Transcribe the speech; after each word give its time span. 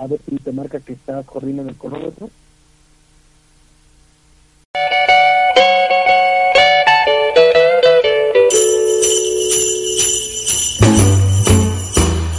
A 0.00 0.06
ver 0.06 0.18
si 0.26 0.36
te 0.36 0.50
marca 0.50 0.80
que 0.80 0.94
estás 0.94 1.26
corriendo 1.26 1.60
en 1.60 1.68
el 1.68 1.76
cronómetro. 1.76 2.30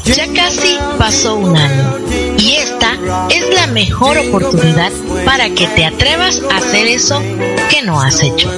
Ya 0.06 0.34
casi 0.34 0.76
pasó 0.98 1.36
un 1.36 1.56
año 1.56 1.98
y 2.40 2.54
esta 2.54 2.98
es 3.30 3.54
la 3.54 3.68
mejor 3.68 4.18
oportunidad 4.18 4.92
para 5.24 5.52
que 5.52 5.68
te 5.68 5.86
atrevas 5.86 6.42
a 6.52 6.58
hacer 6.58 6.88
eso 6.88 7.22
que 7.70 7.84
no 7.86 8.02
has 8.02 8.24
hecho. 8.24 8.50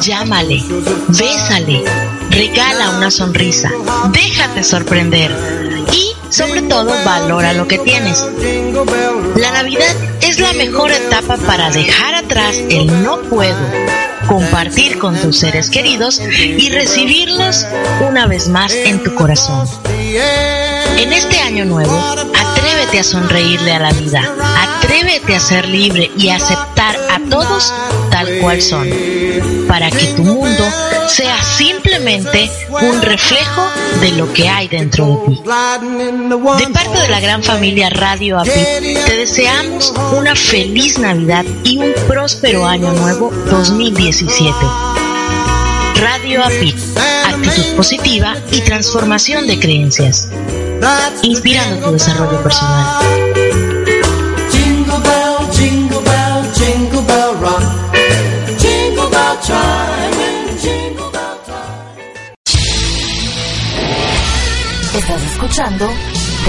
Llámale, 0.00 0.62
bésale, 1.08 1.82
regala 2.30 2.96
una 2.96 3.10
sonrisa, 3.10 3.68
déjate 4.12 4.62
sorprender 4.62 5.32
y 5.92 6.09
sobre 6.30 6.62
todo 6.62 6.92
valora 7.04 7.52
lo 7.52 7.66
que 7.66 7.78
tienes. 7.78 8.24
La 9.36 9.50
Navidad 9.52 9.94
es 10.22 10.38
la 10.38 10.52
mejor 10.54 10.90
etapa 10.90 11.36
para 11.36 11.70
dejar 11.70 12.14
atrás 12.14 12.56
el 12.70 13.02
no 13.02 13.20
puedo, 13.22 13.58
compartir 14.26 14.98
con 14.98 15.16
tus 15.20 15.38
seres 15.38 15.68
queridos 15.70 16.20
y 16.20 16.70
recibirlos 16.70 17.66
una 18.08 18.26
vez 18.26 18.48
más 18.48 18.72
en 18.72 19.02
tu 19.02 19.14
corazón. 19.14 19.68
En 20.96 21.12
este 21.12 21.38
año 21.40 21.64
nuevo, 21.64 21.96
atrévete 22.38 23.00
a 23.00 23.04
sonreírle 23.04 23.72
a 23.72 23.80
la 23.80 23.92
vida, 23.92 24.22
atrévete 24.58 25.34
a 25.34 25.40
ser 25.40 25.68
libre 25.68 26.10
y 26.16 26.28
aceptar 26.28 26.96
a 27.10 27.20
todos 27.28 27.72
tal 28.10 28.38
cual 28.40 28.60
son, 28.60 28.88
para 29.70 29.88
que 29.88 30.04
tu 30.16 30.24
mundo 30.24 30.64
sea 31.06 31.40
simplemente 31.44 32.50
un 32.82 33.00
reflejo 33.00 33.62
de 34.00 34.10
lo 34.12 34.32
que 34.32 34.48
hay 34.48 34.66
dentro 34.66 35.06
de 35.06 35.36
ti. 35.36 35.42
De 35.44 36.72
parte 36.72 37.00
de 37.00 37.08
la 37.08 37.20
gran 37.20 37.40
familia 37.44 37.88
Radio 37.88 38.40
API, 38.40 38.50
te 39.06 39.16
deseamos 39.16 39.94
una 40.18 40.34
feliz 40.34 40.98
Navidad 40.98 41.44
y 41.62 41.78
un 41.78 41.92
próspero 42.08 42.66
año 42.66 42.92
nuevo 42.94 43.30
2017. 43.48 44.52
Radio 46.00 46.42
API, 46.44 46.74
actitud 47.26 47.76
positiva 47.76 48.34
y 48.50 48.62
transformación 48.62 49.46
de 49.46 49.60
creencias, 49.60 50.26
inspirando 51.22 51.86
tu 51.86 51.92
desarrollo 51.92 52.42
personal. 52.42 53.29
Escuchando 65.50 65.90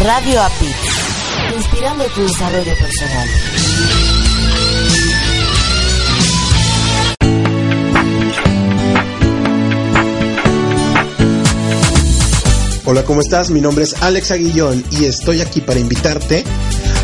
Radio 0.03 0.43
API, 0.43 0.75
inspirando 1.55 2.03
tu 2.05 2.21
desarrollo 2.21 2.75
personal. 2.77 3.27
Hola, 12.85 13.03
¿cómo 13.03 13.21
estás? 13.21 13.49
Mi 13.49 13.59
nombre 13.59 13.85
es 13.85 14.03
Alex 14.03 14.29
Aguillón 14.29 14.85
y 14.91 15.05
estoy 15.05 15.41
aquí 15.41 15.61
para 15.61 15.79
invitarte 15.79 16.43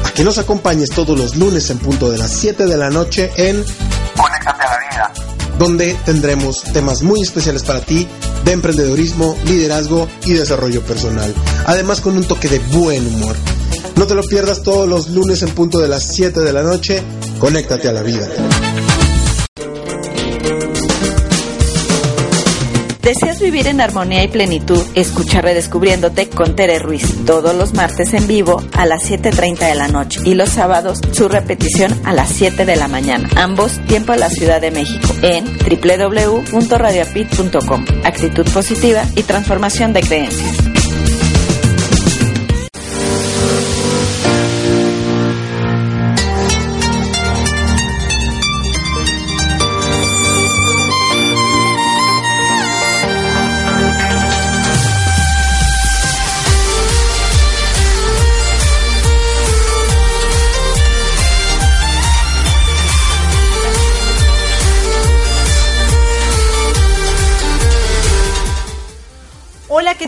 a 0.05 0.11
que 0.11 0.23
nos 0.23 0.37
acompañes 0.37 0.91
todos 0.91 1.17
los 1.17 1.35
lunes 1.35 1.67
en 1.71 1.79
punto 1.79 2.11
de 2.11 2.19
las 2.19 2.31
7 2.31 2.67
de 2.67 2.77
la 2.77 2.91
noche 2.91 3.31
en 3.37 3.65
Conéctate 4.15 4.63
a 4.63 4.69
la 4.69 4.77
vida. 4.89 5.36
Donde 5.59 5.95
tendremos 6.05 6.63
temas 6.73 7.02
muy 7.02 7.22
especiales 7.22 7.63
para 7.63 7.81
ti 7.81 8.08
de 8.45 8.52
emprendedorismo, 8.52 9.38
liderazgo 9.45 10.08
y 10.25 10.33
desarrollo 10.33 10.81
personal. 10.81 11.33
Además 11.66 12.02
con 12.02 12.17
un 12.17 12.23
toque 12.23 12.47
de 12.47 12.59
buen 12.59 13.05
humor. 13.08 13.36
No 13.95 14.05
te 14.05 14.16
lo 14.16 14.23
pierdas 14.23 14.61
todos 14.61 14.88
los 14.88 15.09
lunes 15.09 15.41
en 15.41 15.49
punto 15.49 15.80
de 15.80 15.88
las 15.88 16.14
7 16.14 16.39
de 16.41 16.53
la 16.53 16.64
noche. 16.64 17.02
Conéctate 17.39 17.88
a 17.88 17.94
la 17.94 18.03
vida. 18.03 18.30
¿Deseas 23.07 23.39
vivir 23.39 23.67
en 23.67 23.79
armonía 23.79 24.25
y 24.25 24.27
plenitud? 24.27 24.85
Escucha 24.93 25.39
Redescubriéndote 25.39 26.27
con 26.27 26.57
Tere 26.57 26.77
Ruiz 26.77 27.23
todos 27.25 27.55
los 27.55 27.73
martes 27.73 28.13
en 28.13 28.27
vivo 28.27 28.61
a 28.73 28.85
las 28.85 29.09
7.30 29.09 29.59
de 29.59 29.75
la 29.75 29.87
noche 29.87 30.19
y 30.25 30.33
los 30.33 30.49
sábados 30.49 30.99
su 31.13 31.29
repetición 31.29 31.89
a 32.03 32.11
las 32.11 32.27
7 32.27 32.65
de 32.65 32.75
la 32.75 32.89
mañana. 32.89 33.29
Ambos 33.37 33.79
tiempo 33.85 34.11
a 34.11 34.17
la 34.17 34.29
Ciudad 34.29 34.59
de 34.59 34.71
México 34.71 35.07
en 35.21 35.45
www.radioapit.com. 35.45 37.85
Actitud 38.03 38.51
positiva 38.51 39.05
y 39.15 39.23
transformación 39.23 39.93
de 39.93 40.01
creencias. 40.01 40.67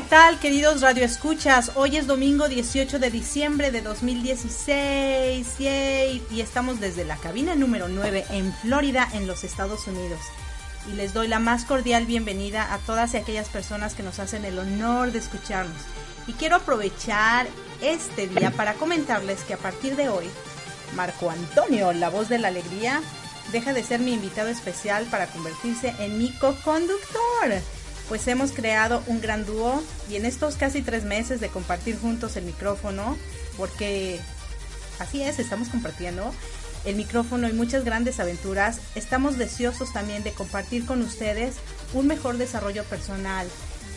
Tal, 0.09 0.39
queridos 0.39 0.81
Radio 0.81 1.05
Escuchas? 1.05 1.73
Hoy 1.75 1.97
es 1.97 2.07
domingo 2.07 2.49
18 2.49 2.97
de 2.97 3.11
diciembre 3.11 3.69
de 3.69 3.83
2016 3.83 5.59
yay, 5.59 6.23
y 6.31 6.41
estamos 6.41 6.79
desde 6.79 7.05
la 7.05 7.15
cabina 7.15 7.53
número 7.53 7.87
9 7.87 8.25
en 8.31 8.51
Florida, 8.51 9.07
en 9.13 9.27
los 9.27 9.43
Estados 9.43 9.87
Unidos. 9.87 10.19
Y 10.91 10.95
les 10.95 11.13
doy 11.13 11.27
la 11.27 11.37
más 11.37 11.63
cordial 11.63 12.07
bienvenida 12.07 12.73
a 12.73 12.79
todas 12.79 13.13
y 13.13 13.17
aquellas 13.17 13.49
personas 13.49 13.93
que 13.93 14.01
nos 14.01 14.17
hacen 14.17 14.45
el 14.45 14.57
honor 14.57 15.11
de 15.11 15.19
escucharnos. 15.19 15.81
Y 16.25 16.33
quiero 16.33 16.55
aprovechar 16.55 17.47
este 17.83 18.27
día 18.27 18.49
para 18.49 18.73
comentarles 18.73 19.43
que 19.43 19.53
a 19.53 19.57
partir 19.57 19.95
de 19.95 20.09
hoy, 20.09 20.25
Marco 20.95 21.29
Antonio, 21.29 21.93
la 21.93 22.09
voz 22.09 22.29
de 22.29 22.39
la 22.39 22.47
alegría, 22.47 23.03
deja 23.51 23.73
de 23.73 23.83
ser 23.83 23.99
mi 23.99 24.13
invitado 24.13 24.49
especial 24.49 25.05
para 25.05 25.27
convertirse 25.27 25.93
en 25.99 26.17
mi 26.17 26.31
co-conductor 26.39 27.61
pues 28.09 28.27
hemos 28.27 28.51
creado 28.51 29.03
un 29.05 29.21
gran 29.21 29.45
dúo 29.45 29.81
y 30.09 30.15
en 30.15 30.25
estos 30.25 30.55
casi 30.55 30.81
tres 30.81 31.03
meses 31.03 31.39
de 31.39 31.49
compartir 31.49 31.97
juntos 31.97 32.35
el 32.35 32.43
micrófono, 32.43 33.15
porque 33.55 34.19
así 34.97 35.21
es, 35.21 35.37
estamos 35.37 35.69
compartiendo 35.69 36.33
el 36.85 36.95
micrófono 36.95 37.47
y 37.47 37.53
muchas 37.53 37.85
grandes 37.85 38.19
aventuras, 38.19 38.79
estamos 38.95 39.37
deseosos 39.37 39.93
también 39.93 40.23
de 40.23 40.31
compartir 40.31 40.85
con 40.85 41.01
ustedes 41.03 41.55
un 41.93 42.07
mejor 42.07 42.37
desarrollo 42.37 42.83
personal, 42.85 43.47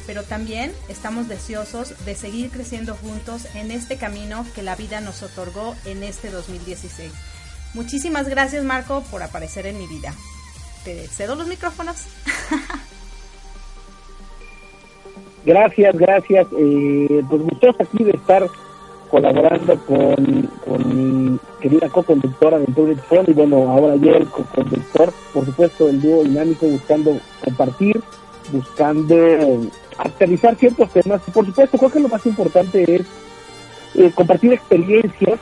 pero 0.07 0.25
también 0.25 0.73
estamos 0.89 1.29
deseosos 1.29 1.95
de 2.05 2.15
seguir 2.15 2.51
creciendo 2.51 2.95
juntos 2.95 3.47
en 3.55 3.71
este 3.71 3.97
camino 3.97 4.45
que 4.55 4.63
la 4.63 4.77
vida 4.77 5.01
nos 5.01 5.23
otorgó 5.23 5.75
en 5.87 6.03
este 6.03 6.31
2016. 6.31 7.11
Muchísimas 7.73 8.29
gracias 8.29 8.63
Marco 8.63 9.03
por 9.05 9.23
aparecer 9.23 9.67
en 9.67 9.79
mi 9.79 9.87
vida. 9.87 10.15
Te 10.85 11.09
cedo 11.09 11.35
los 11.35 11.47
micrófonos. 11.47 11.97
Gracias, 15.45 15.97
gracias. 15.97 16.47
Eh, 16.57 17.23
pues 17.29 17.43
gustoso 17.43 17.77
aquí 17.83 18.05
de 18.05 18.13
estar 18.13 18.47
colaborando 19.11 19.77
con, 19.85 20.51
con 20.65 21.33
mi 21.33 21.39
querida 21.61 21.89
co-conductora 21.91 22.59
de 22.59 22.97
Phone 23.09 23.27
y 23.27 23.33
bueno, 23.33 23.71
ahora 23.71 23.97
ya 23.97 24.13
el 24.13 24.27
co-conductor, 24.27 25.13
por 25.35 25.45
supuesto, 25.45 25.89
el 25.89 26.01
dúo 26.01 26.25
dinámico 26.25 26.67
buscando 26.67 27.19
compartir, 27.45 28.01
buscando 28.51 29.17
actualizar 29.99 30.57
ciertos 30.57 30.91
temas. 30.91 31.21
Por 31.33 31.45
supuesto, 31.45 31.77
creo 31.77 31.91
que 31.91 32.01
lo 32.01 32.09
más 32.09 32.25
importante 32.25 32.95
es 32.95 33.03
eh, 33.95 34.11
compartir 34.15 34.55
experiencias. 34.55 35.39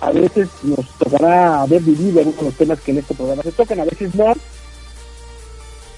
A 0.00 0.12
veces 0.12 0.48
nos 0.62 0.88
tocará 0.92 1.62
haber 1.62 1.82
vivido 1.82 2.20
algunos 2.20 2.54
temas 2.54 2.80
que 2.80 2.92
en 2.92 2.98
este 2.98 3.14
programa 3.14 3.42
se 3.42 3.52
tocan, 3.52 3.80
a 3.80 3.84
veces 3.84 4.14
no. 4.14 4.32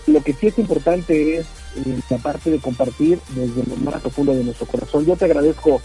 Lo 0.06 0.22
que 0.22 0.32
sí 0.32 0.48
es 0.48 0.58
importante 0.58 1.36
es 1.36 1.46
eh, 1.76 2.00
la 2.10 2.18
parte 2.18 2.50
de 2.50 2.58
compartir 2.58 3.20
desde 3.30 3.62
lo 3.68 3.76
más 3.76 4.00
profundo 4.00 4.34
de 4.34 4.44
nuestro 4.44 4.66
corazón. 4.66 5.06
Yo 5.06 5.16
te 5.16 5.26
agradezco 5.26 5.80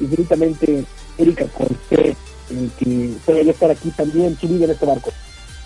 infinitamente, 0.00 0.84
Erika, 1.18 1.46
usted, 1.58 2.14
el 2.50 2.70
que 2.78 3.12
pueda 3.24 3.50
estar 3.50 3.70
aquí 3.70 3.90
también, 3.90 4.38
subida 4.38 4.66
en 4.66 4.70
este 4.70 4.86
barco. 4.86 5.10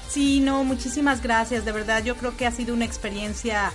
Sí, 0.08 0.41
no, 0.41 0.64
muchísimas 0.64 1.23
gracias, 1.23 1.64
de 1.64 1.73
verdad. 1.73 2.02
Yo 2.02 2.17
creo 2.17 2.37
que 2.37 2.47
ha 2.47 2.50
sido 2.50 2.75
una 2.75 2.85
experiencia 2.85 3.73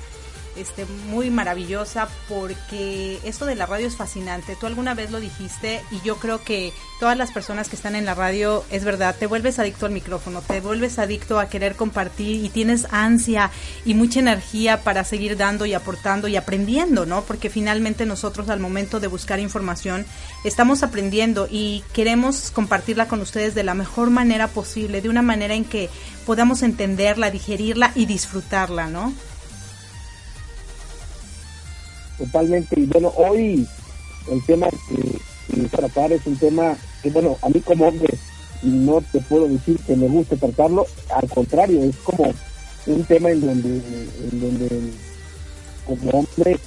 este, 0.56 0.86
muy 1.10 1.30
maravillosa 1.30 2.08
porque 2.28 3.20
esto 3.24 3.46
de 3.46 3.56
la 3.56 3.66
radio 3.66 3.88
es 3.88 3.96
fascinante. 3.96 4.56
Tú 4.60 4.66
alguna 4.66 4.94
vez 4.94 5.12
lo 5.12 5.20
dijiste 5.20 5.82
y 5.92 6.02
yo 6.02 6.18
creo 6.18 6.44
que 6.44 6.74
todas 7.00 7.18
las 7.18 7.32
personas 7.32 7.68
que 7.70 7.76
están 7.76 7.96
en 7.96 8.06
la 8.06 8.16
radio, 8.16 8.64
es 8.72 8.84
verdad, 8.84 9.16
te 9.18 9.28
vuelves 9.28 9.60
adicto 9.60 9.86
al 9.86 9.92
micrófono, 9.92 10.42
te 10.42 10.62
vuelves 10.62 10.98
adicto 11.00 11.40
a 11.40 11.50
querer 11.50 11.76
compartir 11.76 12.44
y 12.44 12.50
tienes 12.50 12.88
ansia 12.92 13.52
y 13.86 13.94
mucha 13.94 14.20
energía 14.20 14.82
para 14.82 15.04
seguir 15.04 15.38
dando 15.38 15.66
y 15.66 15.74
aportando 15.74 16.28
y 16.28 16.36
aprendiendo, 16.36 17.06
¿no? 17.06 17.24
Porque 17.24 17.50
finalmente 17.50 18.06
nosotros 18.06 18.50
al 18.50 18.60
momento 18.60 19.00
de 19.00 19.08
buscar 19.08 19.40
información 19.40 20.06
estamos 20.44 20.84
aprendiendo 20.84 21.48
y 21.50 21.84
queremos 21.94 22.52
compartirla 22.52 23.08
con 23.08 23.22
ustedes 23.22 23.56
de 23.56 23.64
la 23.64 23.74
mejor 23.74 24.10
manera 24.10 24.48
posible, 24.48 25.02
de 25.02 25.10
una 25.10 25.22
manera 25.22 25.54
en 25.54 25.66
que 25.66 25.90
podamos 26.26 26.64
entenderla, 26.64 27.32
digerirla 27.32 27.92
y 27.96 28.06
disfrutarla, 28.06 28.88
¿no? 28.88 29.14
Totalmente. 32.18 32.80
Y 32.80 32.86
bueno, 32.86 33.12
hoy 33.18 33.68
el 34.32 34.46
tema 34.46 34.68
que, 34.70 35.68
tratar 35.70 36.12
es 36.12 36.26
un 36.26 36.36
tema 36.38 36.76
que, 37.02 37.10
bueno, 37.10 37.38
a 37.42 37.50
mí 37.50 37.62
como 37.62 37.88
hombre 37.88 38.14
no 38.62 39.02
te 39.12 39.22
puedo 39.22 39.48
decir 39.48 39.78
que 39.86 39.96
me 39.96 40.08
guste 40.08 40.36
tratarlo, 40.36 40.86
al 41.14 41.30
contrario, 41.30 41.84
es 41.84 41.96
como 41.98 42.34
un 42.88 43.04
tema 43.06 43.30
en 43.30 43.42
donde, 43.42 43.70
en 43.70 44.42
donde 44.42 44.92
como 45.86 46.10
hombre 46.12 46.60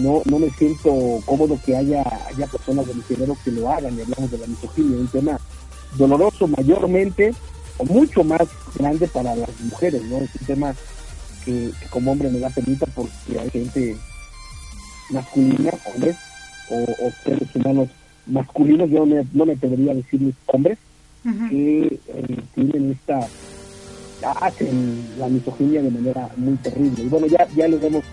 no, 0.00 0.22
no 0.24 0.38
me 0.38 0.50
siento 0.50 1.20
cómodo 1.24 1.58
que 1.64 1.76
haya, 1.76 2.04
haya 2.28 2.46
personas 2.46 2.86
de 2.86 2.94
mi 2.94 3.02
género 3.02 3.36
que 3.44 3.50
lo 3.52 3.70
hagan, 3.70 3.96
y 3.96 4.02
hablamos 4.02 4.30
de 4.30 4.38
la 4.38 4.46
misoginia, 4.46 4.98
un 4.98 5.08
tema 5.08 5.40
doloroso 5.96 6.46
mayormente 6.46 7.34
o 7.78 7.84
mucho 7.84 8.22
más 8.22 8.46
grande 8.74 9.08
para 9.08 9.34
las 9.34 9.48
mujeres, 9.60 10.02
¿no? 10.04 10.18
Es 10.18 10.30
un 10.40 10.46
tema 10.46 10.74
que, 11.44 11.70
que 11.80 11.86
como 11.90 12.12
hombre 12.12 12.28
me 12.28 12.38
da 12.38 12.50
penita 12.50 12.86
porque 12.94 13.38
hay 13.38 13.50
gente 13.50 13.96
masculina, 15.10 15.72
hombres, 15.84 16.16
o, 16.70 16.84
o 16.84 17.12
seres 17.24 17.48
humanos 17.54 17.88
masculinos, 18.26 18.88
yo 18.90 19.00
no 19.00 19.06
me, 19.06 19.26
no 19.32 19.46
me 19.46 19.52
atrevería 19.52 19.92
a 19.92 19.96
decirles 19.96 20.34
hombres, 20.46 20.78
que 21.50 22.00
eh, 22.08 22.42
tienen 22.54 22.92
esta, 22.92 23.28
hacen 24.40 25.04
la 25.18 25.28
misoginia 25.28 25.82
de 25.82 25.90
manera 25.90 26.30
muy 26.36 26.54
terrible. 26.56 27.02
Y 27.02 27.08
bueno, 27.08 27.26
ya, 27.26 27.46
ya 27.54 27.68
lo 27.68 27.78
hemos 27.80 28.04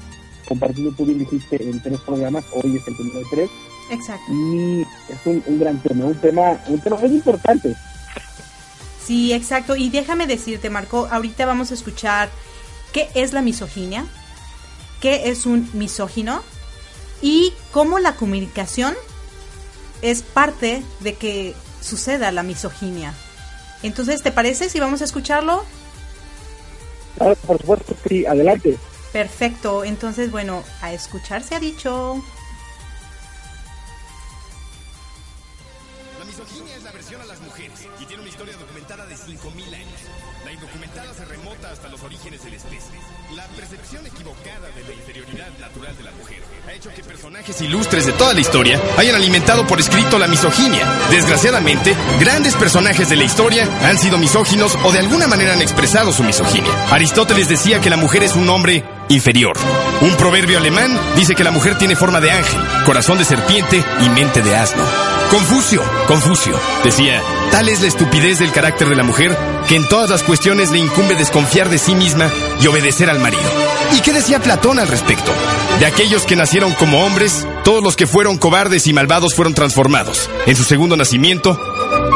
compartido, 0.47 0.91
tú 0.91 1.05
bien 1.05 1.19
dijiste, 1.19 1.61
en 1.69 1.81
tres 1.81 1.99
programas, 2.01 2.43
hoy 2.53 2.75
es 2.75 2.87
el 2.87 2.95
primero 2.95 3.19
de 3.19 3.25
tres, 3.31 3.49
Exacto. 3.91 4.31
y 4.33 4.81
es 4.81 5.25
un, 5.25 5.43
un 5.45 5.59
gran 5.59 5.79
tema, 5.79 6.05
un 6.05 6.15
tema, 6.15 6.59
un 6.67 6.79
tema 6.79 6.97
muy 6.97 7.11
importante. 7.11 7.75
Sí, 9.05 9.31
exacto. 9.31 9.77
Y 9.77 9.89
déjame 9.89 10.27
decirte, 10.27 10.69
Marco, 10.69 11.07
ahorita 11.09 11.45
vamos 11.45 11.71
a 11.71 11.75
escuchar 11.75 12.29
qué 12.91 13.07
es 13.15 13.31
la 13.31 13.41
misoginia, 13.41 14.05
qué 14.99 15.29
es 15.29 15.45
un 15.45 15.69
misógino 15.73 16.41
y 17.21 17.53
cómo 17.71 17.99
la 17.99 18.15
comunicación 18.15 18.95
es 20.01 20.21
parte 20.21 20.83
de 20.99 21.15
que 21.15 21.55
suceda 21.81 22.31
la 22.31 22.43
misoginia. 22.43 23.13
Entonces, 23.83 24.23
¿te 24.23 24.31
parece 24.31 24.69
si 24.69 24.79
vamos 24.79 25.01
a 25.01 25.05
escucharlo? 25.05 25.63
Claro, 27.17 27.35
por 27.35 27.57
supuesto, 27.59 27.95
sí, 28.07 28.25
adelante. 28.25 28.77
Perfecto. 29.11 29.83
Entonces, 29.83 30.31
bueno, 30.31 30.63
a 30.81 30.93
escuchar 30.93 31.43
se 31.43 31.55
ha 31.55 31.59
dicho. 31.59 32.23
Ilustres 47.61 48.05
de 48.05 48.11
toda 48.11 48.33
la 48.33 48.41
historia 48.41 48.81
hayan 48.97 49.15
alimentado 49.15 49.65
por 49.65 49.79
escrito 49.79 50.19
la 50.19 50.27
misoginia. 50.27 50.85
Desgraciadamente, 51.09 51.95
grandes 52.19 52.55
personajes 52.55 53.09
de 53.09 53.15
la 53.15 53.23
historia 53.23 53.69
han 53.83 53.97
sido 53.97 54.17
misóginos 54.17 54.77
o 54.83 54.91
de 54.91 54.99
alguna 54.99 55.27
manera 55.27 55.53
han 55.53 55.61
expresado 55.61 56.11
su 56.11 56.23
misoginia. 56.23 56.71
Aristóteles 56.91 57.47
decía 57.47 57.79
que 57.79 57.89
la 57.89 57.97
mujer 57.97 58.23
es 58.23 58.35
un 58.35 58.49
hombre 58.49 58.83
inferior. 59.09 59.57
Un 60.01 60.15
proverbio 60.15 60.57
alemán 60.57 60.99
dice 61.15 61.35
que 61.35 61.43
la 61.43 61.51
mujer 61.51 61.77
tiene 61.77 61.95
forma 61.95 62.21
de 62.21 62.31
ángel, 62.31 62.59
corazón 62.85 63.17
de 63.17 63.25
serpiente 63.25 63.83
y 64.01 64.09
mente 64.09 64.41
de 64.41 64.55
asno. 64.55 64.83
Confucio, 65.29 65.81
Confucio, 66.07 66.57
decía, 66.83 67.21
tal 67.51 67.67
es 67.67 67.81
la 67.81 67.87
estupidez 67.87 68.39
del 68.39 68.51
carácter 68.51 68.87
de 68.87 68.95
la 68.95 69.03
mujer 69.03 69.37
que 69.67 69.75
en 69.75 69.87
todas 69.89 70.09
las 70.09 70.23
cuestiones 70.23 70.71
le 70.71 70.79
incumbe 70.79 71.15
desconfiar 71.15 71.69
de 71.69 71.77
sí 71.77 71.95
misma 71.95 72.31
y 72.61 72.67
obedecer 72.67 73.09
al 73.09 73.19
marido. 73.19 73.43
¿Y 73.95 73.99
qué 74.01 74.13
decía 74.13 74.39
Platón 74.39 74.79
al 74.79 74.87
respecto? 74.87 75.31
De 75.79 75.85
aquellos 75.85 76.25
que 76.25 76.35
nacieron 76.35 76.71
como 76.73 77.05
hombres, 77.05 77.45
todos 77.63 77.83
los 77.83 77.95
que 77.95 78.07
fueron 78.07 78.37
cobardes 78.37 78.87
y 78.87 78.93
malvados 78.93 79.35
fueron 79.35 79.53
transformados. 79.53 80.29
En 80.45 80.55
su 80.55 80.63
segundo 80.63 80.95
nacimiento, 80.95 81.59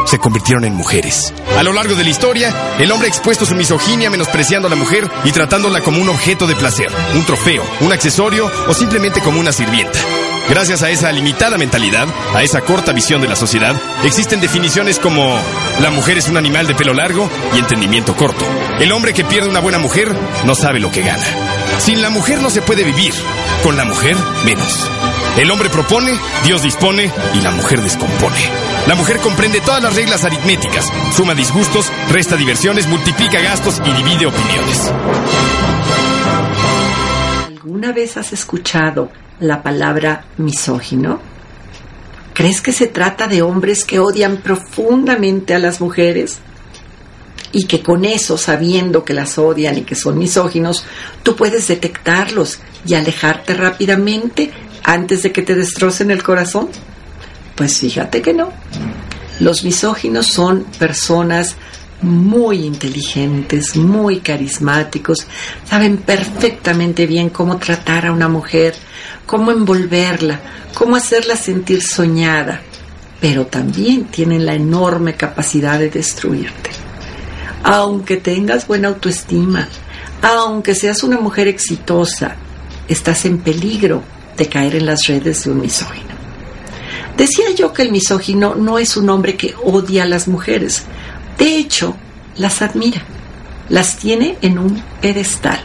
se 0.06 0.18
convirtieron 0.18 0.64
en 0.64 0.74
mujeres. 0.74 1.32
A 1.56 1.62
lo 1.62 1.72
largo 1.72 1.94
de 1.94 2.04
la 2.04 2.10
historia, 2.10 2.54
el 2.78 2.90
hombre 2.90 3.08
ha 3.08 3.10
expuesto 3.10 3.46
su 3.46 3.54
misoginia 3.54 4.10
menospreciando 4.10 4.68
a 4.68 4.70
la 4.70 4.76
mujer 4.76 5.08
y 5.24 5.32
tratándola 5.32 5.80
como 5.80 6.00
un 6.00 6.08
objeto 6.08 6.46
de 6.46 6.56
placer, 6.56 6.90
un 7.14 7.24
trofeo, 7.24 7.64
un 7.80 7.92
accesorio 7.92 8.50
o 8.68 8.74
simplemente 8.74 9.20
como 9.20 9.40
una 9.40 9.52
sirvienta. 9.52 9.98
Gracias 10.48 10.82
a 10.82 10.90
esa 10.90 11.10
limitada 11.12 11.56
mentalidad, 11.56 12.08
a 12.34 12.42
esa 12.42 12.60
corta 12.60 12.92
visión 12.92 13.22
de 13.22 13.28
la 13.28 13.36
sociedad, 13.36 13.74
existen 14.04 14.40
definiciones 14.40 14.98
como 14.98 15.38
la 15.80 15.90
mujer 15.90 16.18
es 16.18 16.28
un 16.28 16.36
animal 16.36 16.66
de 16.66 16.74
pelo 16.74 16.92
largo 16.92 17.30
y 17.54 17.58
entendimiento 17.58 18.14
corto. 18.16 18.44
El 18.80 18.92
hombre 18.92 19.14
que 19.14 19.24
pierde 19.24 19.48
una 19.48 19.60
buena 19.60 19.78
mujer 19.78 20.14
no 20.44 20.54
sabe 20.54 20.80
lo 20.80 20.90
que 20.90 21.02
gana. 21.02 21.24
Sin 21.78 22.02
la 22.02 22.10
mujer 22.10 22.42
no 22.42 22.50
se 22.50 22.60
puede 22.62 22.84
vivir, 22.84 23.14
con 23.62 23.76
la 23.76 23.84
mujer 23.84 24.16
menos. 24.44 24.90
El 25.38 25.50
hombre 25.50 25.70
propone, 25.70 26.12
Dios 26.44 26.62
dispone 26.62 27.10
y 27.34 27.40
la 27.40 27.52
mujer 27.52 27.80
descompone. 27.80 28.71
La 28.86 28.96
mujer 28.96 29.18
comprende 29.18 29.60
todas 29.60 29.80
las 29.80 29.94
reglas 29.94 30.24
aritméticas, 30.24 30.90
suma 31.14 31.34
disgustos, 31.34 31.86
resta 32.10 32.36
diversiones, 32.36 32.88
multiplica 32.88 33.40
gastos 33.40 33.80
y 33.84 33.92
divide 33.92 34.26
opiniones. 34.26 34.92
¿Alguna 37.46 37.92
vez 37.92 38.16
has 38.16 38.32
escuchado 38.32 39.10
la 39.38 39.62
palabra 39.62 40.24
misógino? 40.36 41.20
¿Crees 42.34 42.60
que 42.60 42.72
se 42.72 42.88
trata 42.88 43.28
de 43.28 43.42
hombres 43.42 43.84
que 43.84 44.00
odian 44.00 44.38
profundamente 44.38 45.54
a 45.54 45.60
las 45.60 45.80
mujeres? 45.80 46.38
Y 47.52 47.66
que 47.66 47.82
con 47.82 48.04
eso, 48.04 48.36
sabiendo 48.36 49.04
que 49.04 49.14
las 49.14 49.38
odian 49.38 49.78
y 49.78 49.82
que 49.82 49.94
son 49.94 50.18
misóginos, 50.18 50.84
tú 51.22 51.36
puedes 51.36 51.68
detectarlos 51.68 52.58
y 52.84 52.94
alejarte 52.94 53.54
rápidamente 53.54 54.50
antes 54.82 55.22
de 55.22 55.30
que 55.30 55.42
te 55.42 55.54
destrocen 55.54 56.10
el 56.10 56.24
corazón? 56.24 56.68
Pues 57.54 57.78
fíjate 57.78 58.22
que 58.22 58.32
no. 58.32 58.52
Los 59.40 59.64
misóginos 59.64 60.28
son 60.28 60.64
personas 60.78 61.56
muy 62.02 62.64
inteligentes, 62.64 63.76
muy 63.76 64.20
carismáticos, 64.20 65.26
saben 65.64 65.98
perfectamente 65.98 67.06
bien 67.06 67.30
cómo 67.30 67.58
tratar 67.58 68.06
a 68.06 68.12
una 68.12 68.28
mujer, 68.28 68.74
cómo 69.24 69.52
envolverla, 69.52 70.40
cómo 70.74 70.96
hacerla 70.96 71.36
sentir 71.36 71.82
soñada, 71.82 72.60
pero 73.20 73.46
también 73.46 74.06
tienen 74.06 74.44
la 74.44 74.54
enorme 74.54 75.14
capacidad 75.14 75.78
de 75.78 75.90
destruirte. 75.90 76.70
Aunque 77.62 78.16
tengas 78.16 78.66
buena 78.66 78.88
autoestima, 78.88 79.68
aunque 80.22 80.74
seas 80.74 81.04
una 81.04 81.18
mujer 81.18 81.46
exitosa, 81.46 82.34
estás 82.88 83.24
en 83.24 83.38
peligro 83.38 84.02
de 84.36 84.46
caer 84.46 84.74
en 84.74 84.86
las 84.86 85.06
redes 85.06 85.44
de 85.44 85.50
un 85.50 85.60
misógino. 85.60 86.11
Decía 87.16 87.50
yo 87.54 87.72
que 87.72 87.82
el 87.82 87.92
misógino 87.92 88.54
no 88.54 88.78
es 88.78 88.96
un 88.96 89.10
hombre 89.10 89.36
que 89.36 89.54
odia 89.62 90.04
a 90.04 90.06
las 90.06 90.28
mujeres, 90.28 90.84
de 91.38 91.56
hecho, 91.56 91.96
las 92.36 92.62
admira, 92.62 93.02
las 93.68 93.96
tiene 93.96 94.38
en 94.42 94.58
un 94.58 94.82
pedestal. 95.00 95.60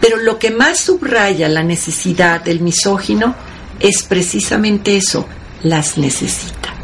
Pero 0.00 0.16
lo 0.16 0.38
que 0.38 0.50
más 0.50 0.80
subraya 0.80 1.48
la 1.48 1.62
necesidad 1.62 2.42
del 2.42 2.60
misógino 2.60 3.34
es 3.80 4.02
precisamente 4.02 4.96
eso, 4.96 5.26
las 5.62 5.96
necesita. 5.96 6.74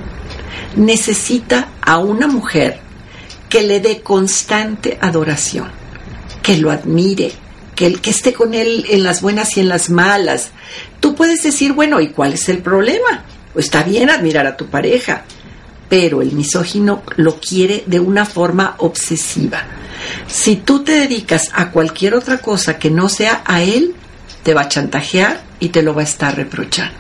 Necesita 0.77 1.73
a 1.81 1.99
una 1.99 2.27
mujer 2.29 2.81
que 3.49 3.63
le 3.63 3.81
dé 3.81 4.01
constante 4.01 4.99
adoración, 5.01 5.71
que 6.43 6.59
lo 6.59 6.71
admire, 6.71 7.33
que, 7.75 7.95
que 7.95 8.11
esté 8.11 8.33
con 8.33 8.55
él 8.55 8.87
en 8.89 9.03
las 9.03 9.21
buenas 9.23 9.57
y 9.57 9.61
en 9.61 9.69
las 9.69 9.91
malas. 9.91 10.51
Tú 11.01 11.15
puedes 11.15 11.43
decir, 11.43 11.73
bueno, 11.73 12.01
¿y 12.01 12.11
cuál 12.11 12.35
es 12.35 12.49
el 12.49 12.59
problema? 12.59 13.25
Está 13.59 13.83
bien 13.83 14.09
admirar 14.09 14.47
a 14.47 14.57
tu 14.57 14.67
pareja, 14.67 15.25
pero 15.89 16.23
el 16.23 16.33
misógino 16.33 17.03
lo 17.17 17.41
quiere 17.41 17.85
de 17.87 17.99
una 18.01 18.25
forma 18.25 18.77
obsesiva. 18.79 19.65
Si 20.27 20.57
tú 20.57 20.85
te 20.85 20.93
dedicas 20.93 21.51
a 21.53 21.71
cualquier 21.71 22.15
otra 22.15 22.39
cosa 22.39 22.79
que 22.79 22.91
no 22.91 23.09
sea 23.09 23.43
a 23.45 23.63
él, 23.63 23.95
te 24.43 24.55
va 24.55 24.63
a 24.63 24.69
chantajear 24.69 25.43
y 25.61 25.69
te 25.69 25.83
lo 25.83 25.95
va 25.95 26.03
a 26.03 26.05
estar 26.05 26.37
reprochando. 26.37 26.97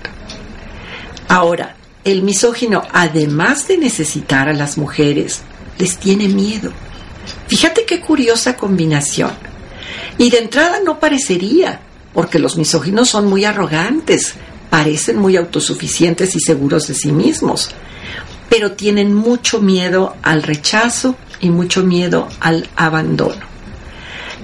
Ahora, 1.29 1.77
el 2.05 2.23
misógino, 2.23 2.83
además 2.93 3.69
de 3.69 3.79
necesitar 3.79 4.49
a 4.49 4.55
las 4.55 4.79
mujeres, 4.79 5.43
les 5.79 5.99
tiene 5.99 6.29
miedo. 6.29 6.73
Fíjate 7.47 7.85
qué 7.85 8.00
curiosa 8.00 8.57
combinación. 8.57 9.33
Y 10.17 10.31
de 10.31 10.38
entrada 10.38 10.81
no 10.85 10.99
parecería, 10.99 11.81
porque 12.15 12.38
los 12.38 12.57
misóginos 12.57 13.11
son 13.11 13.27
muy 13.27 13.45
arrogantes, 13.45 14.35
parecen 14.71 15.19
muy 15.19 15.37
autosuficientes 15.37 16.35
y 16.37 16.41
seguros 16.41 16.89
de 16.89 16.95
sí 16.95 17.13
mismos, 17.13 17.71
pero 18.49 18.73
tienen 18.73 19.15
mucho 19.15 19.61
miedo 19.61 20.17
al 20.23 20.43
rechazo 20.43 21.17
y 21.41 21.51
mucho 21.51 21.83
miedo 21.85 22.29
al 22.41 22.69
abandono. 22.77 23.47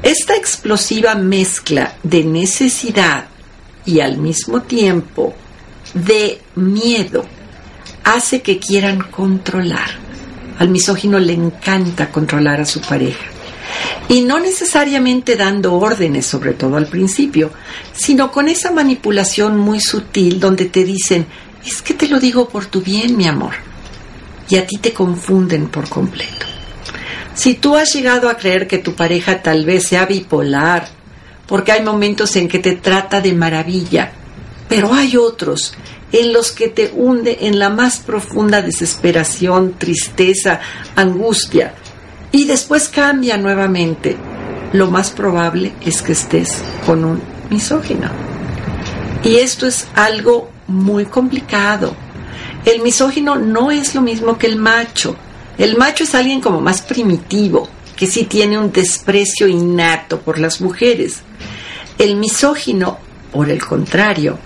Esta 0.02 0.36
explosiva 0.36 1.14
mezcla 1.14 1.96
de 2.02 2.24
necesidad 2.24 3.26
y 3.86 4.00
al 4.00 4.18
mismo 4.18 4.62
tiempo 4.62 5.34
de 5.94 6.40
miedo 6.56 7.24
hace 8.04 8.42
que 8.42 8.58
quieran 8.58 9.00
controlar. 9.10 9.88
Al 10.58 10.68
misógino 10.68 11.18
le 11.18 11.32
encanta 11.32 12.10
controlar 12.10 12.60
a 12.60 12.66
su 12.66 12.80
pareja. 12.80 13.33
Y 14.08 14.22
no 14.22 14.38
necesariamente 14.38 15.36
dando 15.36 15.74
órdenes, 15.74 16.26
sobre 16.26 16.52
todo 16.52 16.76
al 16.76 16.86
principio, 16.86 17.50
sino 17.92 18.30
con 18.30 18.48
esa 18.48 18.70
manipulación 18.70 19.58
muy 19.58 19.80
sutil 19.80 20.40
donde 20.40 20.66
te 20.66 20.84
dicen, 20.84 21.26
es 21.64 21.82
que 21.82 21.94
te 21.94 22.08
lo 22.08 22.20
digo 22.20 22.48
por 22.48 22.66
tu 22.66 22.82
bien, 22.82 23.16
mi 23.16 23.26
amor. 23.26 23.54
Y 24.48 24.56
a 24.56 24.66
ti 24.66 24.78
te 24.78 24.92
confunden 24.92 25.68
por 25.68 25.88
completo. 25.88 26.46
Si 27.34 27.54
tú 27.54 27.76
has 27.76 27.92
llegado 27.92 28.28
a 28.28 28.36
creer 28.36 28.66
que 28.66 28.78
tu 28.78 28.94
pareja 28.94 29.42
tal 29.42 29.64
vez 29.64 29.88
sea 29.88 30.06
bipolar, 30.06 30.86
porque 31.46 31.72
hay 31.72 31.82
momentos 31.82 32.36
en 32.36 32.48
que 32.48 32.58
te 32.58 32.72
trata 32.72 33.20
de 33.20 33.32
maravilla, 33.32 34.12
pero 34.68 34.94
hay 34.94 35.16
otros 35.16 35.74
en 36.12 36.32
los 36.32 36.52
que 36.52 36.68
te 36.68 36.92
hunde 36.94 37.38
en 37.42 37.58
la 37.58 37.70
más 37.70 37.98
profunda 37.98 38.62
desesperación, 38.62 39.74
tristeza, 39.78 40.60
angustia, 40.94 41.74
y 42.34 42.46
después 42.46 42.88
cambia 42.88 43.36
nuevamente, 43.36 44.16
lo 44.72 44.90
más 44.90 45.12
probable 45.12 45.72
es 45.80 46.02
que 46.02 46.10
estés 46.10 46.64
con 46.84 47.04
un 47.04 47.22
misógino. 47.48 48.10
Y 49.22 49.36
esto 49.36 49.68
es 49.68 49.86
algo 49.94 50.50
muy 50.66 51.04
complicado. 51.04 51.94
El 52.64 52.82
misógino 52.82 53.36
no 53.36 53.70
es 53.70 53.94
lo 53.94 54.00
mismo 54.00 54.36
que 54.36 54.48
el 54.48 54.56
macho. 54.56 55.14
El 55.58 55.76
macho 55.76 56.02
es 56.02 56.16
alguien 56.16 56.40
como 56.40 56.60
más 56.60 56.82
primitivo, 56.82 57.68
que 57.94 58.08
sí 58.08 58.24
tiene 58.24 58.58
un 58.58 58.72
desprecio 58.72 59.46
innato 59.46 60.20
por 60.20 60.40
las 60.40 60.60
mujeres. 60.60 61.20
El 61.98 62.16
misógino, 62.16 62.98
por 63.30 63.48
el 63.48 63.64
contrario, 63.64 64.40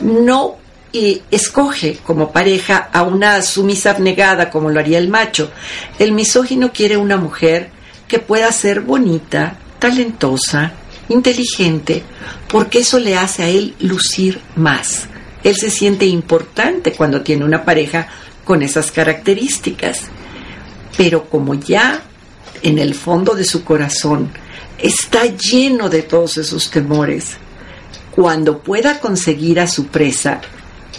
no 0.00 0.58
eh, 0.92 1.22
escoge 1.30 1.98
como 2.04 2.32
pareja 2.32 2.90
a 2.92 3.02
una 3.02 3.40
sumisa 3.42 3.90
abnegada 3.92 4.50
como 4.50 4.70
lo 4.70 4.78
haría 4.78 4.98
el 4.98 5.08
macho. 5.08 5.50
El 5.98 6.12
misógino 6.12 6.72
quiere 6.72 6.96
una 6.96 7.16
mujer 7.16 7.70
que 8.06 8.18
pueda 8.18 8.52
ser 8.52 8.80
bonita, 8.80 9.56
talentosa, 9.78 10.72
inteligente, 11.08 12.02
porque 12.48 12.80
eso 12.80 12.98
le 12.98 13.16
hace 13.16 13.42
a 13.42 13.48
él 13.48 13.74
lucir 13.80 14.40
más. 14.54 15.06
Él 15.42 15.56
se 15.56 15.70
siente 15.70 16.06
importante 16.06 16.92
cuando 16.92 17.22
tiene 17.22 17.44
una 17.44 17.64
pareja 17.64 18.08
con 18.44 18.62
esas 18.62 18.92
características. 18.92 20.02
Pero 20.96 21.28
como 21.28 21.54
ya 21.54 22.02
en 22.62 22.78
el 22.78 22.94
fondo 22.94 23.34
de 23.34 23.44
su 23.44 23.64
corazón 23.64 24.30
está 24.78 25.24
lleno 25.24 25.88
de 25.88 26.02
todos 26.02 26.36
esos 26.36 26.70
temores, 26.70 27.36
cuando 28.10 28.58
pueda 28.58 29.00
conseguir 29.00 29.58
a 29.58 29.66
su 29.66 29.86
presa, 29.86 30.40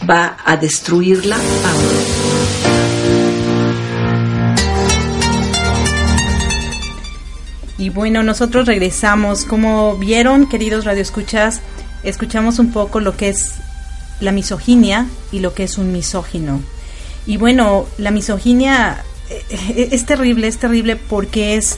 va 0.10 0.38
a 0.45 0.57
destruirla. 0.57 1.38
Y 7.77 7.89
bueno, 7.89 8.24
nosotros 8.24 8.67
regresamos. 8.67 9.45
Como 9.45 9.98
vieron, 9.98 10.48
queridos 10.48 10.86
radioescuchas, 10.86 11.62
escuchamos 12.03 12.60
un 12.60 12.72
poco 12.72 13.00
lo 13.00 13.17
que 13.17 13.29
es 13.29 13.55
la 14.19 14.31
misoginia 14.31 15.07
y 15.31 15.39
lo 15.39 15.53
que 15.53 15.63
es 15.63 15.77
un 15.77 15.91
misógino. 15.91 16.62
Y 17.25 17.38
bueno, 17.38 17.86
la 17.98 18.12
misoginia 18.12 19.03
eh, 19.29 19.89
es 19.91 20.05
terrible, 20.05 20.48
es 20.48 20.60
terrible 20.60 20.95
porque 20.95 21.55
es 21.55 21.77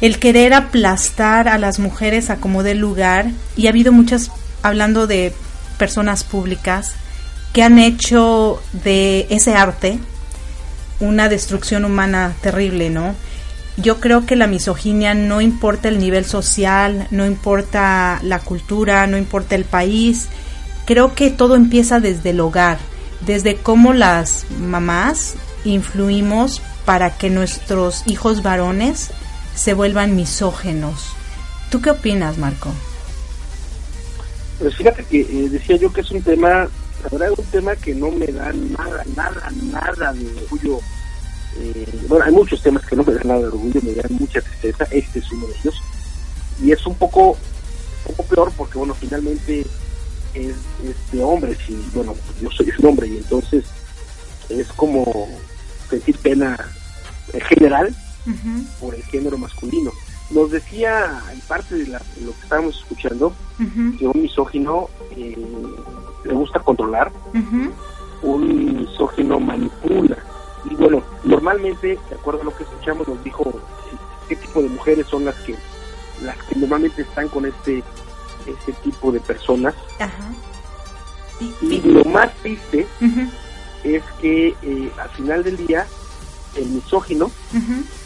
el 0.00 0.18
querer 0.18 0.54
aplastar 0.54 1.48
a 1.48 1.58
las 1.58 1.78
mujeres 1.78 2.30
a 2.30 2.36
como 2.36 2.62
dé 2.62 2.74
lugar. 2.74 3.30
Y 3.56 3.66
ha 3.66 3.70
habido 3.70 3.92
muchas, 3.92 4.30
hablando 4.62 5.06
de 5.06 5.32
personas 5.80 6.24
públicas, 6.24 6.92
que 7.54 7.62
han 7.62 7.78
hecho 7.78 8.62
de 8.84 9.26
ese 9.30 9.54
arte 9.56 9.98
una 11.00 11.30
destrucción 11.30 11.86
humana 11.86 12.34
terrible, 12.42 12.90
¿no? 12.90 13.14
Yo 13.78 13.98
creo 13.98 14.26
que 14.26 14.36
la 14.36 14.46
misoginia 14.46 15.14
no 15.14 15.40
importa 15.40 15.88
el 15.88 15.98
nivel 15.98 16.26
social, 16.26 17.08
no 17.10 17.24
importa 17.24 18.20
la 18.22 18.40
cultura, 18.40 19.06
no 19.06 19.16
importa 19.16 19.54
el 19.54 19.64
país. 19.64 20.28
Creo 20.84 21.14
que 21.14 21.30
todo 21.30 21.56
empieza 21.56 21.98
desde 21.98 22.30
el 22.30 22.40
hogar, 22.40 22.78
desde 23.24 23.56
cómo 23.56 23.94
las 23.94 24.44
mamás 24.60 25.36
influimos 25.64 26.60
para 26.84 27.16
que 27.16 27.30
nuestros 27.30 28.02
hijos 28.06 28.42
varones 28.42 29.10
se 29.54 29.72
vuelvan 29.72 30.14
misógenos. 30.14 31.14
¿Tú 31.70 31.80
qué 31.80 31.90
opinas, 31.90 32.36
Marco? 32.36 32.70
Pues 34.60 34.76
fíjate 34.76 35.02
que 35.04 35.20
eh, 35.22 35.48
decía 35.48 35.76
yo 35.76 35.90
que 35.90 36.02
es 36.02 36.10
un 36.10 36.22
tema, 36.22 36.68
la 37.02 37.08
verdad 37.10 37.32
es 37.32 37.38
un 37.38 37.46
tema 37.46 37.74
que 37.76 37.94
no 37.94 38.10
me 38.10 38.26
da 38.26 38.52
nada, 38.52 39.02
nada, 39.16 39.50
nada 39.72 40.12
de 40.12 40.26
orgullo. 40.42 40.80
Eh, 41.58 41.86
bueno, 42.06 42.26
hay 42.26 42.32
muchos 42.32 42.62
temas 42.62 42.84
que 42.84 42.94
no 42.94 43.02
me 43.02 43.14
dan 43.14 43.26
nada 43.26 43.40
de 43.40 43.46
orgullo, 43.46 43.80
me 43.82 43.94
dan 43.94 44.12
mucha 44.18 44.42
tristeza, 44.42 44.84
este 44.90 45.20
es 45.20 45.32
uno 45.32 45.46
de 45.46 45.54
ellos. 45.54 45.74
Y 46.62 46.72
es 46.72 46.86
un 46.86 46.94
poco, 46.94 47.30
un 47.30 48.14
poco 48.14 48.22
peor 48.24 48.52
porque, 48.54 48.76
bueno, 48.76 48.94
finalmente 48.94 49.64
es, 50.34 50.54
es 50.84 51.10
de 51.10 51.22
hombres 51.22 51.56
y, 51.66 51.76
bueno, 51.94 52.14
yo 52.42 52.50
soy 52.50 52.70
un 52.80 52.86
hombre 52.86 53.08
y 53.08 53.16
entonces 53.16 53.64
es 54.50 54.68
como 54.74 55.26
sentir 55.88 56.18
pena 56.18 56.58
en 57.32 57.40
general 57.40 57.96
por 58.78 58.94
el 58.94 59.02
género 59.04 59.38
masculino. 59.38 59.90
Nos 60.30 60.50
decía 60.50 61.20
en 61.32 61.40
parte 61.40 61.74
de, 61.76 61.86
la- 61.88 62.02
de 62.16 62.22
lo 62.24 62.32
que 62.32 62.40
estábamos 62.42 62.78
escuchando 62.78 63.32
que 63.98 64.06
un 64.06 64.22
misógino 64.22 64.88
eh, 65.16 65.36
le 66.24 66.32
gusta 66.34 66.60
controlar, 66.60 67.10
un 68.22 68.76
misógino 68.80 69.40
manipula. 69.40 70.16
Y 70.70 70.74
bueno, 70.76 71.02
normalmente, 71.24 71.98
de 72.08 72.14
acuerdo 72.14 72.42
a 72.42 72.44
lo 72.44 72.56
que 72.56 72.62
escuchamos, 72.64 73.08
nos 73.08 73.22
dijo 73.24 73.50
qué 74.28 74.36
tipo 74.36 74.62
de 74.62 74.68
mujeres 74.68 75.06
son 75.08 75.24
las 75.24 75.34
que 75.36 75.56
las 76.22 76.36
que 76.44 76.54
normalmente 76.56 77.02
están 77.02 77.28
con 77.28 77.46
este 77.46 77.82
este 78.46 78.72
tipo 78.84 79.10
de 79.12 79.20
personas. 79.20 79.74
Ajá. 79.98 80.30
Y 81.62 81.80
lo 81.80 82.04
más 82.04 82.32
triste 82.36 82.86
es 83.84 84.02
que 84.20 84.48
eh, 84.62 84.92
al 85.00 85.08
final 85.10 85.42
del 85.42 85.56
día 85.66 85.86
el 86.56 86.66
misógino 86.66 87.30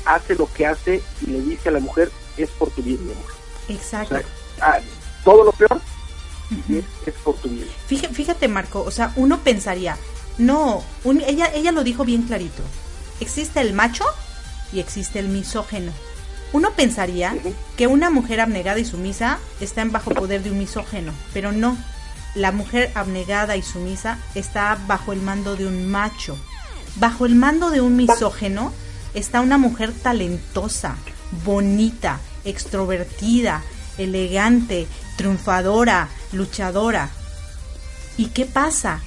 hace 0.04 0.34
lo 0.34 0.52
que 0.52 0.66
hace 0.66 1.02
y 1.22 1.26
le 1.30 1.40
dice 1.40 1.68
a 1.68 1.72
la 1.72 1.80
mujer 1.80 2.10
es 2.36 2.50
por 2.50 2.70
tu 2.70 2.82
bien, 2.82 3.04
mi 3.06 3.12
amor. 3.12 3.24
Exacto. 3.68 4.14
O 4.14 4.18
sea, 4.18 4.26
ah, 4.60 4.78
todo 5.24 5.44
lo 5.44 5.52
peor 5.52 5.80
es, 6.68 6.84
es 7.06 7.14
por 7.22 7.34
tu 7.36 7.48
bien. 7.48 7.66
Fíjate, 7.86 8.14
fíjate, 8.14 8.48
Marco, 8.48 8.82
o 8.82 8.90
sea, 8.90 9.12
uno 9.16 9.40
pensaría, 9.40 9.96
no, 10.38 10.84
un- 11.04 11.20
ella, 11.20 11.50
ella 11.54 11.72
lo 11.72 11.84
dijo 11.84 12.04
bien 12.04 12.22
clarito. 12.22 12.62
Existe 13.20 13.60
el 13.60 13.72
macho 13.72 14.04
y 14.72 14.80
existe 14.80 15.18
el 15.20 15.28
misógeno. 15.28 15.92
Uno 16.52 16.70
pensaría 16.72 17.34
que 17.76 17.86
una 17.86 18.10
mujer 18.10 18.40
abnegada 18.40 18.78
y 18.78 18.84
sumisa 18.84 19.38
está 19.60 19.82
en 19.82 19.90
bajo 19.92 20.10
poder 20.10 20.42
de 20.42 20.50
un 20.50 20.58
misógeno, 20.58 21.12
pero 21.32 21.50
no. 21.52 21.76
La 22.34 22.50
mujer 22.52 22.90
abnegada 22.94 23.56
y 23.56 23.62
sumisa 23.62 24.18
está 24.34 24.76
bajo 24.86 25.12
el 25.12 25.20
mando 25.22 25.56
de 25.56 25.66
un 25.66 25.88
macho. 25.90 26.36
Bajo 26.96 27.26
el 27.26 27.34
mando 27.34 27.70
de 27.70 27.80
un 27.80 27.96
misógeno 27.96 28.72
está 29.14 29.40
una 29.40 29.58
mujer 29.58 29.92
talentosa, 29.92 30.96
bonita, 31.44 32.20
extrovertida, 32.44 33.62
elegante, 33.98 34.86
triunfadora, 35.16 36.08
luchadora. 36.32 37.10
¿Y 38.16 38.26
qué 38.26 38.44
pasa? 38.46 39.00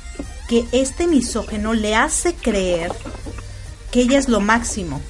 Que 0.50 0.66
este 0.72 1.08
misógeno 1.08 1.74
le 1.74 1.96
hace 1.96 2.34
creer 2.34 2.92
que 3.92 4.02
ella 4.02 4.18
es 4.18 4.28
lo 4.30 4.40
máximo, 4.42 5.02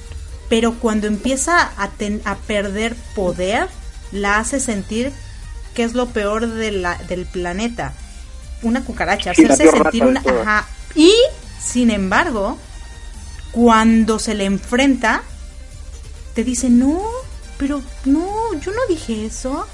pero 0.48 0.74
cuando 0.74 1.06
empieza 1.06 1.70
a, 1.76 1.88
ten- 1.90 2.22
a 2.24 2.36
perder 2.36 2.94
poder, 3.14 3.68
la 4.12 4.38
hace 4.38 4.60
sentir 4.60 5.12
que 5.74 5.84
es 5.84 5.94
lo 5.94 6.06
peor 6.08 6.46
de 6.48 6.72
la- 6.72 6.96
del 7.08 7.26
planeta. 7.26 7.92
Una 8.62 8.82
cucaracha, 8.84 9.30
hacerse 9.56 9.64
sentir 9.84 10.04
una... 10.04 10.20
Ajá. 10.42 10.66
Y, 10.94 11.12
sin 11.62 11.90
embargo, 11.90 12.58
cuando 13.58 14.20
se 14.20 14.36
le 14.36 14.44
enfrenta, 14.44 15.24
te 16.32 16.44
dice, 16.44 16.70
no, 16.70 17.02
pero 17.56 17.82
no, 18.04 18.54
yo 18.60 18.70
no 18.70 18.78
dije 18.88 19.26
eso. 19.26 19.66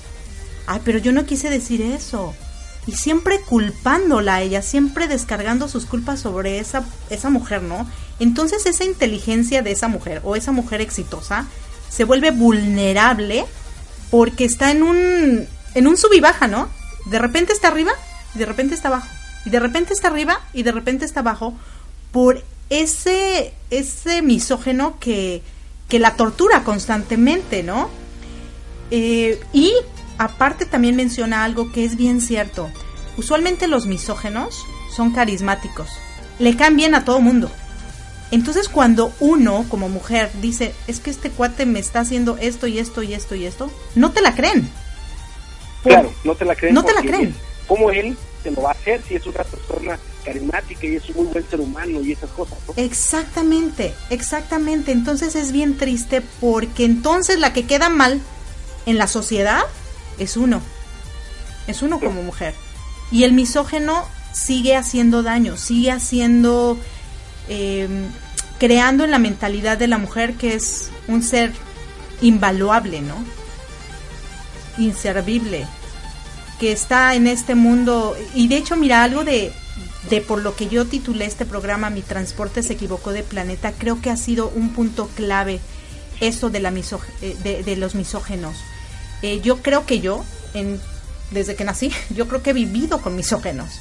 Ay, 0.67 0.81
pero 0.87 0.99
yo 0.99 1.12
no 1.12 1.26
quise 1.26 1.50
decir 1.50 1.83
eso. 1.83 2.35
Y 2.87 2.93
siempre 2.93 3.43
culpándola 3.43 4.37
a 4.37 4.41
ella, 4.41 4.62
siempre 4.62 5.07
descargando 5.07 5.69
sus 5.69 5.85
culpas 5.85 6.19
sobre 6.21 6.61
esa, 6.61 6.83
esa 7.11 7.29
mujer, 7.29 7.62
¿no? 7.62 7.87
Entonces 8.21 8.64
esa 8.64 8.85
inteligencia 8.85 9.61
de 9.61 9.73
esa 9.73 9.88
mujer 9.88 10.23
o 10.25 10.35
esa 10.35 10.50
mujer 10.50 10.81
exitosa 10.81 11.47
se 11.91 12.05
vuelve 12.05 12.31
vulnerable 12.31 13.45
porque 14.11 14.47
está 14.47 14.71
en 14.71 14.83
un, 14.83 15.47
en 15.75 15.87
un 15.87 15.99
sub 15.99 16.14
y 16.14 16.21
baja, 16.21 16.49
¿no? 16.49 16.71
De 17.05 17.19
repente 17.19 17.53
está 17.53 17.69
arriba 17.69 17.93
y 18.35 18.38
de 18.38 18.47
repente 18.47 18.75
está 18.75 18.88
abajo. 18.88 19.09
Y 19.45 19.50
de 19.50 19.61
repente 19.61 19.93
está 19.93 20.09
arriba 20.09 20.41
y 20.55 20.62
de 20.62 20.73
repente 20.73 21.05
está 21.05 21.21
abajo 21.21 21.53
por 22.12 22.43
ese, 22.81 23.52
ese 23.71 24.23
misógeno 24.23 24.97
que, 24.99 25.43
que 25.88 25.99
la 25.99 26.16
tortura 26.16 26.64
constantemente, 26.64 27.62
¿no? 27.62 27.90
Eh, 28.90 29.40
y 29.52 29.73
aparte 30.19 30.66
también 30.66 30.97
menciona 30.97 31.45
algo 31.45 31.73
que 31.73 31.85
es 31.85 31.97
bien 31.97 32.21
cierto. 32.21 32.71
Usualmente 33.16 33.69
los 33.69 33.87
misógenos 33.87 34.64
son 34.95 35.12
carismáticos. 35.12 35.88
Le 36.38 36.57
caen 36.57 36.76
bien 36.76 36.95
a 36.95 37.04
todo 37.04 37.21
mundo. 37.21 37.50
Entonces 38.31 38.69
cuando 38.69 39.12
uno 39.21 39.64
como 39.69 39.88
mujer 39.88 40.31
dice, 40.40 40.75
es 40.88 40.99
que 40.99 41.11
este 41.11 41.31
cuate 41.31 41.66
me 41.66 41.78
está 41.78 42.00
haciendo 42.00 42.37
esto 42.38 42.66
y 42.66 42.78
esto 42.78 43.02
y 43.02 43.14
esto 43.14 43.35
y 43.37 43.47
esto, 43.47 43.71
no 43.95 44.11
te 44.11 44.21
la 44.21 44.35
creen. 44.35 44.69
Claro, 45.85 46.12
no 46.25 46.35
te 46.35 46.45
la 46.45 46.57
creen. 46.57 46.75
No 46.75 46.83
te 46.83 46.95
la 46.95 47.02
creen. 47.02 47.35
¿Cómo 47.69 47.90
él 47.90 48.16
te 48.43 48.50
lo 48.50 48.62
va 48.62 48.71
a 48.71 48.73
hacer 48.73 49.00
si 49.07 49.14
es 49.14 49.26
una 49.26 49.45
persona 49.45 49.99
carismática 50.25 50.87
y 50.87 50.97
es 50.97 51.09
un 51.11 51.16
muy 51.16 51.26
buen 51.33 51.49
ser 51.49 51.61
humano 51.61 52.00
y 52.00 52.12
esas 52.12 52.31
cosas? 52.31 52.59
¿no? 52.66 52.75
Exactamente, 52.76 53.95
exactamente. 54.11 54.93
Entonces 54.93 55.37
es 55.37 55.52
bien 55.52 55.76
triste 55.76 56.23
porque 56.40 56.85
entonces 56.85 57.38
la 57.38 57.52
que 57.52 57.66
queda 57.66 57.88
mal 57.88 58.21
en 58.87 58.99
la 58.99 59.07
sociedad 59.07 59.62
es 60.19 60.37
uno. 60.37 60.61
Es 61.66 61.83
uno 61.83 62.00
como 62.00 62.23
mujer. 62.23 62.54
Y 63.11 63.25
el 63.25 63.33
misógeno 63.33 64.07
sigue 64.33 64.76
haciendo 64.76 65.23
daño, 65.23 65.57
sigue 65.57 65.93
haciendo, 65.93 66.78
eh, 67.49 67.88
creando 68.59 69.04
en 69.04 69.11
la 69.11 69.19
mentalidad 69.19 69.78
de 69.78 69.88
la 69.88 69.99
mujer 69.99 70.35
que 70.35 70.54
es 70.54 70.90
un 71.09 71.23
ser 71.23 71.52
invaluable, 72.21 73.00
¿no? 73.00 73.16
Inservible, 74.78 75.66
que 76.59 76.73
está 76.73 77.14
en 77.14 77.26
este 77.26 77.54
mundo. 77.54 78.16
Y 78.35 78.49
de 78.49 78.57
hecho, 78.57 78.76
mira, 78.76 79.02
algo 79.02 79.25
de, 79.25 79.52
de 80.11 80.20
por 80.20 80.42
lo 80.42 80.54
que 80.54 80.68
yo 80.68 80.84
titulé 80.87 81.25
este 81.25 81.46
programa, 81.46 81.90
Mi 81.90 82.02
transporte 82.02 82.62
se 82.62 82.75
equivocó 82.75 83.12
de 83.12 83.23
planeta, 83.23 83.73
creo 83.73 84.00
que 84.00 84.11
ha 84.11 84.16
sido 84.16 84.49
un 84.54 84.70
punto 84.75 85.08
clave 85.14 85.61
esto 86.20 86.50
de, 86.50 86.61
la 86.61 86.70
miso- 86.70 87.00
eh, 87.23 87.62
de 87.64 87.76
los 87.76 87.94
misógenos. 87.94 88.56
Eh, 89.23 89.40
yo 89.42 89.62
creo 89.62 89.87
que 89.87 90.00
yo, 90.00 90.25
en, 90.52 90.80
desde 91.30 91.54
que 91.56 91.64
nací, 91.64 91.90
yo 92.11 92.28
creo 92.28 92.42
que 92.42 92.50
he 92.50 92.54
vivido 92.54 93.00
con 93.00 93.16
misógenos. 93.16 93.80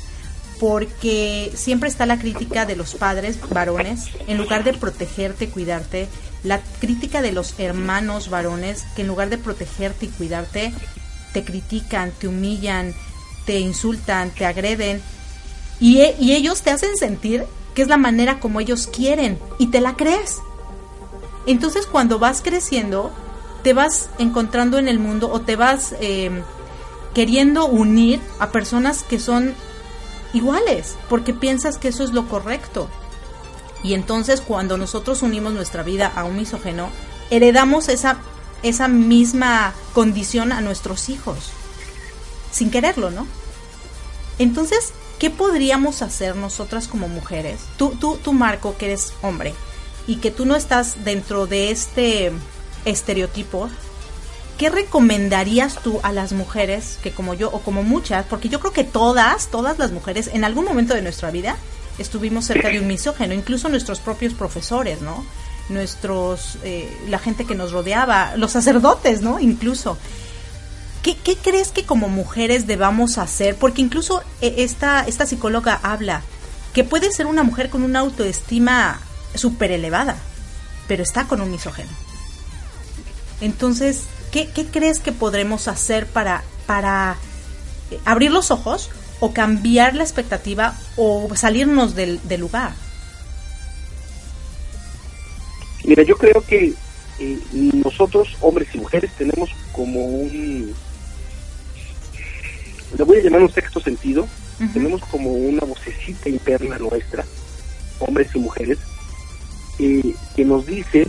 Porque 0.59 1.51
siempre 1.55 1.89
está 1.89 2.05
la 2.05 2.17
crítica 2.19 2.65
de 2.65 2.75
los 2.77 2.95
padres 2.95 3.37
varones, 3.49 4.05
en 4.27 4.37
lugar 4.37 4.63
de 4.63 4.73
protegerte, 4.73 5.49
cuidarte, 5.49 6.07
la 6.43 6.61
crítica 6.79 7.21
de 7.21 7.31
los 7.33 7.55
hermanos 7.59 8.29
varones, 8.29 8.83
que 8.95 9.01
en 9.01 9.07
lugar 9.09 9.29
de 9.29 9.37
protegerte 9.37 10.05
y 10.05 10.09
cuidarte, 10.09 10.73
te 11.33 11.43
critican, 11.43 12.11
te 12.11 12.27
humillan, 12.27 12.93
te 13.45 13.59
insultan, 13.59 14.29
te 14.31 14.45
agreden, 14.45 15.01
y, 15.83 16.31
ellos 16.31 16.61
te 16.61 16.71
hacen 16.71 16.95
sentir 16.95 17.45
que 17.75 17.81
es 17.81 17.89
la 17.89 17.97
manera 17.97 18.39
como 18.39 18.61
ellos 18.61 18.87
quieren, 18.87 19.37
y 19.57 19.67
te 19.67 19.81
la 19.81 19.97
crees. 19.97 20.37
Entonces 21.45 21.87
cuando 21.87 22.19
vas 22.19 22.41
creciendo, 22.41 23.11
te 23.63 23.73
vas 23.73 24.09
encontrando 24.17 24.77
en 24.77 24.87
el 24.87 24.97
mundo 24.97 25.29
o 25.29 25.41
te 25.41 25.57
vas 25.57 25.93
eh, 25.99 26.31
queriendo 27.13 27.65
unir 27.65 28.21
a 28.39 28.51
personas 28.51 29.03
que 29.03 29.19
son 29.19 29.55
iguales, 30.31 30.95
porque 31.09 31.33
piensas 31.33 31.77
que 31.77 31.89
eso 31.89 32.05
es 32.05 32.13
lo 32.13 32.29
correcto. 32.29 32.87
Y 33.83 33.93
entonces 33.93 34.39
cuando 34.39 34.77
nosotros 34.77 35.21
unimos 35.21 35.51
nuestra 35.51 35.83
vida 35.83 36.09
a 36.15 36.23
un 36.23 36.37
misógeno, 36.37 36.87
heredamos 37.29 37.89
esa, 37.89 38.19
esa 38.61 38.87
misma 38.87 39.73
condición 39.93 40.53
a 40.53 40.61
nuestros 40.61 41.09
hijos, 41.09 41.51
sin 42.51 42.71
quererlo, 42.71 43.11
¿no? 43.11 43.27
Entonces, 44.39 44.93
¿qué 45.23 45.29
podríamos 45.29 46.01
hacer 46.01 46.35
nosotras 46.35 46.89
como 46.89 47.07
mujeres? 47.07 47.61
Tú, 47.77 47.91
tú, 47.97 48.19
tú 48.21 48.33
Marco, 48.33 48.75
que 48.77 48.87
eres 48.87 49.13
hombre, 49.21 49.53
y 50.05 50.17
que 50.17 50.31
tú 50.31 50.45
no 50.45 50.53
estás 50.53 51.05
dentro 51.05 51.47
de 51.47 51.71
este 51.71 52.33
estereotipo, 52.83 53.69
¿qué 54.57 54.69
recomendarías 54.69 55.81
tú 55.81 56.01
a 56.03 56.11
las 56.11 56.33
mujeres 56.33 56.99
que 57.01 57.11
como 57.11 57.35
yo 57.35 57.49
o 57.53 57.61
como 57.61 57.83
muchas, 57.83 58.25
porque 58.25 58.49
yo 58.49 58.59
creo 58.59 58.73
que 58.73 58.83
todas, 58.83 59.47
todas 59.47 59.79
las 59.79 59.93
mujeres 59.93 60.29
en 60.33 60.43
algún 60.43 60.65
momento 60.65 60.93
de 60.93 61.01
nuestra 61.01 61.31
vida 61.31 61.55
estuvimos 61.99 62.43
cerca 62.43 62.67
de 62.67 62.81
un 62.81 62.87
misógeno, 62.87 63.33
incluso 63.33 63.69
nuestros 63.69 64.01
propios 64.01 64.33
profesores, 64.33 64.99
¿no? 64.99 65.23
Nuestros, 65.69 66.57
eh, 66.65 66.93
la 67.07 67.17
gente 67.17 67.45
que 67.45 67.55
nos 67.55 67.71
rodeaba, 67.71 68.35
los 68.35 68.51
sacerdotes, 68.51 69.21
¿no? 69.21 69.39
Incluso. 69.39 69.97
¿Qué, 71.03 71.17
crees 71.35 71.71
que 71.71 71.83
como 71.83 72.07
mujeres 72.07 72.65
debamos 72.65 73.17
hacer? 73.17 73.57
Porque 73.57 73.81
incluso 73.81 74.23
eh, 74.41 74.55
esta, 74.59 75.01
esta 75.01 75.25
psicóloga 75.25 75.77
habla 75.83 76.21
que 76.73 76.85
puede 76.85 77.11
ser 77.11 77.25
una 77.25 77.43
mujer 77.43 77.69
con 77.69 77.83
una 77.83 77.99
autoestima 77.99 79.01
súper 79.35 79.71
elevada, 79.71 80.15
pero 80.87 81.03
está 81.03 81.25
con 81.25 81.41
un 81.41 81.51
misógeno. 81.51 81.89
Entonces, 83.41 84.03
¿qué, 84.31 84.47
qué 84.47 84.65
crees 84.65 84.99
que 84.99 85.11
podremos 85.11 85.67
hacer 85.67 86.07
para, 86.07 86.41
para 86.65 87.17
eh, 87.91 87.99
abrir 88.05 88.31
los 88.31 88.49
ojos 88.49 88.89
o 89.19 89.33
cambiar 89.33 89.95
la 89.95 90.03
expectativa 90.03 90.73
o 90.95 91.29
salirnos 91.35 91.95
del, 91.95 92.25
del 92.29 92.39
lugar? 92.39 92.71
Mira, 95.83 96.03
yo 96.03 96.15
creo 96.15 96.41
que 96.47 96.73
eh, 97.19 97.39
nosotros, 97.51 98.37
hombres 98.39 98.69
y 98.73 98.77
mujeres, 98.77 99.11
tenemos 99.17 99.49
como 99.73 99.99
un, 100.05 100.73
le 102.97 103.03
voy 103.03 103.17
a 103.17 103.21
llamar 103.21 103.41
un 103.41 103.51
sexto 103.51 103.79
sentido, 103.79 104.27
tenemos 104.71 105.01
como 105.05 105.31
una 105.31 105.65
vocecita 105.65 106.29
interna 106.29 106.77
nuestra, 106.77 107.25
hombres 107.99 108.29
y 108.33 108.39
mujeres, 108.39 108.79
eh, 109.79 110.13
que 110.35 110.45
nos 110.45 110.65
dice 110.65 111.07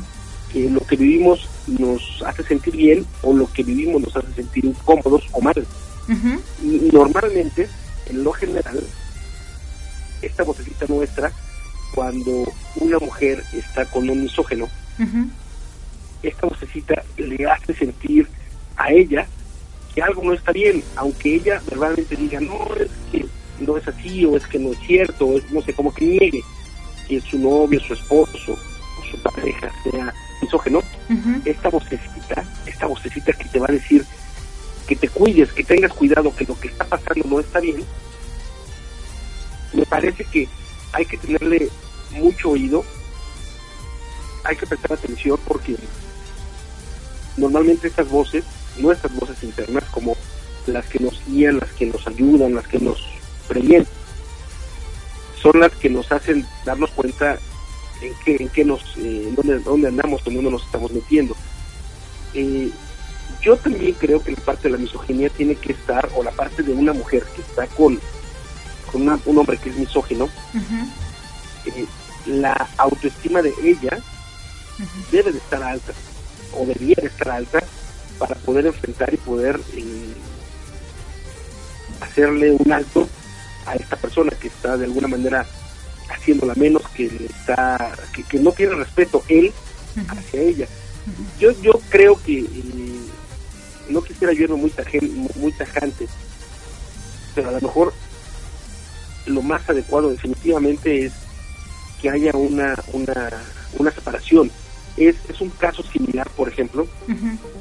que 0.53 0.71
lo 0.71 0.81
que 0.81 0.97
vivimos 0.97 1.49
nos 1.67 2.23
hace 2.27 2.43
sentir 2.43 2.77
bien 2.77 3.07
o 3.23 3.33
lo 3.33 3.51
que 3.53 3.63
vivimos 3.63 4.03
nos 4.03 4.17
hace 4.17 4.33
sentir 4.35 4.65
incómodos 4.65 5.25
o 5.33 5.41
mal. 5.41 5.67
Y 6.63 6.91
normalmente, 6.93 7.69
en 8.07 8.25
lo 8.25 8.33
general, 8.33 8.83
esta 10.23 10.43
vocecita 10.43 10.87
nuestra, 10.89 11.33
cuando 11.95 12.45
una 12.77 12.99
mujer 12.99 13.43
está 13.53 13.85
con 13.87 14.09
un 14.09 14.23
misógeno, 14.23 14.69
esta 16.23 16.47
vocecita 16.47 17.03
le 17.19 17.47
hace 17.47 17.75
sentir 17.75 18.29
a 18.77 18.91
ella 18.91 19.27
que 19.95 20.03
algo 20.03 20.23
no 20.25 20.33
está 20.33 20.53
bien, 20.53 20.83
aunque 20.97 21.37
ella 21.37 21.63
verbalmente 21.69 22.17
diga, 22.17 22.41
no, 22.41 22.67
es 22.77 22.91
que 23.13 23.27
no 23.61 23.77
es 23.77 23.87
así, 23.87 24.25
o 24.25 24.37
es 24.37 24.47
que 24.47 24.59
no 24.59 24.73
es 24.73 24.79
cierto, 24.81 25.27
o 25.27 25.39
es, 25.39 25.51
no 25.53 25.63
sé, 25.63 25.73
como 25.73 25.95
que 25.95 26.05
niegue 26.05 26.43
que 27.07 27.21
su 27.21 27.39
novio, 27.39 27.79
su 27.81 27.95
esposo, 27.95 28.53
o 28.53 29.05
su 29.11 29.19
pareja 29.23 29.71
sea 29.85 30.13
misógeno, 30.43 30.83
esta 31.45 31.69
vocecita, 31.69 32.45
esta 32.67 32.87
vocecita 32.87 33.33
que 33.33 33.45
te 33.45 33.59
va 33.59 33.67
a 33.69 33.73
decir 33.73 34.05
que 34.87 34.97
te 34.97 35.09
cuides, 35.09 35.53
que 35.53 35.65
tengas 35.65 35.93
cuidado, 35.93 36.35
que 36.35 36.45
lo 36.45 36.59
que 36.59 36.69
está 36.69 36.85
pasando 36.85 37.29
no 37.29 37.41
está 37.41 37.61
bien, 37.61 37.85
me 39.73 39.87
parece 39.87 40.25
que 40.25 40.49
hay 40.93 41.07
que 41.07 41.19
tenerle 41.19 41.69
mucho 42.13 42.51
oído, 42.51 42.85
hay 44.45 44.57
que 44.57 44.67
prestar 44.67 44.93
atención 44.93 45.39
porque 45.47 45.77
normalmente 47.37 47.89
estas 47.89 48.09
voces, 48.09 48.45
nuestras 48.79 49.15
voces 49.15 49.43
internas, 49.43 49.85
como 49.91 50.17
las 50.67 50.85
que 50.87 50.99
nos 50.99 51.21
guían, 51.27 51.59
las 51.59 51.71
que 51.73 51.87
nos 51.87 52.07
ayudan, 52.07 52.55
las 52.55 52.67
que 52.67 52.79
nos 52.79 52.99
previenen, 53.49 53.87
son 55.41 55.61
las 55.61 55.73
que 55.73 55.91
nos 55.91 56.11
hacen 56.11 56.47
darnos 56.65 56.91
cuenta 56.91 57.39
en 58.03 58.13
qué, 58.25 58.37
en 58.41 58.49
qué 58.49 58.65
nos, 58.65 58.83
eh, 58.97 59.31
dónde, 59.37 59.59
dónde 59.61 59.89
andamos, 59.89 60.23
en 60.27 60.35
dónde 60.37 60.51
nos 60.51 60.65
estamos 60.65 60.91
metiendo. 60.93 61.37
Eh, 62.35 62.71
yo 63.43 63.57
también 63.57 63.93
creo 63.93 64.23
que 64.23 64.33
la 64.33 64.41
parte 64.41 64.65
de 64.65 64.71
la 64.71 64.79
misoginia 64.79 65.29
tiene 65.29 65.55
que 65.55 65.73
estar, 65.73 66.09
o 66.17 66.23
la 66.23 66.31
parte 66.31 66.63
de 66.63 66.73
una 66.73 66.93
mujer 66.95 67.25
que 67.35 67.43
está 67.43 67.67
con, 67.67 68.01
con 68.91 69.03
una- 69.03 69.21
un 69.27 69.39
hombre 69.39 69.59
que 69.59 69.69
es 69.71 69.77
misógino, 69.77 70.29
eh, 71.67 71.87
la 72.27 72.69
autoestima 72.79 73.43
de 73.43 73.53
ella 73.63 73.99
debe 75.13 75.31
de 75.33 75.39
estar 75.39 75.63
alta, 75.63 75.93
o 76.55 76.65
debería 76.65 76.97
de 77.01 77.07
estar 77.09 77.29
alta, 77.31 77.63
para 78.19 78.35
poder 78.37 78.67
enfrentar 78.67 79.13
y 79.13 79.17
poder 79.19 79.61
eh, 79.75 80.15
hacerle 82.01 82.53
un 82.53 82.73
alto 82.73 83.09
a 83.67 83.75
esta 83.75 83.97
persona 83.97 84.31
que 84.41 84.49
está 84.49 84.77
de 84.77 84.85
alguna 84.85 85.09
manera 85.09 85.47
haciéndola 86.11 86.55
menos, 86.55 86.83
que 86.95 87.05
le 87.11 87.27
está, 87.27 87.93
que, 88.13 88.23
que 88.25 88.39
no 88.39 88.53
tiene 88.53 88.75
respeto 88.75 89.23
él 89.29 89.53
hacia 90.09 90.41
ella. 90.41 90.67
Yo, 91.39 91.51
yo 91.63 91.73
creo 91.89 92.21
que 92.23 92.41
eh, 92.41 93.01
no 93.89 94.03
quisiera 94.03 94.33
yo 94.33 94.43
irme 94.45 94.57
muy, 94.57 94.71
tajen- 94.71 95.31
muy 95.37 95.53
tajante, 95.53 96.07
pero 97.35 97.49
a 97.49 97.53
lo 97.53 97.61
mejor 97.61 97.93
lo 99.27 99.43
más 99.43 99.69
adecuado 99.69 100.11
definitivamente 100.11 101.07
es 101.07 101.13
que 102.01 102.11
haya 102.11 102.33
una, 102.35 102.75
una, 102.93 103.31
una 103.79 103.91
separación. 103.91 104.51
Es, 104.97 105.17
es 105.29 105.41
un 105.41 105.51
caso 105.51 105.83
similar, 105.83 106.29
por 106.31 106.49
ejemplo, 106.49 106.87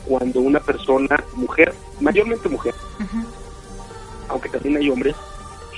cuando 0.06 0.40
una 0.40 0.60
persona, 0.60 1.24
mujer, 1.34 1.74
mayormente 2.00 2.48
mujer, 2.48 2.76
aunque 4.30 4.50
también 4.50 4.78
hay 4.78 4.90
hombres, 4.90 5.16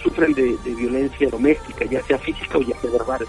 sufren 0.03 0.33
de, 0.33 0.57
de 0.63 0.75
violencia 0.75 1.29
doméstica, 1.29 1.85
ya 1.85 2.03
sea 2.03 2.17
física 2.19 2.57
o 2.57 2.61
ya 2.61 2.79
sea 2.81 2.91
verbal. 2.91 3.25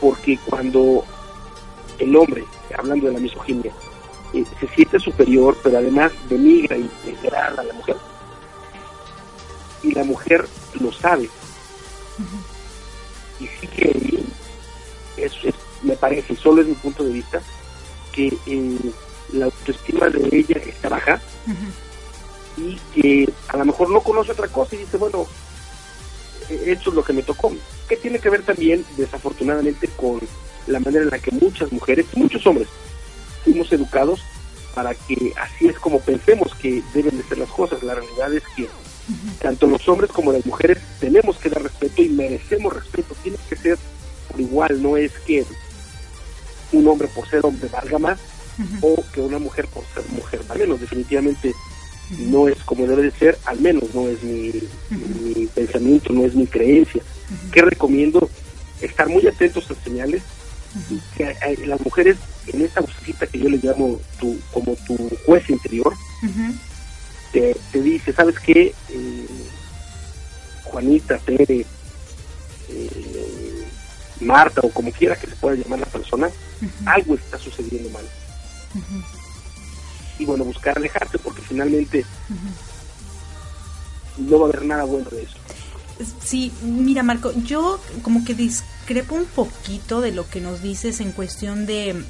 Porque 0.00 0.38
cuando 0.46 1.04
el 1.98 2.16
hombre, 2.16 2.44
hablando 2.76 3.06
de 3.06 3.12
la 3.12 3.20
misoginia, 3.20 3.72
eh, 4.34 4.44
se 4.58 4.66
siente 4.68 4.98
superior, 4.98 5.56
pero 5.62 5.78
además 5.78 6.10
denigra 6.28 6.76
y 6.76 6.90
degrada 7.04 7.60
a 7.60 7.64
la 7.64 7.72
mujer, 7.74 7.96
y 9.82 9.92
la 9.92 10.04
mujer 10.04 10.48
lo 10.80 10.90
sabe, 10.90 11.28
y 13.38 13.46
ahí, 13.82 14.26
eso 15.16 15.48
es, 15.48 15.54
parece, 16.02 16.34
solo 16.34 16.62
es 16.62 16.66
mi 16.66 16.74
punto 16.74 17.04
de 17.04 17.12
vista, 17.12 17.40
que 18.10 18.36
eh, 18.46 18.76
la 19.32 19.44
autoestima 19.44 20.08
de 20.08 20.36
ella 20.36 20.60
está 20.66 20.88
baja 20.88 21.20
y 22.56 22.76
que 22.92 23.32
a 23.46 23.56
lo 23.56 23.66
mejor 23.66 23.88
no 23.88 24.00
conoce 24.00 24.32
otra 24.32 24.48
cosa 24.48 24.74
y 24.74 24.78
dice, 24.78 24.96
bueno, 24.96 25.28
eh, 26.50 26.64
esto 26.66 26.90
es 26.90 26.96
lo 26.96 27.04
que 27.04 27.12
me 27.12 27.22
tocó. 27.22 27.52
Que 27.88 27.96
tiene 27.96 28.18
que 28.18 28.30
ver 28.30 28.42
también, 28.42 28.84
desafortunadamente, 28.96 29.86
con 29.96 30.18
la 30.66 30.80
manera 30.80 31.04
en 31.04 31.10
la 31.10 31.20
que 31.20 31.30
muchas 31.30 31.70
mujeres 31.70 32.06
muchos 32.16 32.44
hombres 32.48 32.66
fuimos 33.44 33.72
educados 33.72 34.22
para 34.74 34.94
que 34.96 35.32
así 35.40 35.68
es 35.68 35.78
como 35.78 36.00
pensemos 36.00 36.52
que 36.56 36.82
deben 36.92 37.16
de 37.16 37.22
ser 37.22 37.38
las 37.38 37.50
cosas. 37.50 37.80
La 37.84 37.94
realidad 37.94 38.34
es 38.34 38.42
que 38.56 38.66
tanto 39.40 39.68
los 39.68 39.88
hombres 39.88 40.10
como 40.10 40.32
las 40.32 40.44
mujeres 40.46 40.78
tenemos 40.98 41.36
que 41.36 41.48
dar 41.48 41.62
respeto 41.62 42.02
y 42.02 42.08
merecemos 42.08 42.72
respeto. 42.72 43.14
Tiene 43.22 43.38
que 43.48 43.54
ser 43.54 43.78
por 44.28 44.40
igual, 44.40 44.82
no 44.82 44.96
es 44.96 45.12
que 45.26 45.44
un 46.72 46.88
hombre 46.88 47.08
por 47.08 47.28
ser 47.28 47.44
hombre 47.44 47.68
valga 47.68 47.98
más 47.98 48.18
o 48.82 49.02
que 49.12 49.20
una 49.20 49.38
mujer 49.38 49.66
por 49.68 49.84
ser 49.94 50.04
mujer 50.12 50.40
valga 50.48 50.64
menos. 50.64 50.80
Definitivamente 50.80 51.54
no 52.18 52.48
es 52.48 52.58
como 52.64 52.86
debe 52.86 53.02
de 53.02 53.10
ser, 53.12 53.38
al 53.46 53.60
menos 53.60 53.94
no 53.94 54.08
es 54.08 54.22
mi, 54.22 54.52
mi 54.90 55.46
pensamiento, 55.46 56.12
no 56.12 56.24
es 56.24 56.34
mi 56.34 56.46
creencia. 56.46 57.02
que 57.52 57.62
recomiendo? 57.62 58.28
Estar 58.80 59.08
muy 59.08 59.26
atentos 59.26 59.70
a 59.70 59.84
señales 59.84 60.22
que 61.16 61.24
eh, 61.24 61.66
las 61.66 61.80
mujeres 61.80 62.16
en 62.46 62.62
esa 62.62 62.80
vocecita 62.80 63.26
que 63.26 63.38
yo 63.38 63.48
le 63.48 63.58
llamo 63.58 64.00
tu, 64.18 64.38
como 64.52 64.74
tu 64.86 64.96
juez 65.26 65.48
interior, 65.50 65.94
te, 67.32 67.56
te 67.70 67.82
dice, 67.82 68.12
¿sabes 68.12 68.38
qué? 68.40 68.74
Eh, 68.90 69.26
Juanita, 70.64 71.18
Tere, 71.18 71.66
eh, 72.68 73.51
Marta 74.22 74.60
o 74.62 74.70
como 74.70 74.90
quiera 74.92 75.16
que 75.16 75.26
se 75.26 75.36
pueda 75.36 75.56
llamar 75.56 75.80
la 75.80 75.86
persona, 75.86 76.28
algo 76.86 77.14
está 77.14 77.38
sucediendo 77.38 77.90
mal. 77.90 78.04
Y 80.18 80.24
bueno, 80.24 80.44
buscar 80.44 80.76
alejarte 80.76 81.18
porque 81.18 81.42
finalmente 81.42 82.04
no 84.18 84.38
va 84.38 84.46
a 84.46 84.48
haber 84.50 84.64
nada 84.64 84.84
bueno 84.84 85.10
de 85.10 85.22
eso. 85.22 85.36
Sí, 86.24 86.52
mira 86.62 87.02
Marco, 87.02 87.32
yo 87.44 87.80
como 88.02 88.24
que 88.24 88.34
discrepo 88.34 89.14
un 89.14 89.26
poquito 89.26 90.00
de 90.00 90.12
lo 90.12 90.28
que 90.28 90.40
nos 90.40 90.62
dices 90.62 91.00
en 91.00 91.12
cuestión 91.12 91.66
de 91.66 92.02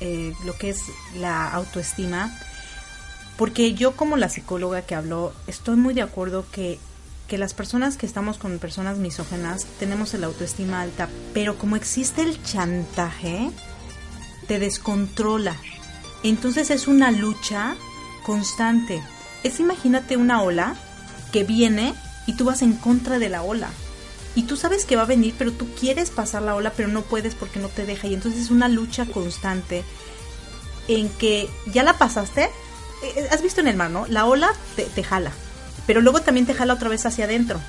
eh, 0.00 0.34
lo 0.44 0.56
que 0.56 0.70
es 0.70 0.80
la 1.16 1.48
autoestima, 1.50 2.36
porque 3.36 3.74
yo 3.74 3.96
como 3.96 4.16
la 4.16 4.28
psicóloga 4.28 4.82
que 4.82 4.94
habló, 4.94 5.32
estoy 5.46 5.76
muy 5.76 5.94
de 5.94 6.02
acuerdo 6.02 6.44
que, 6.50 6.78
que 7.28 7.38
las 7.38 7.54
personas 7.54 7.96
que 7.96 8.06
estamos 8.06 8.38
con 8.38 8.58
personas 8.58 8.98
misógenas 8.98 9.66
tenemos 9.78 10.14
el 10.14 10.24
autoestima 10.24 10.80
alta, 10.80 11.08
pero 11.34 11.58
como 11.58 11.76
existe 11.76 12.22
el 12.22 12.42
chantaje, 12.42 13.50
te 14.46 14.58
descontrola. 14.58 15.56
Entonces 16.22 16.70
es 16.70 16.86
una 16.86 17.10
lucha 17.10 17.76
constante. 18.24 19.02
Es 19.42 19.60
imagínate 19.60 20.16
una 20.16 20.42
ola 20.42 20.76
que 21.32 21.44
viene 21.44 21.94
y 22.26 22.34
tú 22.34 22.44
vas 22.44 22.62
en 22.62 22.74
contra 22.74 23.18
de 23.18 23.28
la 23.28 23.42
ola. 23.42 23.70
Y 24.34 24.42
tú 24.42 24.56
sabes 24.56 24.84
que 24.84 24.96
va 24.96 25.02
a 25.02 25.06
venir, 25.06 25.34
pero 25.38 25.50
tú 25.50 25.66
quieres 25.80 26.10
pasar 26.10 26.42
la 26.42 26.54
ola, 26.54 26.72
pero 26.76 26.88
no 26.88 27.02
puedes 27.02 27.34
porque 27.34 27.58
no 27.58 27.68
te 27.68 27.86
deja. 27.86 28.06
Y 28.06 28.14
entonces 28.14 28.42
es 28.42 28.50
una 28.50 28.68
lucha 28.68 29.06
constante 29.06 29.82
en 30.88 31.08
que 31.08 31.48
ya 31.72 31.82
la 31.82 31.96
pasaste. 31.96 32.50
Eh, 33.02 33.28
Has 33.30 33.42
visto 33.42 33.60
en 33.60 33.68
el 33.68 33.76
mar, 33.76 33.90
¿no? 33.90 34.06
La 34.08 34.26
ola 34.26 34.52
te, 34.76 34.84
te 34.84 35.02
jala, 35.02 35.32
pero 35.86 36.00
luego 36.00 36.20
también 36.22 36.46
te 36.46 36.54
jala 36.54 36.74
otra 36.74 36.88
vez 36.88 37.06
hacia 37.06 37.24
adentro. 37.24 37.60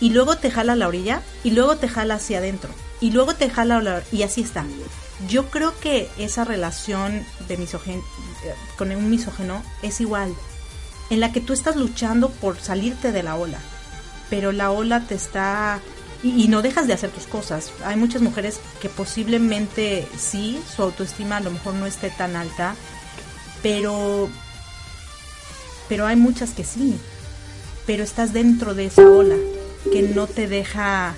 Y 0.00 0.10
luego 0.10 0.36
te 0.36 0.50
jala 0.50 0.72
a 0.72 0.76
la 0.76 0.88
orilla, 0.88 1.22
y 1.44 1.50
luego 1.52 1.76
te 1.76 1.88
jala 1.88 2.14
hacia 2.14 2.38
adentro. 2.38 2.70
Y 3.00 3.10
luego 3.10 3.34
te 3.34 3.50
jala 3.50 3.78
a 3.78 3.82
la 3.82 4.02
y 4.12 4.22
así 4.22 4.40
está. 4.40 4.64
Yo 5.28 5.50
creo 5.50 5.78
que 5.78 6.08
esa 6.18 6.44
relación 6.44 7.24
de 7.48 7.56
misogen 7.56 8.02
con 8.76 8.90
un 8.90 9.10
misógeno 9.10 9.62
es 9.82 10.00
igual, 10.00 10.34
en 11.10 11.20
la 11.20 11.32
que 11.32 11.40
tú 11.40 11.52
estás 11.52 11.76
luchando 11.76 12.30
por 12.30 12.60
salirte 12.60 13.12
de 13.12 13.22
la 13.22 13.36
ola 13.36 13.58
pero 14.30 14.52
la 14.52 14.70
ola 14.70 15.00
te 15.00 15.14
está 15.14 15.80
y, 16.22 16.48
no 16.48 16.62
dejas 16.62 16.86
de 16.86 16.94
hacer 16.94 17.10
tus 17.10 17.26
cosas. 17.26 17.70
Hay 17.84 17.96
muchas 17.96 18.22
mujeres 18.22 18.58
que 18.80 18.88
posiblemente 18.88 20.08
sí, 20.18 20.58
su 20.74 20.82
autoestima 20.82 21.36
a 21.36 21.40
lo 21.40 21.50
mejor 21.50 21.74
no 21.74 21.84
esté 21.84 22.08
tan 22.10 22.34
alta, 22.34 22.74
pero 23.62 24.30
pero 25.88 26.06
hay 26.06 26.16
muchas 26.16 26.50
que 26.50 26.64
sí. 26.64 26.98
Pero 27.86 28.02
estás 28.02 28.32
dentro 28.32 28.74
de 28.74 28.86
esa 28.86 29.02
ola 29.02 29.36
que 29.92 30.02
no 30.02 30.26
te 30.26 30.48
deja 30.48 31.14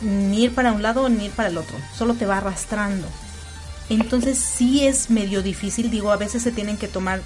ni 0.00 0.44
ir 0.44 0.54
para 0.54 0.72
un 0.72 0.82
lado 0.82 1.08
ni 1.08 1.26
ir 1.26 1.30
para 1.30 1.48
el 1.48 1.58
otro, 1.58 1.76
solo 1.96 2.14
te 2.14 2.26
va 2.26 2.38
arrastrando. 2.38 3.06
Entonces 3.88 4.38
sí 4.38 4.86
es 4.86 5.10
medio 5.10 5.42
difícil, 5.42 5.90
digo, 5.90 6.10
a 6.10 6.16
veces 6.16 6.42
se 6.42 6.52
tienen 6.52 6.76
que 6.76 6.88
tomar 6.88 7.20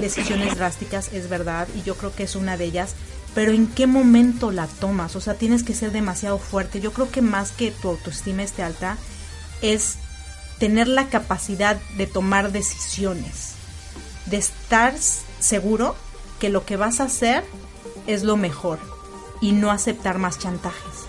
decisiones 0.00 0.56
drásticas, 0.56 1.12
es 1.12 1.28
verdad, 1.28 1.66
y 1.74 1.82
yo 1.82 1.96
creo 1.96 2.14
que 2.14 2.24
es 2.24 2.36
una 2.36 2.56
de 2.56 2.66
ellas, 2.66 2.94
pero 3.34 3.52
en 3.52 3.66
qué 3.66 3.86
momento 3.86 4.50
la 4.50 4.66
tomas, 4.66 5.16
o 5.16 5.20
sea, 5.20 5.34
tienes 5.34 5.64
que 5.64 5.74
ser 5.74 5.92
demasiado 5.92 6.38
fuerte. 6.38 6.80
Yo 6.80 6.92
creo 6.92 7.10
que 7.10 7.22
más 7.22 7.50
que 7.52 7.70
tu 7.70 7.88
autoestima 7.88 8.42
esté 8.42 8.62
alta, 8.62 8.96
es 9.62 9.96
tener 10.58 10.88
la 10.88 11.08
capacidad 11.08 11.80
de 11.96 12.06
tomar 12.06 12.52
decisiones, 12.52 13.52
de 14.26 14.36
estar 14.36 14.94
seguro 15.40 15.96
que 16.38 16.48
lo 16.48 16.64
que 16.64 16.76
vas 16.76 17.00
a 17.00 17.04
hacer 17.04 17.44
es 18.06 18.22
lo 18.22 18.36
mejor 18.36 18.78
y 19.40 19.52
no 19.52 19.70
aceptar 19.70 20.18
más 20.18 20.38
chantajes. 20.38 21.06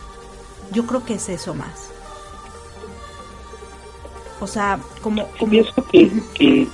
Yo 0.71 0.85
creo 0.85 1.05
que 1.05 1.15
es 1.15 1.29
eso 1.29 1.53
más. 1.53 1.89
O 4.39 4.47
sea, 4.47 4.79
como... 5.01 5.27
como... 5.39 5.51
pienso 5.51 5.73
que, 5.91 6.11
que... 6.33 6.67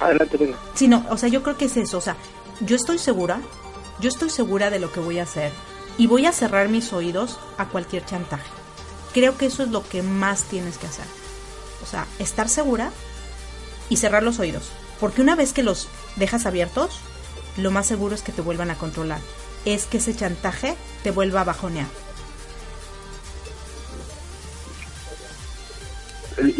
Adelante, 0.00 0.36
venga. 0.36 0.58
Sí, 0.74 0.88
no, 0.88 1.04
o 1.10 1.16
sea, 1.16 1.28
yo 1.28 1.42
creo 1.42 1.56
que 1.56 1.66
es 1.66 1.76
eso. 1.76 1.98
O 1.98 2.00
sea, 2.00 2.16
yo 2.60 2.76
estoy 2.76 2.98
segura 2.98 3.40
yo 4.00 4.08
estoy 4.08 4.30
segura 4.30 4.70
de 4.70 4.78
lo 4.78 4.90
que 4.90 5.00
voy 5.00 5.18
a 5.18 5.24
hacer 5.24 5.52
y 5.98 6.06
voy 6.06 6.24
a 6.24 6.32
cerrar 6.32 6.70
mis 6.70 6.92
oídos 6.94 7.38
a 7.58 7.66
cualquier 7.66 8.04
chantaje. 8.06 8.48
Creo 9.12 9.36
que 9.36 9.46
eso 9.46 9.62
es 9.62 9.68
lo 9.68 9.86
que 9.86 10.02
más 10.02 10.44
tienes 10.44 10.78
que 10.78 10.86
hacer. 10.86 11.04
O 11.82 11.86
sea, 11.86 12.06
estar 12.18 12.48
segura 12.48 12.92
y 13.90 13.96
cerrar 13.96 14.22
los 14.22 14.38
oídos. 14.38 14.70
Porque 15.00 15.20
una 15.20 15.36
vez 15.36 15.52
que 15.52 15.62
los 15.62 15.88
dejas 16.16 16.46
abiertos, 16.46 17.00
lo 17.56 17.70
más 17.70 17.86
seguro 17.86 18.14
es 18.14 18.22
que 18.22 18.32
te 18.32 18.42
vuelvan 18.42 18.70
a 18.70 18.76
controlar. 18.76 19.20
Es 19.64 19.84
que 19.84 19.98
ese 19.98 20.14
chantaje 20.14 20.74
te 21.02 21.10
vuelva 21.10 21.42
a 21.42 21.44
bajonear. 21.44 21.86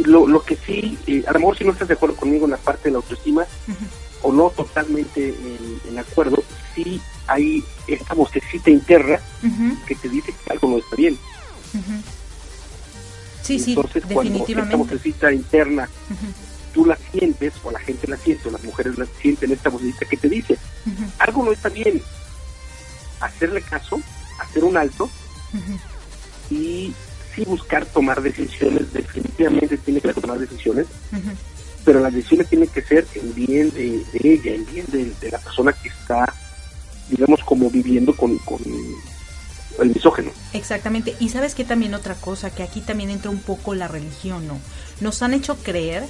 Lo, 0.04 0.26
lo 0.26 0.42
que 0.42 0.56
sí, 0.56 0.98
eh, 1.06 1.24
a 1.26 1.32
lo 1.32 1.38
mejor 1.38 1.56
si 1.56 1.64
no 1.64 1.72
estás 1.72 1.88
de 1.88 1.94
acuerdo 1.94 2.16
conmigo 2.16 2.44
en 2.44 2.50
la 2.50 2.58
parte 2.58 2.84
de 2.84 2.90
la 2.92 2.96
autoestima, 2.98 3.42
uh 3.42 3.70
-huh. 3.70 4.28
o 4.28 4.32
no 4.32 4.50
totalmente 4.50 5.28
en, 5.28 5.80
en 5.88 5.98
acuerdo, 5.98 6.42
sí 6.74 7.00
hay 7.26 7.64
esta 7.86 8.12
vocecita 8.14 8.68
interna 8.68 9.18
uh 9.42 9.46
-huh. 9.46 9.84
que 9.86 9.94
te 9.94 10.08
dice 10.08 10.34
que 10.34 10.52
algo 10.52 10.68
no 10.68 10.78
está 10.78 10.96
bien. 10.96 11.16
Uh 11.72 11.78
-huh. 11.78 12.02
Sí, 13.42 13.64
Entonces, 13.68 14.02
sí, 14.06 14.14
cuando 14.14 14.32
definitivamente. 14.32 14.76
esta 14.76 14.94
vocecita 14.94 15.32
interna 15.32 15.88
tú 16.72 16.86
la 16.86 16.96
sientes, 17.10 17.54
o 17.62 17.70
la 17.70 17.78
gente 17.78 18.06
la 18.06 18.16
siente, 18.16 18.48
o 18.48 18.52
las 18.52 18.64
mujeres 18.64 18.98
la 18.98 19.06
sienten, 19.20 19.52
esta 19.52 19.70
vocecita 19.70 20.06
que 20.06 20.16
te 20.16 20.28
dice, 20.28 20.58
algo 21.18 21.44
no 21.44 21.52
está 21.52 21.68
bien. 21.68 22.02
Hacerle 23.20 23.62
caso, 23.62 24.00
hacer 24.38 24.64
un 24.64 24.76
alto 24.76 25.10
y 26.50 26.92
sí 27.34 27.44
buscar 27.44 27.84
tomar 27.86 28.22
decisiones, 28.22 28.92
definitivamente 28.92 29.76
tiene 29.78 30.00
que 30.00 30.12
tomar 30.14 30.38
decisiones, 30.38 30.86
pero 31.84 32.00
las 32.00 32.12
decisiones 32.12 32.48
tienen 32.48 32.68
que 32.68 32.82
ser 32.82 33.06
en 33.14 33.34
bien 33.34 33.70
de, 33.70 34.04
de 34.12 34.32
ella, 34.32 34.54
en 34.54 34.66
bien 34.66 34.86
de, 34.90 35.12
de, 35.20 35.30
la 35.30 35.38
persona 35.38 35.72
que 35.72 35.88
está, 35.88 36.32
digamos, 37.08 37.40
como 37.44 37.70
viviendo 37.70 38.14
con, 38.16 38.38
con 38.38 38.60
el 39.80 39.88
misógeno. 39.88 40.30
Exactamente. 40.52 41.14
Y 41.20 41.28
sabes 41.28 41.54
que 41.54 41.64
también 41.64 41.94
otra 41.94 42.14
cosa, 42.14 42.50
que 42.50 42.62
aquí 42.62 42.80
también 42.80 43.10
entra 43.10 43.30
un 43.30 43.40
poco 43.40 43.74
la 43.74 43.88
religión, 43.88 44.46
¿no? 44.46 44.58
Nos 45.00 45.22
han 45.22 45.34
hecho 45.34 45.56
creer 45.56 46.04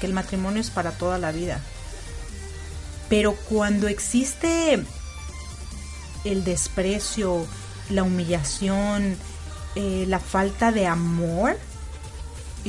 que 0.00 0.06
el 0.06 0.12
matrimonio 0.12 0.60
es 0.60 0.70
para 0.70 0.92
toda 0.92 1.18
la 1.18 1.32
vida. 1.32 1.60
Pero 3.08 3.34
cuando 3.48 3.88
existe 3.88 4.82
el 6.24 6.44
desprecio, 6.44 7.46
la 7.90 8.02
humillación, 8.02 9.16
eh, 9.74 10.04
la 10.08 10.18
falta 10.18 10.72
de 10.72 10.86
amor, 10.86 11.56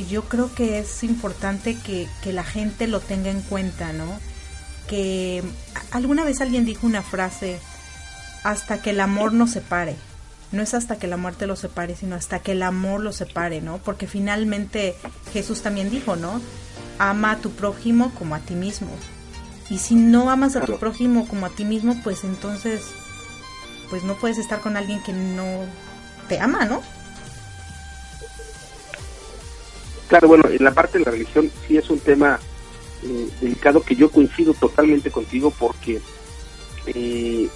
yo 0.08 0.24
creo 0.24 0.54
que 0.54 0.78
es 0.78 1.02
importante 1.02 1.76
que, 1.76 2.08
que, 2.22 2.32
la 2.32 2.44
gente 2.44 2.86
lo 2.86 3.00
tenga 3.00 3.30
en 3.30 3.42
cuenta, 3.42 3.92
¿no? 3.92 4.20
que 4.88 5.44
alguna 5.92 6.24
vez 6.24 6.40
alguien 6.40 6.64
dijo 6.64 6.86
una 6.86 7.02
frase, 7.02 7.60
hasta 8.42 8.82
que 8.82 8.90
el 8.90 9.00
amor 9.00 9.32
nos 9.32 9.52
separe. 9.52 9.94
No 10.50 10.62
es 10.62 10.72
hasta 10.72 10.98
que 10.98 11.06
la 11.06 11.18
muerte 11.18 11.46
los 11.46 11.60
separe, 11.60 11.94
sino 11.94 12.16
hasta 12.16 12.38
que 12.38 12.52
el 12.52 12.62
amor 12.62 13.00
los 13.00 13.16
separe, 13.16 13.60
¿no? 13.60 13.78
Porque 13.78 14.06
finalmente 14.06 14.96
Jesús 15.32 15.60
también 15.60 15.90
dijo, 15.90 16.16
¿no? 16.16 16.40
Ama 16.98 17.32
a 17.32 17.36
tu 17.38 17.50
prójimo 17.50 18.12
como 18.18 18.34
a 18.34 18.40
ti 18.40 18.54
mismo. 18.54 18.90
Y 19.70 19.78
si 19.78 19.94
no 19.94 20.30
amas 20.30 20.56
a 20.56 20.64
tu 20.64 20.78
prójimo 20.78 21.28
como 21.28 21.46
a 21.46 21.50
ti 21.50 21.64
mismo, 21.64 22.00
pues 22.02 22.24
entonces, 22.24 22.82
pues 23.90 24.02
no 24.02 24.14
puedes 24.14 24.38
estar 24.38 24.60
con 24.60 24.76
alguien 24.76 25.02
que 25.02 25.12
no 25.12 25.64
te 26.28 26.40
ama, 26.40 26.64
¿no? 26.64 26.82
Claro, 30.08 30.28
bueno, 30.28 30.48
en 30.48 30.64
la 30.64 30.72
parte 30.72 30.98
de 30.98 31.04
la 31.04 31.10
religión 31.10 31.50
sí 31.66 31.76
es 31.76 31.90
un 31.90 32.00
tema 32.00 32.40
eh, 33.02 33.28
delicado 33.40 33.82
que 33.82 33.94
yo 33.94 34.10
coincido 34.10 34.54
totalmente 34.54 35.10
contigo 35.10 35.52
porque 35.58 36.00
eh, 36.86 37.48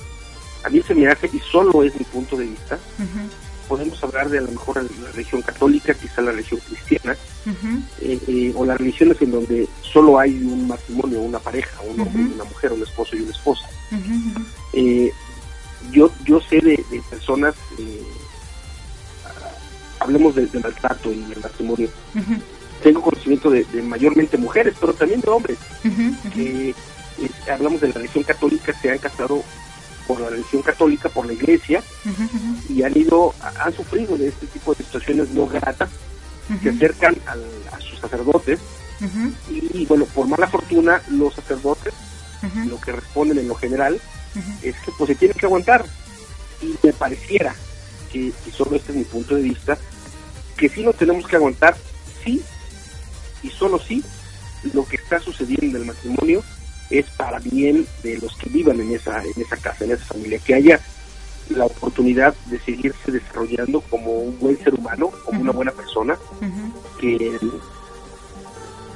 a 0.62 0.68
mí 0.68 0.82
se 0.82 0.94
me 0.94 1.08
hace, 1.08 1.30
y 1.32 1.40
solo 1.40 1.82
es 1.82 1.94
mi 1.98 2.04
punto 2.04 2.36
de 2.36 2.44
vista, 2.44 2.78
Ujú, 2.98 3.28
podemos 3.68 4.02
hablar 4.02 4.28
de 4.28 4.38
a 4.38 4.42
lo 4.42 4.50
mejor 4.52 4.82
la 4.82 5.10
religión 5.12 5.42
católica, 5.42 5.94
quizá 5.94 6.22
la 6.22 6.32
religión 6.32 6.60
cristiana, 6.68 7.16
eh, 8.00 8.18
eh, 8.26 8.52
o 8.56 8.64
las 8.64 8.78
religiones 8.78 9.20
en 9.20 9.32
donde 9.32 9.68
solo 9.80 10.18
hay 10.18 10.32
un 10.44 10.68
matrimonio, 10.68 11.20
una 11.20 11.38
pareja, 11.38 11.80
un 11.82 12.00
hombre 12.00 12.22
y 12.22 12.34
una 12.34 12.44
mujer, 12.44 12.72
un 12.72 12.82
esposo 12.82 13.16
y 13.16 13.20
una 13.20 13.30
esposa. 13.30 13.68
Eh, 14.72 15.12
yo 15.90 16.10
yo 16.24 16.40
sé 16.40 16.60
de, 16.60 16.84
de 16.90 17.02
personas, 17.10 17.54
hablemos 19.98 20.34
de, 20.34 20.46
de 20.46 20.60
maltrato 20.60 21.10
en 21.10 21.30
el 21.32 21.40
matrimonio, 21.40 21.88
tengo 22.82 23.02
conocimiento 23.02 23.50
de, 23.50 23.64
de 23.64 23.82
mayormente 23.82 24.36
mujeres, 24.36 24.74
pero 24.80 24.92
también 24.92 25.20
de 25.20 25.30
hombres, 25.30 25.58
que 26.34 26.74
hablamos 27.50 27.80
de 27.80 27.88
la 27.88 27.94
religión 27.94 28.24
católica, 28.24 28.72
se 28.80 28.90
han 28.90 28.98
casado 28.98 29.42
por 30.06 30.20
la 30.20 30.28
religión 30.30 30.62
católica, 30.62 31.08
por 31.08 31.26
la 31.26 31.32
iglesia, 31.32 31.82
y 32.68 32.82
han 32.82 32.96
ido, 32.96 33.34
han 33.60 33.72
sufrido 33.74 34.16
de 34.16 34.28
este 34.28 34.46
tipo 34.46 34.74
de 34.74 34.84
situaciones 34.84 35.30
no 35.30 35.46
gratas, 35.46 35.90
se 36.48 36.68
ujú, 36.68 36.76
acercan 36.76 37.16
al- 37.26 37.44
a 37.72 37.80
sus 37.80 37.98
sacerdotes, 37.98 38.60
y 39.50 39.84
bueno, 39.86 40.04
por 40.06 40.26
mala 40.28 40.46
fortuna, 40.48 41.02
los 41.10 41.34
sacerdotes 41.34 41.92
lo 42.68 42.80
que 42.80 42.92
responden 42.92 43.38
en 43.38 43.48
lo 43.48 43.54
general 43.54 44.00
es 44.62 44.74
que 44.84 44.92
pues 44.98 45.08
se 45.08 45.14
tienen 45.14 45.36
que 45.38 45.46
aguantar. 45.46 45.84
Y 46.60 46.74
me 46.84 46.92
pareciera 46.92 47.54
que, 48.12 48.18
y 48.46 48.50
solo 48.52 48.76
este 48.76 48.92
es 48.92 48.98
mi 48.98 49.04
punto 49.04 49.34
de 49.34 49.42
vista, 49.42 49.76
que 50.56 50.68
sí 50.68 50.82
nos 50.82 50.96
tenemos 50.96 51.26
que 51.26 51.36
aguantar, 51.36 51.76
sí, 52.24 52.40
y 53.42 53.50
solo 53.50 53.78
sí, 53.80 54.02
lo 54.72 54.84
que 54.86 54.96
está 54.96 55.18
sucediendo 55.20 55.76
en 55.76 55.82
el 55.82 55.88
matrimonio 55.88 56.42
es 56.92 57.06
para 57.10 57.38
bien 57.38 57.86
de 58.02 58.18
los 58.18 58.36
que 58.36 58.50
vivan 58.50 58.80
en 58.80 58.94
esa, 58.94 59.22
en 59.22 59.40
esa 59.40 59.56
casa, 59.56 59.84
en 59.84 59.92
esa 59.92 60.04
familia, 60.04 60.38
que 60.38 60.54
haya 60.54 60.80
la 61.48 61.64
oportunidad 61.64 62.34
de 62.46 62.60
seguirse 62.60 63.10
desarrollando 63.10 63.80
como 63.80 64.12
un 64.12 64.38
buen 64.38 64.58
ser 64.62 64.74
humano, 64.74 65.10
como 65.24 65.40
una 65.40 65.52
buena 65.52 65.72
persona, 65.72 66.16
que 67.00 67.38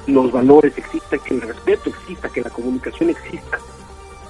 los 0.05 0.31
valores 0.31 0.77
existan, 0.77 1.19
que 1.19 1.33
el 1.33 1.41
respeto 1.41 1.89
exista, 1.89 2.29
que 2.29 2.41
la 2.41 2.49
comunicación 2.49 3.09
exista. 3.09 3.59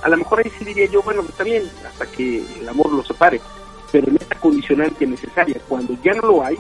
A 0.01 0.10
lo 0.10 0.17
mejor 0.17 0.39
ahí 0.39 0.51
sí 0.58 0.65
diría 0.65 0.86
yo, 0.86 1.01
bueno, 1.01 1.21
está 1.21 1.43
bien, 1.43 1.63
hasta 1.86 2.06
que 2.06 2.43
el 2.60 2.69
amor 2.69 2.91
los 2.91 3.06
separe, 3.06 3.41
pero 3.91 4.08
en 4.08 4.17
esta 4.17 4.39
condicionante 4.39 5.06
necesaria, 5.06 5.60
cuando 5.67 5.95
ya 6.03 6.13
no 6.13 6.27
lo 6.27 6.43
hay, 6.43 6.58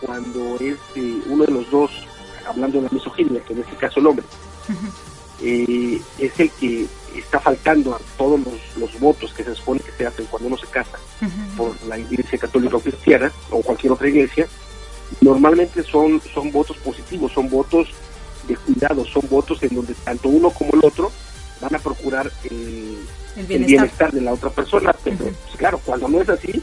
cuando 0.00 0.56
es 0.56 0.76
eh, 0.94 1.22
uno 1.26 1.44
de 1.44 1.52
los 1.52 1.70
dos, 1.70 1.90
hablando 2.46 2.78
de 2.78 2.84
la 2.84 2.90
misoginia, 2.90 3.42
que 3.42 3.54
en 3.54 3.60
este 3.60 3.76
caso 3.76 4.00
el 4.00 4.06
hombre. 4.06 4.24
Eh, 5.42 6.00
es 6.18 6.40
el 6.40 6.50
que 6.52 6.86
está 7.16 7.40
faltando 7.40 7.94
a 7.94 8.00
todos 8.16 8.40
los, 8.40 8.54
los 8.76 9.00
votos 9.00 9.32
que 9.32 9.44
se 9.44 9.54
supone 9.54 9.80
que 9.80 9.92
se 9.92 10.06
hacen 10.06 10.26
cuando 10.26 10.48
uno 10.48 10.58
se 10.58 10.66
casa 10.66 10.98
por 11.56 11.74
la 11.86 11.98
iglesia 11.98 12.38
católica 12.38 12.76
o 12.76 12.80
cristiana 12.80 13.32
o 13.50 13.60
cualquier 13.62 13.92
otra 13.92 14.08
iglesia, 14.08 14.46
normalmente 15.20 15.82
son, 15.82 16.20
son 16.34 16.52
votos 16.52 16.76
positivos, 16.78 17.32
son 17.32 17.48
votos 17.48 17.88
de 18.46 18.56
cuidado, 18.56 19.04
son 19.04 19.22
votos 19.28 19.62
en 19.62 19.74
donde 19.74 19.94
tanto 19.94 20.28
uno 20.28 20.50
como 20.50 20.72
el 20.74 20.84
otro 20.84 21.10
van 21.60 21.74
a 21.74 21.78
procurar 21.78 22.30
el, 22.44 22.98
El 23.36 23.52
el 23.52 23.64
bienestar. 23.64 24.12
de 24.12 24.20
la 24.20 24.32
otra 24.32 24.50
persona. 24.50 24.94
Pero 25.04 25.16
pues, 25.16 25.34
claro, 25.56 25.80
cuando 25.84 26.08
no 26.08 26.20
es 26.20 26.28
así, 26.28 26.62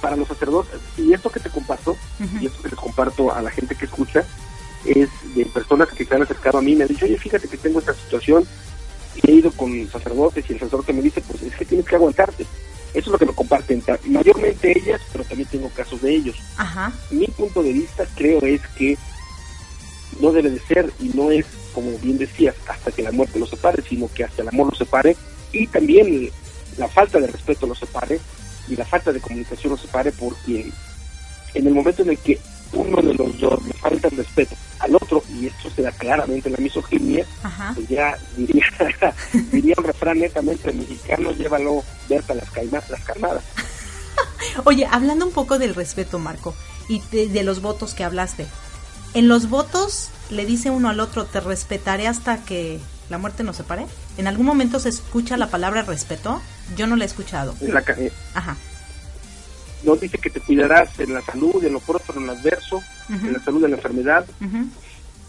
para 0.00 0.16
los 0.16 0.26
sacerdotes, 0.28 0.80
y 0.96 1.12
esto 1.12 1.30
que 1.30 1.40
te 1.40 1.50
comparto, 1.50 1.96
y 2.40 2.46
esto 2.46 2.62
que 2.62 2.70
les 2.70 2.78
comparto 2.78 3.32
a 3.32 3.42
la 3.42 3.50
gente 3.50 3.74
que 3.74 3.84
escucha, 3.84 4.24
es 4.84 5.08
de 5.34 5.46
personas 5.46 5.88
que 5.90 6.04
se 6.04 6.14
han 6.14 6.22
acercado 6.22 6.58
a 6.58 6.62
mí 6.62 6.72
y 6.72 6.76
me 6.76 6.84
han 6.84 6.88
dicho, 6.88 7.04
oye, 7.04 7.18
fíjate 7.18 7.48
que 7.48 7.56
tengo 7.56 7.78
esta 7.78 7.94
situación, 7.94 8.46
y 9.16 9.30
he 9.30 9.34
ido 9.34 9.50
con 9.52 9.88
sacerdotes 9.90 10.44
y 10.48 10.52
el 10.54 10.60
sacerdote 10.60 10.92
me 10.92 11.02
dice, 11.02 11.20
pues 11.20 11.42
es 11.42 11.54
que 11.54 11.64
tienes 11.64 11.86
que 11.86 11.96
aguantarte. 11.96 12.44
Eso 12.94 13.08
es 13.08 13.12
lo 13.12 13.18
que 13.18 13.26
me 13.26 13.32
comparten, 13.32 13.82
mayormente 14.06 14.76
ellas, 14.76 15.00
pero 15.12 15.24
también 15.24 15.48
tengo 15.48 15.70
casos 15.70 16.02
de 16.02 16.14
ellos. 16.14 16.36
Ajá. 16.58 16.92
Mi 17.10 17.26
punto 17.26 17.62
de 17.62 17.72
vista 17.72 18.06
creo 18.14 18.40
es 18.42 18.60
que 18.76 18.98
no 20.20 20.30
debe 20.30 20.50
de 20.50 20.60
ser 20.60 20.92
y 21.00 21.08
no 21.08 21.30
es, 21.30 21.46
como 21.72 21.96
bien 21.98 22.18
decías, 22.18 22.54
hasta 22.68 22.92
que 22.92 23.02
la 23.02 23.12
muerte 23.12 23.38
los 23.38 23.48
separe, 23.48 23.82
sino 23.82 24.10
que 24.12 24.24
hasta 24.24 24.42
el 24.42 24.48
amor 24.48 24.68
los 24.68 24.78
separe 24.78 25.16
y 25.52 25.66
también 25.68 26.30
la 26.76 26.88
falta 26.88 27.18
de 27.18 27.28
respeto 27.28 27.66
los 27.66 27.78
separe 27.78 28.20
y 28.68 28.76
la 28.76 28.84
falta 28.84 29.12
de 29.12 29.20
comunicación 29.20 29.72
los 29.72 29.80
separe 29.80 30.12
porque 30.12 30.70
en 31.54 31.66
el 31.66 31.74
momento 31.74 32.02
en 32.02 32.10
el 32.10 32.18
que 32.18 32.38
uno 32.72 33.02
de 33.02 33.14
los 33.14 33.38
dos 33.38 33.64
le 33.66 33.72
falta 33.74 34.08
el 34.08 34.16
respeto 34.16 34.54
al 34.78 34.94
otro, 34.96 35.22
y 35.32 35.46
esto 35.46 35.70
se 35.70 35.82
da 35.82 35.92
claramente 35.92 36.48
en 36.48 36.54
la 36.54 36.60
misoginia, 36.60 37.24
pues 37.74 37.88
ya 37.88 38.18
diría, 38.36 38.64
diría 39.52 39.74
un 39.78 39.84
refrán 39.84 40.18
netamente 40.18 40.72
mexicano, 40.72 41.32
llévalo, 41.32 41.84
Berta 42.08 42.34
las, 42.34 42.48
las 42.90 43.04
calmadas. 43.04 43.44
Oye, 44.64 44.86
hablando 44.90 45.26
un 45.26 45.32
poco 45.32 45.58
del 45.58 45.74
respeto, 45.74 46.18
Marco, 46.18 46.54
y 46.88 47.00
de, 47.12 47.28
de 47.28 47.42
los 47.44 47.62
votos 47.62 47.94
que 47.94 48.04
hablaste. 48.04 48.46
En 49.14 49.28
los 49.28 49.48
votos 49.48 50.10
le 50.30 50.46
dice 50.46 50.70
uno 50.70 50.88
al 50.88 51.00
otro, 51.00 51.26
te 51.26 51.40
respetaré 51.40 52.08
hasta 52.08 52.44
que 52.44 52.80
la 53.08 53.18
muerte 53.18 53.44
nos 53.44 53.56
separe. 53.56 53.86
¿En 54.16 54.26
algún 54.26 54.46
momento 54.46 54.80
se 54.80 54.88
escucha 54.88 55.36
la 55.36 55.48
palabra 55.48 55.82
respeto? 55.82 56.40
Yo 56.76 56.86
no 56.86 56.96
la 56.96 57.04
he 57.04 57.06
escuchado. 57.06 57.54
La 57.60 57.80
eh, 57.80 58.12
Ajá. 58.34 58.56
No 59.84 59.96
dice 59.96 60.18
que 60.18 60.30
te 60.30 60.40
cuidarás 60.40 60.98
en 61.00 61.14
la 61.14 61.22
salud, 61.22 61.64
en 61.64 61.72
lo 61.72 61.80
próspero, 61.80 62.20
en 62.20 62.26
lo 62.26 62.32
adverso, 62.32 62.82
en 63.08 63.32
la 63.32 63.40
salud, 63.40 63.64
en 63.64 63.70
la 63.70 63.76
enfermedad. 63.76 64.26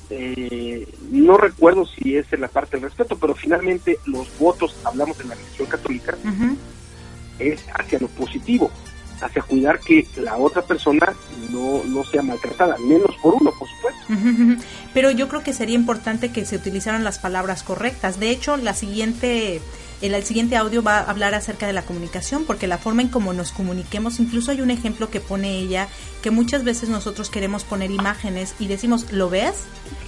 Eh, 0.09 0.87
no 1.11 1.37
recuerdo 1.37 1.85
si 1.85 2.17
es 2.17 2.31
en 2.33 2.41
la 2.41 2.47
parte 2.47 2.77
del 2.77 2.83
respeto, 2.83 3.17
pero 3.17 3.33
finalmente 3.35 3.97
los 4.05 4.27
votos, 4.37 4.75
hablamos 4.83 5.17
de 5.17 5.23
la 5.25 5.35
religión 5.35 5.67
católica, 5.67 6.15
es 7.39 7.63
hacia 7.73 7.99
lo 7.99 8.07
positivo, 8.09 8.69
hacia 9.21 9.41
cuidar 9.41 9.79
que 9.79 10.05
la 10.17 10.37
otra 10.37 10.61
persona 10.61 11.13
no, 11.49 11.83
no 11.85 12.03
sea 12.03 12.21
maltratada, 12.21 12.77
menos 12.77 13.15
por 13.21 13.35
uno, 13.35 13.51
por 13.57 13.67
supuesto. 13.67 14.61
Pero 14.93 15.09
yo 15.11 15.27
creo 15.29 15.43
que 15.43 15.53
sería 15.53 15.75
importante 15.75 16.31
que 16.31 16.45
se 16.45 16.57
utilizaran 16.57 17.03
las 17.03 17.19
palabras 17.19 17.63
correctas. 17.63 18.19
De 18.19 18.29
hecho, 18.29 18.57
la 18.57 18.73
siguiente, 18.73 19.61
el, 20.01 20.13
el 20.13 20.23
siguiente 20.23 20.58
audio 20.58 20.84
va 20.84 20.99
a 20.99 21.10
hablar 21.10 21.34
acerca 21.34 21.67
de 21.67 21.73
la 21.73 21.84
comunicación, 21.84 22.45
porque 22.45 22.67
la 22.67 22.77
forma 22.77 23.01
en 23.01 23.10
cómo 23.10 23.34
nos 23.34 23.51
comuniquemos, 23.51 24.19
incluso 24.19 24.51
hay 24.51 24.62
un 24.62 24.71
ejemplo 24.71 25.10
que 25.10 25.19
pone 25.19 25.60
ella, 25.60 25.88
que 26.21 26.32
muchas 26.32 26.63
veces 26.63 26.89
nosotros 26.89 27.29
queremos 27.29 27.63
poner 27.63 27.91
imágenes 27.91 28.56
y 28.60 28.67
decimos, 28.67 29.12
¿lo 29.12 29.29
ves? 29.29 29.56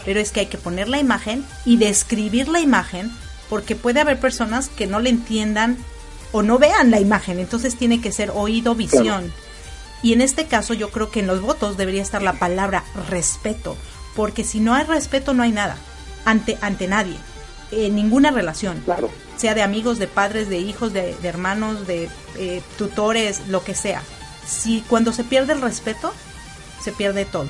Pero 0.04 0.20
es 0.20 0.32
que 0.32 0.42
hay 0.42 0.46
que 0.48 0.58
poner 0.58 0.90
la 0.90 1.00
imagen 1.00 1.46
y 1.66 1.78
describir 1.78 2.48
la 2.48 2.60
imagen, 2.60 3.12
porque 3.50 3.76
puede 3.76 4.02
haber 4.02 4.20
personas 4.20 4.70
que 4.70 4.88
no 4.88 5.00
le 5.00 5.10
entiendan 5.10 5.78
o 6.32 6.42
no 6.42 6.58
vean 6.60 6.92
la 6.92 7.00
imagen, 7.00 7.40
entonces 7.40 7.78
tiene 7.78 8.02
que 8.02 8.12
ser 8.12 8.32
oído, 8.32 8.76
visión. 8.76 9.32
Y 10.04 10.14
en 10.14 10.22
este 10.22 10.46
caso 10.46 10.74
yo 10.74 10.90
creo 10.90 11.10
que 11.10 11.22
en 11.22 11.28
los 11.28 11.42
votos 11.42 11.78
debería 11.78 12.02
estar 12.02 12.22
la 12.22 12.34
palabra 12.34 12.84
respeto, 13.10 13.78
porque 14.16 14.44
si 14.44 14.60
no 14.60 14.74
hay 14.74 14.84
respeto 14.84 15.34
no 15.34 15.44
hay 15.44 15.52
nada, 15.52 15.78
ante, 16.26 16.58
ante 16.62 16.88
nadie, 16.88 17.16
en 17.72 17.96
ninguna 17.96 18.32
relación, 18.32 18.82
Claro. 18.86 19.10
Sea 19.38 19.54
de 19.54 19.62
amigos, 19.62 20.00
de 20.00 20.08
padres, 20.08 20.50
de 20.50 20.58
hijos, 20.60 20.94
de, 20.94 21.16
de 21.16 21.28
hermanos, 21.28 21.88
de 21.88 22.10
eh, 22.38 22.62
tutores, 22.78 23.48
lo 23.48 23.64
que 23.64 23.76
sea. 23.76 24.02
Si 24.48 24.82
cuando 24.88 25.12
se 25.14 25.24
pierde 25.24 25.54
el 25.54 25.62
respeto, 25.62 26.14
se 26.84 26.92
pierde 26.92 27.26
todo. 27.26 27.48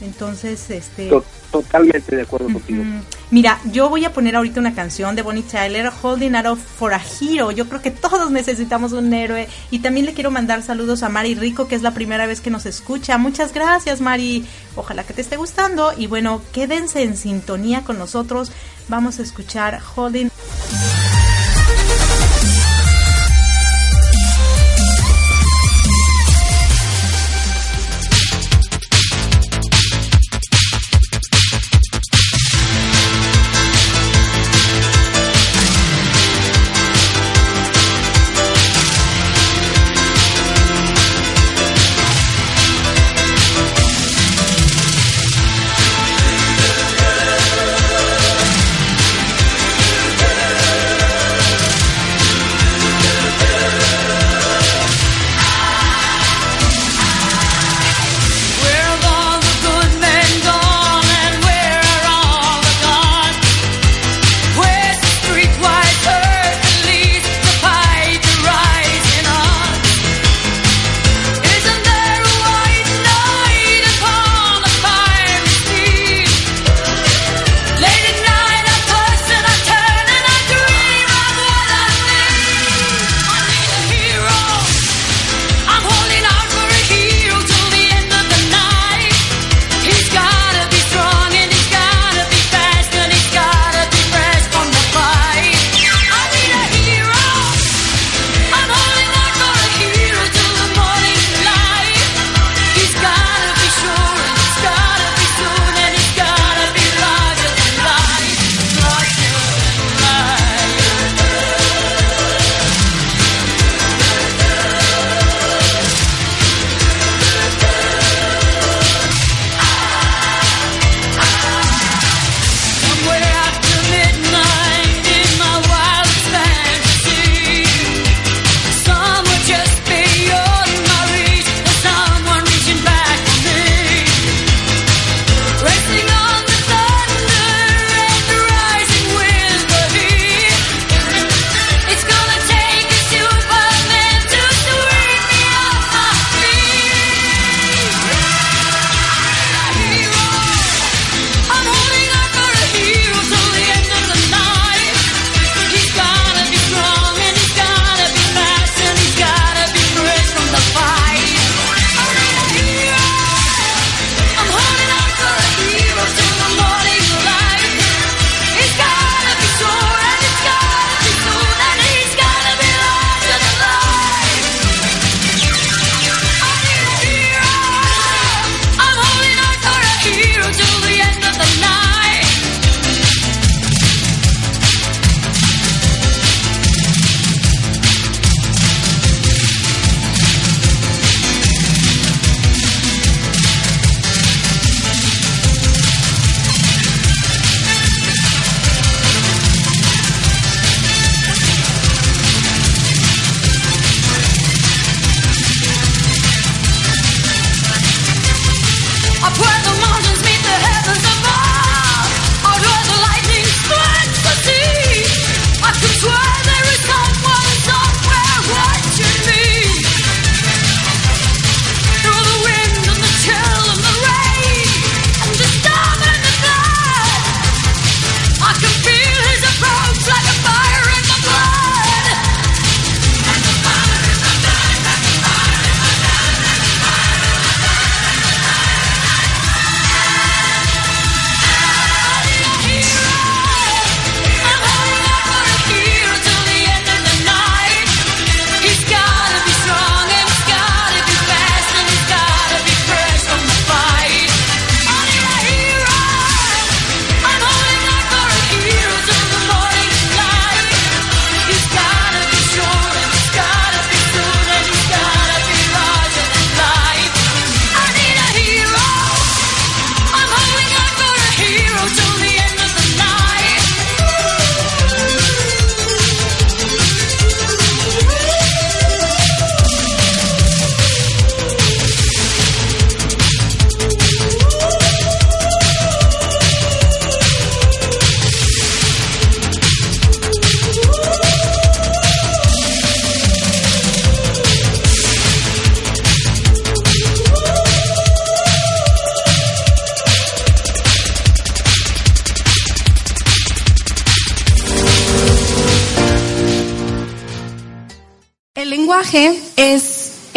Entonces, 0.00 0.70
este... 0.70 1.08
To- 1.08 1.24
totalmente 1.50 2.16
de 2.16 2.22
acuerdo 2.22 2.52
contigo. 2.52 2.82
Mira, 3.30 3.60
yo 3.66 3.88
voy 3.88 4.04
a 4.04 4.12
poner 4.12 4.34
ahorita 4.34 4.58
una 4.58 4.74
canción 4.74 5.14
de 5.14 5.22
Bonnie 5.22 5.44
Tyler, 5.44 5.92
Holding 6.02 6.34
Out 6.34 6.58
for 6.58 6.92
a 6.92 7.00
Hero. 7.00 7.52
Yo 7.52 7.68
creo 7.68 7.80
que 7.80 7.92
todos 7.92 8.30
necesitamos 8.32 8.92
un 8.92 9.12
héroe. 9.14 9.48
Y 9.70 9.78
también 9.78 10.06
le 10.06 10.14
quiero 10.14 10.32
mandar 10.32 10.64
saludos 10.64 11.04
a 11.04 11.08
Mari 11.08 11.36
Rico, 11.36 11.68
que 11.68 11.76
es 11.76 11.82
la 11.82 11.94
primera 11.94 12.26
vez 12.26 12.40
que 12.40 12.50
nos 12.50 12.66
escucha. 12.66 13.18
Muchas 13.18 13.54
gracias, 13.54 14.00
Mari. 14.00 14.44
Ojalá 14.74 15.04
que 15.04 15.14
te 15.14 15.20
esté 15.20 15.36
gustando. 15.36 15.92
Y 15.96 16.08
bueno, 16.08 16.42
quédense 16.52 17.04
en 17.04 17.16
sintonía 17.16 17.82
con 17.82 17.98
nosotros. 17.98 18.50
Vamos 18.88 19.20
a 19.20 19.22
escuchar 19.22 19.80
Holding. 19.94 20.29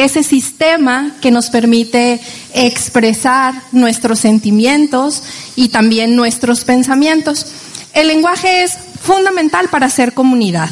Ese 0.03 0.23
sistema 0.23 1.15
que 1.21 1.31
nos 1.31 1.49
permite 1.49 2.19
expresar 2.53 3.53
nuestros 3.71 4.19
sentimientos 4.19 5.23
y 5.55 5.69
también 5.69 6.15
nuestros 6.15 6.63
pensamientos. 6.63 7.45
El 7.93 8.07
lenguaje 8.07 8.63
es 8.63 8.73
fundamental 9.01 9.69
para 9.69 9.87
hacer 9.87 10.13
comunidad. 10.13 10.69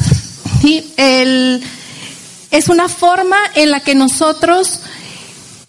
El- 0.96 1.62
es 2.50 2.68
una 2.68 2.88
forma 2.88 3.36
en 3.54 3.70
la 3.70 3.80
que 3.80 3.94
nosotros 3.94 4.80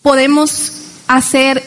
podemos 0.02 0.72
hacer 1.08 1.64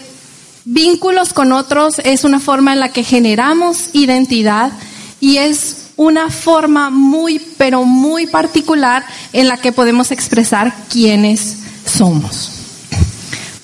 vínculos 0.64 1.32
con 1.32 1.52
otros, 1.52 2.00
es 2.00 2.24
una 2.24 2.40
forma 2.40 2.72
en 2.72 2.80
la 2.80 2.90
que 2.92 3.02
generamos 3.04 3.90
identidad 3.94 4.72
y 5.20 5.38
es 5.38 5.76
una 5.96 6.28
forma 6.28 6.90
muy, 6.90 7.38
pero 7.56 7.84
muy 7.84 8.26
particular 8.26 9.06
en 9.32 9.48
la 9.48 9.56
que 9.56 9.72
podemos 9.72 10.10
expresar 10.10 10.74
quiénes 10.90 11.56
somos. 11.96 12.50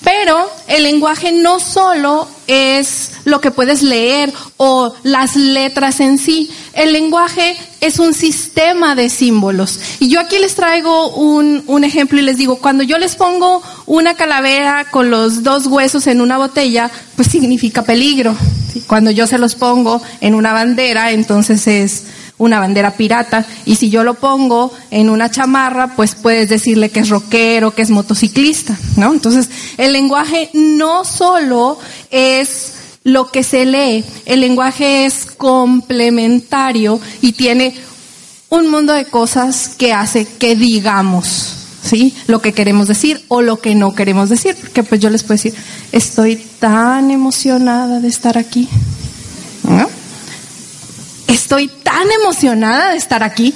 Pero 0.03 0.49
el 0.67 0.83
lenguaje 0.83 1.31
no 1.31 1.59
solo 1.59 2.27
es 2.47 3.11
lo 3.23 3.39
que 3.39 3.51
puedes 3.51 3.81
leer 3.81 4.33
o 4.57 4.93
las 5.03 5.37
letras 5.37 6.01
en 6.01 6.17
sí. 6.17 6.51
El 6.73 6.91
lenguaje 6.91 7.55
es 7.79 7.99
un 7.99 8.13
sistema 8.13 8.95
de 8.95 9.09
símbolos. 9.09 9.79
Y 9.99 10.09
yo 10.09 10.19
aquí 10.19 10.39
les 10.39 10.55
traigo 10.55 11.09
un, 11.11 11.63
un 11.67 11.83
ejemplo 11.85 12.19
y 12.19 12.23
les 12.23 12.37
digo, 12.37 12.57
cuando 12.57 12.83
yo 12.83 12.97
les 12.97 13.15
pongo 13.15 13.63
una 13.85 14.15
calavera 14.15 14.85
con 14.91 15.09
los 15.09 15.43
dos 15.43 15.67
huesos 15.67 16.07
en 16.07 16.19
una 16.19 16.37
botella, 16.37 16.91
pues 17.15 17.29
significa 17.29 17.83
peligro. 17.83 18.35
Cuando 18.87 19.09
yo 19.11 19.25
se 19.25 19.37
los 19.37 19.55
pongo 19.55 20.01
en 20.19 20.35
una 20.35 20.51
bandera, 20.51 21.11
entonces 21.11 21.65
es 21.67 22.03
una 22.37 22.59
bandera 22.59 22.91
pirata. 22.91 23.45
Y 23.65 23.75
si 23.75 23.89
yo 23.89 24.03
lo 24.03 24.15
pongo 24.15 24.71
en 24.91 25.09
una 25.09 25.29
chamarra, 25.29 25.95
pues 25.95 26.15
puedes 26.15 26.49
decirle 26.49 26.89
que 26.89 27.01
es 27.01 27.09
rockero, 27.09 27.73
que 27.73 27.81
es 27.81 27.89
motociclista, 27.89 28.77
¿no? 28.97 29.13
Entonces, 29.13 29.49
el 29.77 29.93
lenguaje 29.93 30.49
no 30.53 31.05
solo 31.05 31.77
es 32.11 32.73
lo 33.03 33.29
que 33.31 33.43
se 33.43 33.65
lee, 33.65 34.03
el 34.25 34.39
lenguaje 34.39 35.05
es 35.05 35.25
complementario 35.25 36.99
y 37.21 37.33
tiene 37.33 37.75
un 38.49 38.69
mundo 38.69 38.93
de 38.93 39.05
cosas 39.05 39.71
que 39.77 39.91
hace 39.93 40.25
que 40.25 40.55
digamos, 40.55 41.53
¿sí? 41.83 42.15
Lo 42.27 42.41
que 42.41 42.53
queremos 42.53 42.87
decir 42.87 43.25
o 43.27 43.41
lo 43.41 43.59
que 43.59 43.75
no 43.75 43.93
queremos 43.93 44.29
decir, 44.29 44.55
porque 44.55 44.83
pues 44.83 45.01
yo 45.01 45.09
les 45.09 45.23
puedo 45.23 45.35
decir, 45.35 45.53
estoy 45.91 46.37
tan 46.59 47.11
emocionada 47.11 47.99
de 47.99 48.07
estar 48.07 48.37
aquí, 48.37 48.69
¿no? 49.63 49.89
Estoy 51.27 51.67
tan 51.67 52.09
emocionada 52.11 52.91
de 52.91 52.97
estar 52.97 53.23
aquí. 53.23 53.53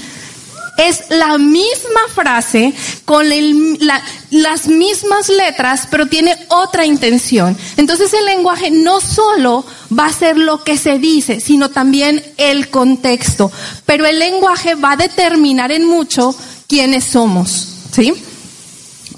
Es 0.78 1.06
la 1.10 1.40
misma 1.40 2.02
frase 2.14 2.72
con 3.04 3.26
las 4.30 4.68
mismas 4.68 5.30
letras, 5.30 5.88
pero 5.90 6.06
tiene 6.06 6.38
otra 6.50 6.86
intención. 6.86 7.58
Entonces 7.78 8.14
el 8.14 8.26
lenguaje 8.26 8.70
no 8.70 9.02
solo 9.02 9.66
va 9.98 10.06
a 10.06 10.14
ser 10.14 10.38
lo 10.38 10.64
que 10.64 10.78
se 10.78 11.00
dice, 11.00 11.40
sino 11.40 11.70
también 11.70 12.24
el 12.38 12.70
contexto. 12.70 13.52
Pero 13.88 14.06
el 14.06 14.20
lenguaje 14.20 14.76
va 14.76 14.92
a 14.92 14.98
determinar 14.98 15.72
en 15.72 15.88
mucho 15.88 16.36
quiénes 16.68 17.06
somos, 17.06 17.68
¿sí? 17.92 18.14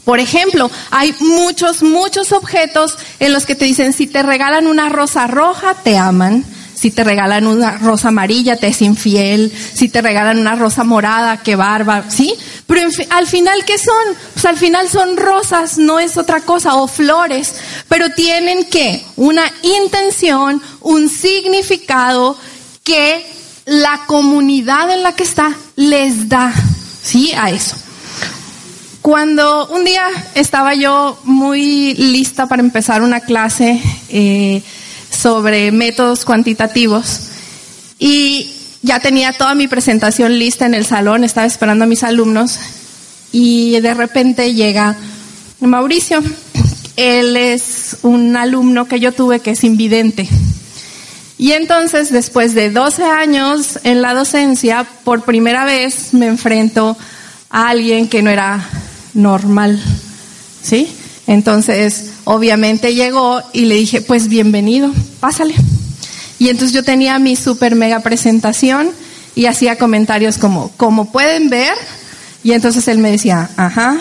Por 0.05 0.19
ejemplo, 0.19 0.71
hay 0.91 1.13
muchos, 1.19 1.83
muchos 1.83 2.31
objetos 2.31 2.97
en 3.19 3.33
los 3.33 3.45
que 3.45 3.55
te 3.55 3.65
dicen, 3.65 3.93
si 3.93 4.07
te 4.07 4.23
regalan 4.23 4.65
una 4.65 4.89
rosa 4.89 5.27
roja, 5.27 5.75
te 5.75 5.97
aman. 5.97 6.45
Si 6.79 6.91
te 6.91 7.03
regalan 7.03 7.45
una 7.45 7.77
rosa 7.77 8.07
amarilla, 8.07 8.55
te 8.55 8.67
es 8.67 8.81
infiel. 8.81 9.51
Si 9.73 9.89
te 9.89 10.01
regalan 10.01 10.39
una 10.39 10.55
rosa 10.55 10.85
morada, 10.85 11.43
qué 11.43 11.57
barba, 11.57 12.05
¿sí? 12.07 12.33
Pero 12.67 12.87
al 13.09 13.27
final, 13.27 13.65
¿qué 13.65 13.77
son? 13.77 14.15
Pues 14.33 14.45
al 14.45 14.55
final 14.55 14.87
son 14.87 15.17
rosas, 15.17 15.77
no 15.77 15.99
es 15.99 16.15
otra 16.15 16.39
cosa, 16.39 16.75
o 16.75 16.87
flores. 16.87 17.53
Pero 17.89 18.11
tienen 18.11 18.63
que 18.63 19.03
una 19.17 19.43
intención, 19.61 20.61
un 20.79 21.09
significado 21.09 22.37
que 22.85 23.29
la 23.65 24.05
comunidad 24.07 24.89
en 24.89 25.03
la 25.03 25.13
que 25.17 25.23
está 25.23 25.53
les 25.75 26.29
da, 26.29 26.53
¿sí? 27.03 27.33
A 27.33 27.49
eso. 27.49 27.75
Cuando 29.01 29.67
un 29.67 29.83
día 29.83 30.07
estaba 30.33 30.75
yo 30.75 31.19
muy 31.25 31.93
lista 31.95 32.47
para 32.47 32.61
empezar 32.61 33.01
una 33.01 33.19
clase 33.19 33.81
eh, 34.07 34.63
sobre 35.19 35.71
métodos 35.71 36.23
cuantitativos 36.23 37.21
y 37.97 38.53
ya 38.81 38.99
tenía 38.99 39.33
toda 39.33 39.55
mi 39.55 39.67
presentación 39.67 40.39
lista 40.39 40.65
en 40.65 40.73
el 40.73 40.85
salón, 40.85 41.23
estaba 41.23 41.45
esperando 41.45 41.83
a 41.83 41.87
mis 41.87 42.03
alumnos 42.03 42.57
y 43.31 43.79
de 43.81 43.93
repente 43.93 44.53
llega 44.53 44.95
Mauricio. 45.59 46.23
Él 46.95 47.35
es 47.35 47.97
un 48.01 48.35
alumno 48.37 48.87
que 48.87 48.99
yo 48.99 49.11
tuve 49.11 49.41
que 49.41 49.51
es 49.51 49.63
invidente. 49.63 50.27
Y 51.37 51.53
entonces, 51.53 52.11
después 52.11 52.53
de 52.53 52.69
12 52.69 53.03
años 53.03 53.79
en 53.83 54.01
la 54.01 54.13
docencia, 54.13 54.85
por 55.03 55.23
primera 55.23 55.63
vez 55.65 56.13
me 56.13 56.27
enfrento 56.27 56.97
a 57.49 57.69
alguien 57.69 58.09
que 58.09 58.21
no 58.21 58.29
era 58.29 58.69
normal, 59.13 59.81
¿sí? 60.61 60.93
Entonces, 61.29 62.05
obviamente 62.23 62.95
llegó 62.95 63.43
y 63.53 63.65
le 63.65 63.75
dije, 63.75 64.01
pues 64.01 64.29
bienvenido, 64.29 64.91
pásale. 65.19 65.53
Y 66.39 66.49
entonces 66.49 66.73
yo 66.73 66.83
tenía 66.83 67.19
mi 67.19 67.35
super 67.35 67.75
mega 67.75 67.99
presentación 67.99 68.89
y 69.35 69.45
hacía 69.45 69.77
comentarios 69.77 70.39
como, 70.39 70.71
como 70.71 71.11
pueden 71.11 71.51
ver, 71.51 71.75
y 72.43 72.53
entonces 72.53 72.87
él 72.87 72.97
me 72.97 73.11
decía, 73.11 73.47
ajá. 73.57 73.99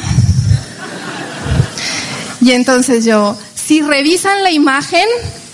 Y 2.41 2.53
entonces 2.53 3.05
yo, 3.05 3.37
si 3.55 3.83
revisan 3.83 4.43
la 4.43 4.51
imagen, 4.51 5.07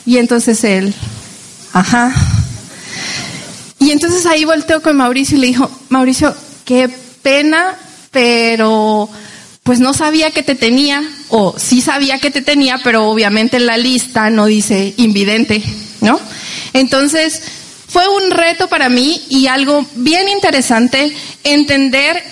y 0.07 0.19
entonces 0.19 0.63
él, 0.63 0.95
ajá. 1.73 2.15
Y 3.81 3.91
entonces 3.91 4.27
ahí 4.27 4.45
volteó 4.45 4.81
con 4.81 4.97
Mauricio 4.97 5.39
y 5.39 5.41
le 5.41 5.47
dijo, 5.49 5.69
Mauricio, 5.89 6.37
qué 6.65 6.89
pena, 7.21 7.75
pero 8.13 9.11
pues 9.65 9.81
no 9.81 9.95
sabía 9.95 10.31
que 10.31 10.43
te 10.43 10.55
tenía, 10.55 11.03
o 11.37 11.53
sí 11.59 11.81
sabía 11.81 12.21
que 12.21 12.31
te 12.31 12.43
tenía, 12.43 12.79
pero 12.85 13.09
obviamente 13.09 13.57
en 13.57 13.67
la 13.67 13.77
lista 13.77 14.31
no 14.31 14.47
dice 14.47 14.95
invidente, 14.99 15.65
¿no? 16.01 16.21
Entonces, 16.73 17.43
fue 17.89 18.07
un 18.07 18.31
reto 18.31 18.69
para 18.69 18.89
mí 18.89 19.21
y 19.29 19.49
algo 19.49 19.85
bien 19.97 20.29
interesante 20.29 21.13
entender 21.43 22.23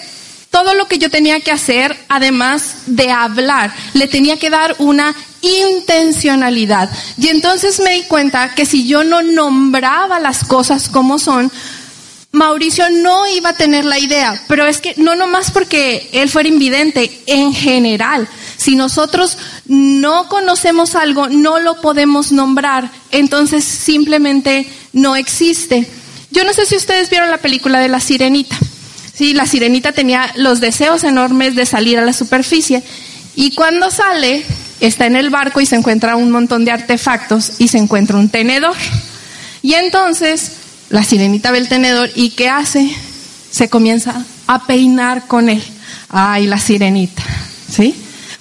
todo 0.50 0.74
lo 0.74 0.86
que 0.86 0.98
yo 0.98 1.10
tenía 1.10 1.40
que 1.40 1.50
hacer, 1.50 1.96
además 2.08 2.76
de 2.86 3.10
hablar, 3.10 3.74
le 3.94 4.06
tenía 4.06 4.36
que 4.36 4.50
dar 4.50 4.76
una 4.78 5.12
intencionalidad. 5.40 6.88
Y 7.18 7.26
entonces 7.26 7.80
me 7.80 7.94
di 7.94 8.02
cuenta 8.02 8.54
que 8.54 8.66
si 8.66 8.86
yo 8.86 9.02
no 9.02 9.20
nombraba 9.20 10.20
las 10.20 10.44
cosas 10.44 10.88
como 10.88 11.18
son, 11.18 11.50
Mauricio 12.30 12.88
no 12.88 13.26
iba 13.26 13.50
a 13.50 13.56
tener 13.56 13.84
la 13.84 13.98
idea, 13.98 14.40
pero 14.48 14.66
es 14.66 14.80
que 14.80 14.94
no 14.96 15.16
nomás 15.16 15.50
porque 15.50 16.08
él 16.12 16.30
fuera 16.30 16.48
invidente, 16.48 17.22
en 17.26 17.52
general, 17.52 18.26
si 18.62 18.76
nosotros 18.76 19.36
no 19.66 20.28
conocemos 20.28 20.94
algo, 20.94 21.28
no 21.28 21.58
lo 21.58 21.80
podemos 21.80 22.32
nombrar, 22.32 22.90
entonces 23.10 23.64
simplemente 23.64 24.66
no 24.92 25.16
existe. 25.16 25.86
Yo 26.30 26.44
no 26.44 26.52
sé 26.52 26.64
si 26.64 26.76
ustedes 26.76 27.10
vieron 27.10 27.30
la 27.30 27.38
película 27.38 27.80
de 27.80 27.88
la 27.88 28.00
sirenita. 28.00 28.56
Sí, 29.12 29.34
la 29.34 29.46
sirenita 29.46 29.92
tenía 29.92 30.32
los 30.36 30.60
deseos 30.60 31.04
enormes 31.04 31.54
de 31.54 31.66
salir 31.66 31.98
a 31.98 32.04
la 32.04 32.12
superficie 32.12 32.82
y 33.34 33.54
cuando 33.54 33.90
sale 33.90 34.44
está 34.80 35.06
en 35.06 35.16
el 35.16 35.30
barco 35.30 35.60
y 35.60 35.66
se 35.66 35.76
encuentra 35.76 36.16
un 36.16 36.30
montón 36.30 36.64
de 36.64 36.70
artefactos 36.70 37.60
y 37.60 37.68
se 37.68 37.78
encuentra 37.78 38.16
un 38.16 38.30
tenedor. 38.30 38.76
Y 39.62 39.74
entonces 39.74 40.52
la 40.88 41.04
sirenita 41.04 41.50
ve 41.50 41.58
el 41.58 41.68
tenedor 41.68 42.10
y 42.14 42.30
¿qué 42.30 42.48
hace? 42.48 42.90
Se 43.50 43.68
comienza 43.68 44.24
a 44.46 44.66
peinar 44.66 45.26
con 45.26 45.48
él. 45.48 45.62
Ay, 46.08 46.46
la 46.46 46.58
sirenita, 46.58 47.22
¿sí? 47.70 47.94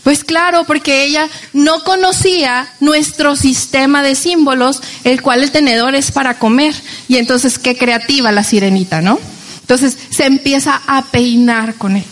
Pues 0.04 0.24
claro, 0.24 0.64
porque 0.66 1.04
ella 1.04 1.30
no 1.54 1.84
conocía 1.84 2.68
nuestro 2.80 3.36
sistema 3.36 4.02
de 4.02 4.16
símbolos, 4.16 4.82
el 5.04 5.22
cual 5.22 5.44
el 5.44 5.52
tenedor 5.52 5.94
es 5.94 6.12
para 6.12 6.40
comer. 6.40 6.74
Y 7.08 7.18
entonces, 7.18 7.60
qué 7.60 7.78
creativa 7.78 8.32
la 8.32 8.44
sirenita, 8.44 9.02
¿no? 9.02 9.20
Entonces 9.62 9.98
se 10.10 10.26
empieza 10.26 10.82
a 10.88 11.04
peinar 11.04 11.76
con 11.76 11.96
él. 11.96 12.04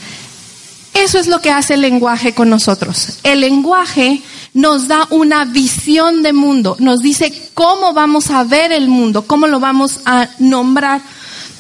Eso 0.93 1.17
es 1.17 1.27
lo 1.27 1.41
que 1.41 1.51
hace 1.51 1.75
el 1.75 1.81
lenguaje 1.81 2.33
con 2.33 2.49
nosotros. 2.49 3.19
El 3.23 3.41
lenguaje 3.41 4.21
nos 4.53 4.87
da 4.87 5.07
una 5.09 5.45
visión 5.45 6.23
de 6.23 6.33
mundo, 6.33 6.75
nos 6.79 6.99
dice 6.99 7.33
cómo 7.53 7.93
vamos 7.93 8.29
a 8.31 8.43
ver 8.43 8.71
el 8.71 8.87
mundo, 8.87 9.25
cómo 9.25 9.47
lo 9.47 9.59
vamos 9.59 9.99
a 10.05 10.29
nombrar. 10.39 11.01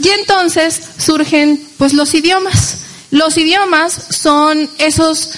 Y 0.01 0.09
entonces 0.09 0.81
surgen 0.97 1.61
pues 1.77 1.93
los 1.93 2.13
idiomas. 2.13 2.88
Los 3.11 3.37
idiomas 3.37 4.07
son 4.11 4.69
esos 4.77 5.31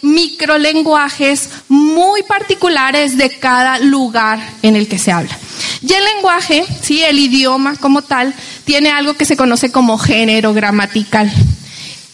microlenguajes 0.00 1.50
muy 1.68 2.22
particulares 2.22 3.18
de 3.18 3.28
cada 3.38 3.78
lugar 3.78 4.40
en 4.62 4.74
el 4.74 4.88
que 4.88 4.98
se 4.98 5.12
habla. 5.12 5.36
Y 5.82 5.92
el 5.92 6.04
lenguaje, 6.16 6.64
sí, 6.80 7.02
el 7.02 7.18
idioma 7.18 7.76
como 7.76 8.00
tal, 8.00 8.34
tiene 8.64 8.90
algo 8.90 9.14
que 9.14 9.26
se 9.26 9.36
conoce 9.36 9.70
como 9.70 9.98
género 9.98 10.54
gramatical. 10.54 11.30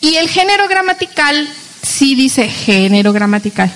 Y 0.01 0.17
el 0.17 0.29
género 0.29 0.67
gramatical 0.67 1.49
sí 1.83 2.17
dice 2.17 2.49
género 2.49 3.13
gramatical, 3.13 3.73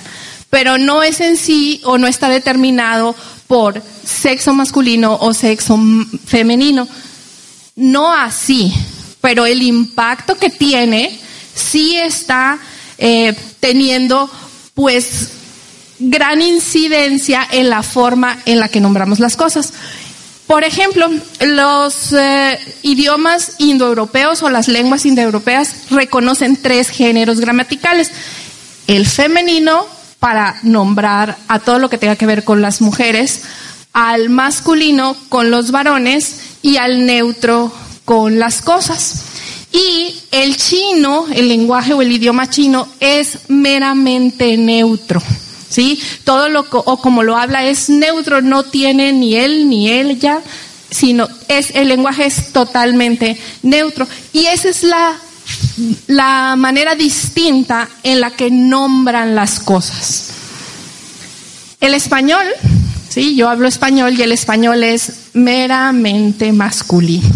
pero 0.49 0.77
no 0.77 1.01
es 1.01 1.21
en 1.21 1.37
sí 1.37 1.79
o 1.85 1.97
no 1.97 2.07
está 2.07 2.27
determinado 2.27 3.15
por 3.47 3.81
sexo 4.03 4.53
masculino 4.53 5.15
o 5.15 5.33
sexo 5.33 5.79
femenino. 6.25 6.87
No 7.77 8.13
así, 8.13 8.73
pero 9.21 9.45
el 9.45 9.61
impacto 9.61 10.35
que 10.35 10.49
tiene 10.49 11.20
sí 11.53 11.97
está 11.97 12.59
eh, 12.97 13.35
teniendo 13.59 14.29
pues 14.73 15.29
gran 15.99 16.41
incidencia 16.41 17.47
en 17.51 17.69
la 17.69 17.83
forma 17.83 18.37
en 18.45 18.59
la 18.59 18.69
que 18.69 18.81
nombramos 18.81 19.19
las 19.19 19.35
cosas. 19.35 19.73
Por 20.47 20.63
ejemplo, 20.63 21.09
los 21.39 22.11
eh, 22.11 22.59
idiomas 22.81 23.53
indoeuropeos 23.59 24.43
o 24.43 24.49
las 24.49 24.67
lenguas 24.67 25.05
indoeuropeas 25.05 25.89
reconocen 25.91 26.57
tres 26.57 26.89
géneros 26.89 27.39
gramaticales. 27.39 28.11
El 28.87 29.07
femenino 29.07 29.85
para 30.19 30.57
nombrar 30.63 31.37
a 31.47 31.59
todo 31.59 31.79
lo 31.79 31.89
que 31.89 31.97
tenga 31.97 32.15
que 32.15 32.25
ver 32.25 32.43
con 32.43 32.61
las 32.61 32.81
mujeres, 32.81 33.43
al 33.93 34.29
masculino 34.29 35.15
con 35.29 35.51
los 35.51 35.71
varones 35.71 36.35
y 36.61 36.77
al 36.77 37.05
neutro 37.05 37.71
con 38.05 38.37
las 38.37 38.61
cosas. 38.61 39.23
Y 39.71 40.15
el 40.31 40.57
chino, 40.57 41.27
el 41.33 41.47
lenguaje 41.47 41.93
o 41.93 42.01
el 42.01 42.11
idioma 42.11 42.49
chino 42.49 42.87
es 42.99 43.39
meramente 43.47 44.57
neutro. 44.57 45.21
¿Sí? 45.69 46.01
Todo 46.25 46.49
lo 46.49 46.65
o 46.69 46.97
como 46.97 47.23
lo 47.23 47.37
habla 47.37 47.65
es 47.65 47.89
neutro, 47.89 48.41
no 48.41 48.63
tiene 48.63 49.13
ni 49.13 49.35
él 49.35 49.69
ni 49.69 49.89
ella, 49.89 50.41
sino 50.89 51.29
es 51.47 51.71
el 51.73 51.87
lenguaje 51.87 52.25
es 52.25 52.51
totalmente 52.51 53.37
neutro 53.63 54.05
y 54.33 54.47
esa 54.47 54.67
es 54.67 54.83
la 54.83 55.17
la 56.07 56.55
manera 56.57 56.95
distinta 56.95 57.89
en 58.03 58.21
la 58.21 58.31
que 58.31 58.51
nombran 58.51 59.35
las 59.35 59.59
cosas. 59.59 60.27
El 61.79 61.93
español, 61.93 62.45
sí, 63.09 63.35
yo 63.35 63.49
hablo 63.49 63.67
español 63.67 64.13
y 64.17 64.21
el 64.21 64.31
español 64.31 64.83
es 64.83 65.13
meramente 65.33 66.51
masculino. 66.51 67.27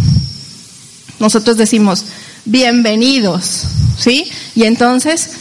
Nosotros 1.19 1.57
decimos 1.57 2.05
bienvenidos, 2.45 3.65
¿sí? 3.97 4.29
Y 4.55 4.63
entonces 4.63 5.31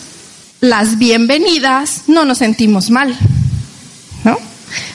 las 0.61 0.99
bienvenidas 0.99 2.05
no 2.07 2.25
nos 2.25 2.39
sentimos 2.39 2.91
mal, 2.91 3.17
¿no? 4.25 4.39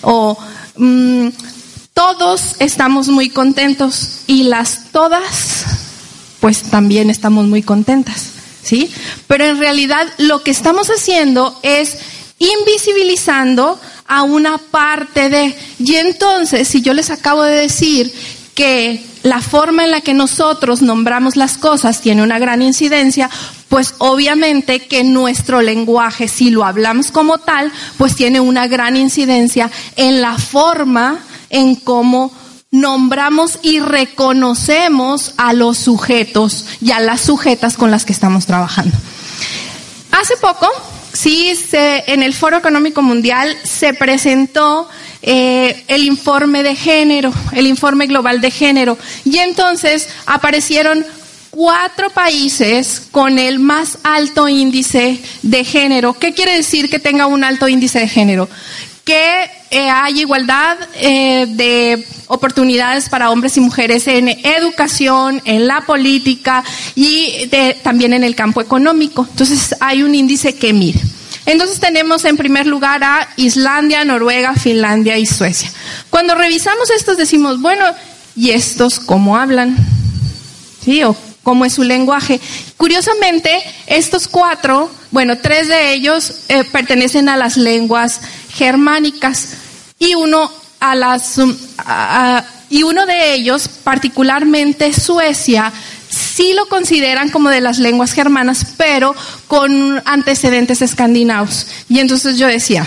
O 0.01 0.37
mm, 0.75 1.27
todos 1.93 2.55
estamos 2.59 3.07
muy 3.07 3.29
contentos 3.29 4.21
y 4.27 4.43
las 4.43 4.91
todas, 4.91 5.65
pues 6.39 6.63
también 6.63 7.09
estamos 7.09 7.45
muy 7.47 7.61
contentas, 7.61 8.31
¿sí? 8.63 8.91
Pero 9.27 9.45
en 9.45 9.59
realidad 9.59 10.07
lo 10.17 10.43
que 10.43 10.51
estamos 10.51 10.87
haciendo 10.87 11.59
es 11.61 11.97
invisibilizando 12.39 13.79
a 14.07 14.23
una 14.23 14.57
parte 14.57 15.29
de, 15.29 15.55
y 15.77 15.95
entonces 15.95 16.67
si 16.67 16.81
yo 16.81 16.93
les 16.93 17.11
acabo 17.11 17.43
de 17.43 17.55
decir 17.55 18.11
que 18.59 19.01
la 19.23 19.39
forma 19.39 19.85
en 19.85 19.91
la 19.91 20.01
que 20.01 20.13
nosotros 20.13 20.81
nombramos 20.81 21.37
las 21.37 21.57
cosas 21.57 22.01
tiene 22.01 22.23
una 22.23 22.39
gran 22.39 22.61
incidencia, 22.61 23.29
pues 23.69 23.95
obviamente 23.99 24.85
que 24.85 25.05
nuestro 25.05 25.61
lenguaje, 25.61 26.27
si 26.27 26.49
lo 26.49 26.65
hablamos 26.65 27.09
como 27.09 27.37
tal, 27.37 27.71
pues 27.97 28.17
tiene 28.17 28.41
una 28.41 28.67
gran 28.67 28.97
incidencia 28.97 29.71
en 29.95 30.19
la 30.21 30.37
forma 30.37 31.19
en 31.49 31.75
cómo 31.75 32.33
nombramos 32.69 33.59
y 33.61 33.79
reconocemos 33.79 35.35
a 35.37 35.53
los 35.53 35.77
sujetos 35.77 36.65
y 36.81 36.91
a 36.91 36.99
las 36.99 37.21
sujetas 37.21 37.77
con 37.77 37.91
las 37.91 38.03
que 38.03 38.11
estamos 38.11 38.45
trabajando. 38.45 38.97
Hace 40.11 40.35
poco, 40.35 40.67
sí, 41.13 41.55
se- 41.55 42.03
en 42.11 42.23
el 42.23 42.33
Foro 42.33 42.57
Económico 42.57 43.01
Mundial 43.01 43.55
se 43.63 43.93
presentó 43.93 44.89
eh, 45.21 45.83
el 45.87 46.03
informe 46.03 46.63
de 46.63 46.75
género, 46.75 47.33
el 47.51 47.67
informe 47.67 48.07
global 48.07 48.41
de 48.41 48.51
género, 48.51 48.97
y 49.25 49.37
entonces 49.39 50.09
aparecieron 50.25 51.05
cuatro 51.49 52.09
países 52.11 53.01
con 53.11 53.37
el 53.39 53.59
más 53.59 53.97
alto 54.03 54.47
índice 54.47 55.19
de 55.41 55.63
género. 55.65 56.13
¿Qué 56.13 56.33
quiere 56.33 56.55
decir 56.55 56.89
que 56.89 56.99
tenga 56.99 57.25
un 57.25 57.43
alto 57.43 57.67
índice 57.67 57.99
de 57.99 58.07
género? 58.07 58.49
que 59.09 59.49
eh, 59.71 59.89
hay 59.89 60.19
igualdad 60.19 60.77
eh, 60.93 61.47
de 61.49 62.05
oportunidades 62.27 63.09
para 63.09 63.31
hombres 63.31 63.57
y 63.57 63.59
mujeres 63.59 64.05
en 64.07 64.29
educación, 64.29 65.41
en 65.45 65.65
la 65.65 65.81
política 65.81 66.63
y 66.93 67.49
también 67.81 68.13
en 68.13 68.23
el 68.23 68.35
campo 68.35 68.61
económico. 68.61 69.25
Entonces 69.27 69.75
hay 69.79 70.03
un 70.03 70.13
índice 70.13 70.53
que 70.53 70.73
mide. 70.73 71.01
Entonces 71.45 71.79
tenemos 71.79 72.25
en 72.25 72.37
primer 72.37 72.67
lugar 72.67 73.03
a 73.03 73.27
Islandia, 73.37 74.05
Noruega, 74.05 74.53
Finlandia 74.55 75.17
y 75.17 75.25
Suecia. 75.25 75.71
Cuando 76.09 76.35
revisamos 76.35 76.89
estos 76.89 77.17
decimos, 77.17 77.59
bueno, 77.61 77.85
¿y 78.35 78.51
estos 78.51 78.99
cómo 78.99 79.37
hablan? 79.37 79.75
¿Sí? 80.83 81.03
O 81.03 81.15
cómo 81.43 81.65
es 81.65 81.73
su 81.73 81.83
lenguaje. 81.83 82.39
Curiosamente, 82.77 83.51
estos 83.87 84.27
cuatro, 84.27 84.91
bueno, 85.11 85.37
tres 85.39 85.67
de 85.67 85.93
ellos 85.93 86.33
eh, 86.49 86.63
pertenecen 86.65 87.29
a 87.29 87.37
las 87.37 87.57
lenguas 87.57 88.21
germánicas 88.53 89.49
y 89.97 90.15
uno 90.15 90.51
a 90.79 90.95
las 90.95 91.39
a- 91.79 92.43
y 92.71 92.83
uno 92.83 93.07
de 93.07 93.33
ellos, 93.33 93.67
particularmente 93.83 94.93
Suecia, 94.93 95.73
sí 96.39 96.53
lo 96.53 96.67
consideran 96.67 97.31
como 97.31 97.49
de 97.49 97.59
las 97.59 97.79
lenguas 97.79 98.13
germanas, 98.13 98.65
pero 98.77 99.13
con 99.47 100.01
antecedentes 100.05 100.81
escandinavos. 100.81 101.67
Y 101.89 101.99
entonces 101.99 102.37
yo 102.37 102.47
decía, 102.47 102.85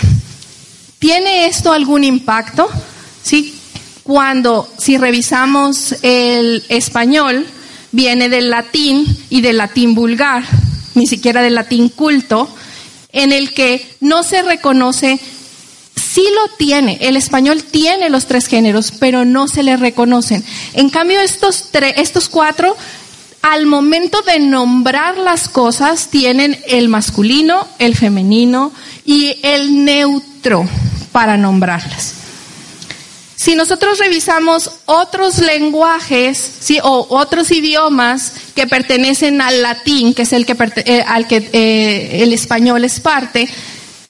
¿tiene 0.97 1.45
esto 1.45 1.71
algún 1.71 2.03
impacto? 2.03 2.67
Sí, 3.21 3.53
cuando 4.01 4.67
si 4.79 4.97
revisamos 4.97 5.93
el 6.01 6.63
español 6.67 7.45
viene 7.91 8.27
del 8.27 8.49
latín 8.49 9.05
y 9.29 9.41
del 9.41 9.57
latín 9.57 9.93
vulgar, 9.93 10.43
ni 10.95 11.05
siquiera 11.05 11.43
del 11.43 11.53
latín 11.53 11.89
culto, 11.89 12.49
en 13.11 13.31
el 13.31 13.53
que 13.53 13.87
no 13.99 14.23
se 14.23 14.41
reconoce 14.41 15.19
sí 15.95 16.25
lo 16.33 16.55
tiene, 16.57 16.97
el 17.01 17.17
español 17.17 17.63
tiene 17.63 18.09
los 18.09 18.25
tres 18.25 18.47
géneros, 18.47 18.91
pero 18.99 19.25
no 19.25 19.47
se 19.47 19.61
le 19.61 19.77
reconocen. 19.77 20.43
En 20.73 20.89
cambio, 20.89 21.19
estos, 21.21 21.71
tre- 21.71 21.93
estos 21.97 22.29
cuatro, 22.29 22.75
al 23.43 23.65
momento 23.65 24.21
de 24.21 24.39
nombrar 24.39 25.17
las 25.17 25.49
cosas, 25.49 26.07
tienen 26.07 26.57
el 26.65 26.87
masculino, 26.87 27.67
el 27.77 27.93
femenino 27.93 28.71
y 29.05 29.37
el 29.43 29.83
neutro 29.83 30.65
para 31.11 31.35
nombrarlas. 31.35 32.13
Si 33.35 33.55
nosotros 33.55 33.99
revisamos 33.99 34.71
otros 34.85 35.39
lenguajes, 35.39 36.53
o 36.83 37.05
otros 37.09 37.51
idiomas 37.51 38.31
que 38.55 38.65
pertenecen 38.65 39.41
al 39.41 39.61
latín, 39.61 40.13
que 40.13 40.21
es 40.21 40.31
el 40.31 40.45
que 40.45 40.55
eh, 40.85 41.03
al 41.05 41.27
que 41.27 41.49
eh, 41.51 42.23
el 42.23 42.31
español 42.31 42.85
es 42.85 43.01
parte, 43.01 43.49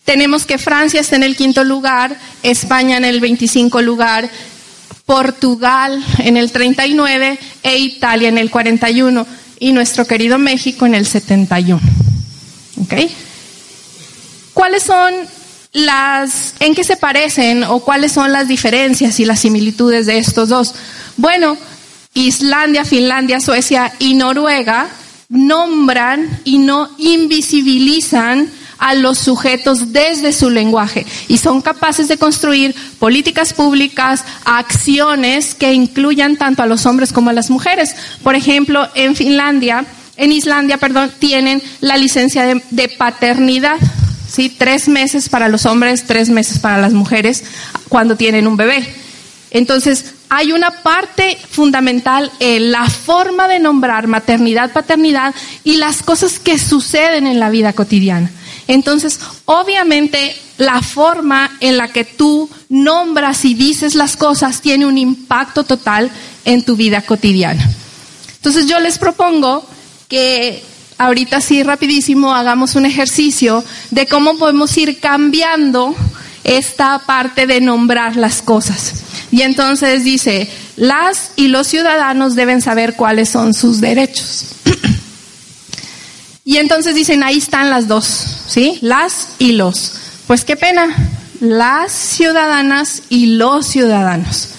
tenemos 0.03 0.45
que 0.45 0.59
Francia 0.59 1.01
está 1.01 1.15
en 1.15 1.23
el 1.23 1.35
quinto 1.35 1.63
lugar, 1.63 2.15
España 2.43 2.97
en 2.97 3.05
el 3.05 3.19
25 3.19 3.81
lugar, 3.81 4.29
Portugal 5.05 6.03
en 6.19 6.37
el 6.37 6.51
39 6.51 7.39
e 7.63 7.77
Italia 7.77 8.29
en 8.29 8.37
el 8.37 8.49
41 8.49 9.25
y 9.59 9.71
nuestro 9.71 10.05
querido 10.05 10.37
México 10.37 10.85
en 10.85 10.95
el 10.95 11.05
71. 11.05 11.81
¿Ok? 12.81 12.93
¿Cuáles 14.53 14.83
son 14.83 15.13
las, 15.73 16.55
en 16.59 16.75
qué 16.75 16.83
se 16.83 16.97
parecen 16.97 17.63
o 17.63 17.79
cuáles 17.79 18.11
son 18.11 18.31
las 18.31 18.47
diferencias 18.47 19.19
y 19.19 19.25
las 19.25 19.39
similitudes 19.39 20.05
de 20.05 20.17
estos 20.19 20.49
dos? 20.49 20.73
Bueno, 21.17 21.57
Islandia, 22.13 22.85
Finlandia, 22.85 23.39
Suecia 23.39 23.93
y 23.99 24.13
Noruega 24.13 24.89
nombran 25.29 26.41
y 26.43 26.59
no 26.59 26.89
invisibilizan 26.97 28.49
a 28.83 28.95
los 28.95 29.17
sujetos 29.17 29.93
desde 29.93 30.33
su 30.33 30.49
lenguaje 30.49 31.05
y 31.29 31.37
son 31.37 31.61
capaces 31.61 32.09
de 32.09 32.17
construir 32.17 32.75
políticas 32.99 33.53
públicas, 33.53 34.25
acciones 34.43 35.55
que 35.55 35.71
incluyan 35.71 36.35
tanto 36.35 36.63
a 36.63 36.65
los 36.65 36.85
hombres 36.85 37.13
como 37.13 37.29
a 37.29 37.33
las 37.33 37.49
mujeres. 37.49 37.95
Por 38.23 38.35
ejemplo, 38.35 38.89
en 38.93 39.15
Finlandia, 39.15 39.85
en 40.17 40.33
Islandia, 40.33 40.79
perdón, 40.79 41.13
tienen 41.17 41.63
la 41.79 41.95
licencia 41.95 42.43
de, 42.43 42.89
paternidad. 42.89 43.77
¿sí? 44.27 44.49
Tres 44.49 44.89
meses 44.89 45.29
para 45.29 45.47
los 45.47 45.65
hombres, 45.65 46.03
tres 46.05 46.29
meses 46.29 46.59
para 46.59 46.77
las 46.77 46.91
mujeres 46.91 47.45
cuando 47.87 48.17
tienen 48.17 48.47
un 48.47 48.57
bebé. 48.57 48.85
Entonces, 49.51 50.13
hay 50.27 50.51
una 50.51 50.71
parte 50.71 51.37
fundamental 51.49 52.29
en 52.41 52.73
la 52.73 52.89
forma 52.89 53.47
de 53.47 53.59
nombrar 53.59 54.07
maternidad, 54.07 54.73
paternidad 54.73 55.33
y 55.63 55.77
las 55.77 56.03
cosas 56.03 56.37
que 56.37 56.59
suceden 56.59 57.27
en 57.27 57.39
la 57.39 57.49
vida 57.49 57.71
cotidiana. 57.71 58.29
Entonces, 58.67 59.19
obviamente, 59.45 60.35
la 60.57 60.81
forma 60.81 61.57
en 61.59 61.77
la 61.77 61.89
que 61.89 62.05
tú 62.05 62.49
nombras 62.69 63.43
y 63.45 63.53
dices 63.53 63.95
las 63.95 64.15
cosas 64.15 64.61
tiene 64.61 64.85
un 64.85 64.97
impacto 64.97 65.63
total 65.63 66.11
en 66.45 66.63
tu 66.63 66.75
vida 66.75 67.01
cotidiana. 67.01 67.69
Entonces, 68.35 68.67
yo 68.67 68.79
les 68.79 68.97
propongo 68.97 69.65
que 70.07 70.63
ahorita 70.97 71.41
sí, 71.41 71.63
rapidísimo, 71.63 72.33
hagamos 72.33 72.75
un 72.75 72.85
ejercicio 72.85 73.63
de 73.91 74.05
cómo 74.07 74.37
podemos 74.37 74.75
ir 74.77 74.99
cambiando 74.99 75.95
esta 76.43 76.99
parte 76.99 77.47
de 77.47 77.61
nombrar 77.61 78.15
las 78.15 78.41
cosas. 78.41 78.93
Y 79.31 79.41
entonces 79.41 80.03
dice, 80.03 80.49
las 80.75 81.31
y 81.35 81.47
los 81.47 81.67
ciudadanos 81.67 82.35
deben 82.35 82.61
saber 82.61 82.95
cuáles 82.95 83.29
son 83.29 83.53
sus 83.53 83.81
derechos. 83.81 84.45
Y 86.45 86.57
entonces 86.57 86.95
dicen, 86.95 87.23
ahí 87.23 87.37
están 87.37 87.69
las 87.69 87.87
dos, 87.87 88.05
¿sí? 88.47 88.77
Las 88.81 89.29
y 89.39 89.53
los. 89.53 89.93
Pues 90.27 90.43
qué 90.43 90.55
pena, 90.55 90.95
las 91.39 91.91
ciudadanas 91.91 93.03
y 93.09 93.37
los 93.37 93.65
ciudadanos. 93.67 94.49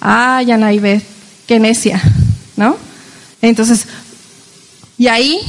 Ah, 0.00 0.42
Yanaibet, 0.42 1.02
qué 1.46 1.58
necia, 1.58 2.02
¿no? 2.56 2.76
Entonces, 3.42 3.86
y 4.98 5.08
ahí, 5.08 5.40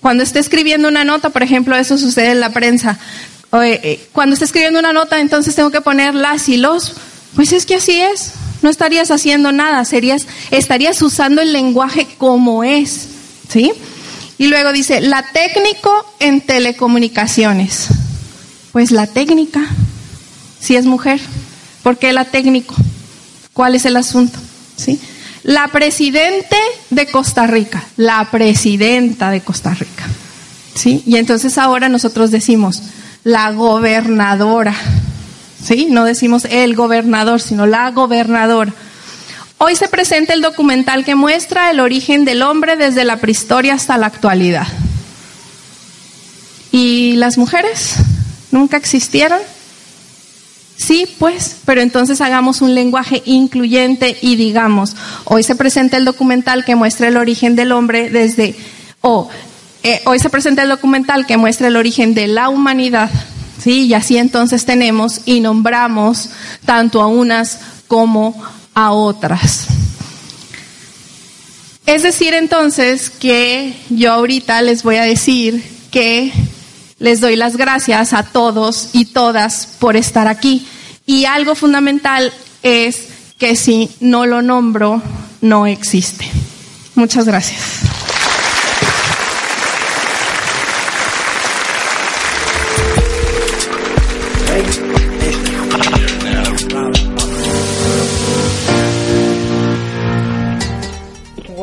cuando 0.00 0.22
esté 0.22 0.38
escribiendo 0.38 0.88
una 0.88 1.04
nota, 1.04 1.30
por 1.30 1.42
ejemplo, 1.42 1.76
eso 1.76 1.98
sucede 1.98 2.30
en 2.30 2.40
la 2.40 2.50
prensa, 2.50 2.98
eh, 3.62 4.08
cuando 4.12 4.34
esté 4.34 4.44
escribiendo 4.44 4.78
una 4.78 4.92
nota, 4.92 5.20
entonces 5.20 5.54
tengo 5.54 5.70
que 5.70 5.80
poner 5.80 6.14
las 6.14 6.48
y 6.48 6.56
los, 6.56 6.94
pues 7.34 7.52
es 7.52 7.66
que 7.66 7.76
así 7.76 8.00
es, 8.00 8.32
no 8.62 8.70
estarías 8.70 9.10
haciendo 9.10 9.52
nada, 9.52 9.84
serías, 9.84 10.26
estarías 10.50 11.00
usando 11.02 11.42
el 11.42 11.52
lenguaje 11.52 12.06
como 12.18 12.64
es, 12.64 13.08
¿sí? 13.48 13.72
Y 14.38 14.48
luego 14.48 14.72
dice, 14.72 15.00
la 15.00 15.22
técnico 15.32 16.06
en 16.18 16.40
telecomunicaciones. 16.40 17.88
Pues 18.72 18.90
la 18.90 19.06
técnica, 19.06 19.64
si 20.60 20.74
es 20.76 20.84
mujer, 20.84 21.20
¿por 21.82 21.98
qué 21.98 22.12
la 22.12 22.24
técnico? 22.24 22.74
¿Cuál 23.52 23.76
es 23.76 23.84
el 23.84 23.96
asunto? 23.96 24.38
¿Sí? 24.76 25.00
La 25.44 25.68
presidente 25.68 26.56
de 26.90 27.06
Costa 27.06 27.46
Rica, 27.46 27.84
la 27.96 28.28
presidenta 28.30 29.30
de 29.30 29.42
Costa 29.42 29.74
Rica. 29.74 30.04
¿Sí? 30.74 31.04
Y 31.06 31.16
entonces 31.16 31.56
ahora 31.58 31.88
nosotros 31.88 32.32
decimos 32.32 32.82
la 33.22 33.52
gobernadora. 33.52 34.74
¿Sí? 35.62 35.86
No 35.90 36.04
decimos 36.04 36.46
el 36.46 36.74
gobernador, 36.74 37.40
sino 37.40 37.66
la 37.66 37.90
gobernadora. 37.92 38.72
Hoy 39.66 39.76
se 39.76 39.88
presenta 39.88 40.34
el 40.34 40.42
documental 40.42 41.06
que 41.06 41.14
muestra 41.14 41.70
el 41.70 41.80
origen 41.80 42.26
del 42.26 42.42
hombre 42.42 42.76
desde 42.76 43.02
la 43.02 43.16
prehistoria 43.16 43.72
hasta 43.72 43.96
la 43.96 44.04
actualidad. 44.04 44.66
¿Y 46.70 47.16
las 47.16 47.38
mujeres 47.38 47.94
nunca 48.50 48.76
existieron? 48.76 49.40
Sí, 50.76 51.06
pues, 51.18 51.56
pero 51.64 51.80
entonces 51.80 52.20
hagamos 52.20 52.60
un 52.60 52.74
lenguaje 52.74 53.22
incluyente 53.24 54.18
y 54.20 54.36
digamos, 54.36 54.96
hoy 55.24 55.42
se 55.42 55.56
presenta 55.56 55.96
el 55.96 56.04
documental 56.04 56.66
que 56.66 56.76
muestra 56.76 57.08
el 57.08 57.16
origen 57.16 57.56
del 57.56 57.72
hombre 57.72 58.10
desde, 58.10 58.54
o 59.00 59.30
eh, 59.82 60.02
hoy 60.04 60.18
se 60.18 60.28
presenta 60.28 60.62
el 60.64 60.68
documental 60.68 61.24
que 61.24 61.38
muestra 61.38 61.68
el 61.68 61.76
origen 61.76 62.12
de 62.12 62.26
la 62.26 62.50
humanidad, 62.50 63.08
¿sí? 63.58 63.86
Y 63.86 63.94
así 63.94 64.18
entonces 64.18 64.66
tenemos 64.66 65.22
y 65.24 65.40
nombramos 65.40 66.28
tanto 66.66 67.00
a 67.00 67.06
unas 67.06 67.60
como 67.88 68.36
a 68.74 68.92
otras. 68.92 69.66
Es 71.86 72.02
decir, 72.02 72.34
entonces, 72.34 73.10
que 73.10 73.74
yo 73.90 74.12
ahorita 74.12 74.62
les 74.62 74.82
voy 74.82 74.96
a 74.96 75.04
decir 75.04 75.62
que 75.90 76.32
les 76.98 77.20
doy 77.20 77.36
las 77.36 77.56
gracias 77.56 78.12
a 78.12 78.22
todos 78.22 78.90
y 78.92 79.06
todas 79.06 79.68
por 79.78 79.96
estar 79.96 80.26
aquí. 80.26 80.66
Y 81.04 81.26
algo 81.26 81.54
fundamental 81.54 82.32
es 82.62 83.08
que 83.38 83.56
si 83.56 83.90
no 84.00 84.24
lo 84.24 84.40
nombro, 84.40 85.02
no 85.42 85.66
existe. 85.66 86.26
Muchas 86.94 87.26
gracias. 87.26 88.03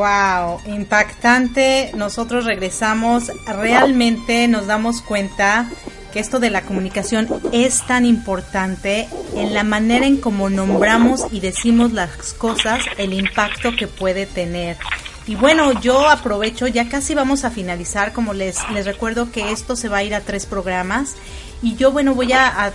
Wow, 0.02 0.62
impactante. 0.66 1.92
Nosotros 1.96 2.46
regresamos, 2.46 3.32
realmente 3.46 4.48
nos 4.48 4.66
damos 4.66 5.04
cuenta 5.04 5.70
que 6.12 6.20
esto 6.20 6.40
de 6.40 6.50
la 6.50 6.64
comunicación 6.64 7.28
es 7.52 7.86
tan 7.86 8.08
importante 8.08 9.08
en 9.36 9.54
la 9.54 9.64
manera 9.64 10.08
en 10.08 10.18
cómo 10.18 10.50
nombramos 10.50 11.28
y 11.32 11.40
decimos 11.40 11.94
las 11.94 12.34
cosas, 12.34 12.84
el 12.98 13.14
impacto 13.14 13.76
que 13.78 13.86
puede 13.86 14.26
tener. 14.26 14.76
Y 15.28 15.36
bueno, 15.36 15.80
yo 15.80 16.10
aprovecho, 16.10 16.66
ya 16.66 16.90
casi 16.90 17.14
vamos 17.14 17.46
a 17.46 17.52
finalizar, 17.52 18.12
como 18.12 18.34
les, 18.34 18.58
les 18.72 18.88
recuerdo 18.88 19.32
que 19.32 19.52
esto 19.52 19.76
se 19.76 19.88
va 19.88 19.98
a 19.98 20.04
ir 20.04 20.16
a 20.16 20.22
tres 20.22 20.48
programas. 20.48 21.16
Y 21.64 21.76
yo, 21.76 21.92
bueno, 21.92 22.16
voy 22.16 22.34
a, 22.34 22.72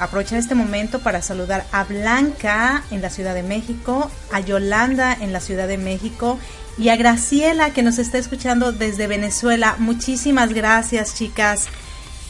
aprovechar 0.00 0.38
este 0.38 0.54
momento 0.54 0.98
para 1.00 1.22
saludar 1.22 1.64
a 1.72 1.84
Blanca 1.84 2.82
en 2.90 3.00
la 3.02 3.10
Ciudad 3.10 3.34
de 3.34 3.42
México, 3.42 4.10
a 4.32 4.40
Yolanda 4.40 5.12
en 5.20 5.32
la 5.32 5.40
Ciudad 5.40 5.68
de 5.68 5.78
México 5.78 6.38
y 6.78 6.88
a 6.88 6.96
Graciela 6.96 7.70
que 7.70 7.82
nos 7.82 7.98
está 7.98 8.18
escuchando 8.18 8.72
desde 8.72 9.06
Venezuela. 9.06 9.76
Muchísimas 9.78 10.52
gracias, 10.52 11.14
chicas. 11.14 11.66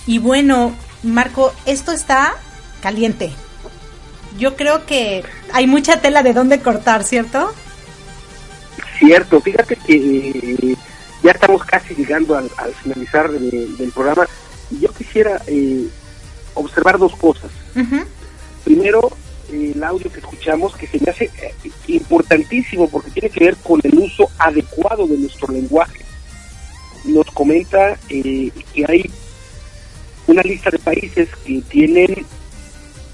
Y 0.06 0.18
bueno, 0.18 0.74
Marco, 1.02 1.54
esto 1.64 1.92
está 1.92 2.34
caliente. 2.82 3.32
Yo 4.38 4.56
creo 4.56 4.84
que 4.84 5.24
hay 5.52 5.66
mucha 5.66 6.00
tela 6.00 6.22
de 6.22 6.32
dónde 6.34 6.60
cortar, 6.60 7.04
¿cierto? 7.04 7.54
Cierto, 8.98 9.40
fíjate 9.40 9.76
que 9.76 9.94
eh, 9.96 10.76
ya 11.22 11.30
estamos 11.32 11.64
casi 11.64 11.94
llegando 11.94 12.36
al, 12.36 12.50
al 12.56 12.74
finalizar 12.74 13.30
de- 13.30 13.68
del 13.78 13.92
programa. 13.92 14.26
Y 14.72 14.80
Yo 14.80 14.92
quisiera 14.92 15.40
eh, 15.46 15.86
observar 16.54 16.98
dos 16.98 17.14
cosas. 17.16 17.50
Primero, 18.64 19.10
el 19.52 19.82
audio 19.82 20.10
que 20.10 20.20
escuchamos, 20.20 20.74
que 20.76 20.86
se 20.86 20.98
me 20.98 21.10
hace 21.10 21.24
eh, 21.24 21.70
importantísimo 21.88 22.88
porque 22.88 23.10
tiene 23.10 23.30
que 23.30 23.44
ver 23.44 23.56
con 23.56 23.80
el 23.82 23.98
uso 23.98 24.28
adecuado 24.38 25.06
de 25.06 25.18
nuestro 25.18 25.52
lenguaje. 25.52 26.04
Nos 27.04 27.26
comenta 27.26 27.98
eh, 28.08 28.50
que 28.72 28.84
hay 28.88 29.10
una 30.26 30.42
lista 30.42 30.70
de 30.70 30.78
países 30.78 31.28
que 31.44 31.60
tienen 31.68 32.24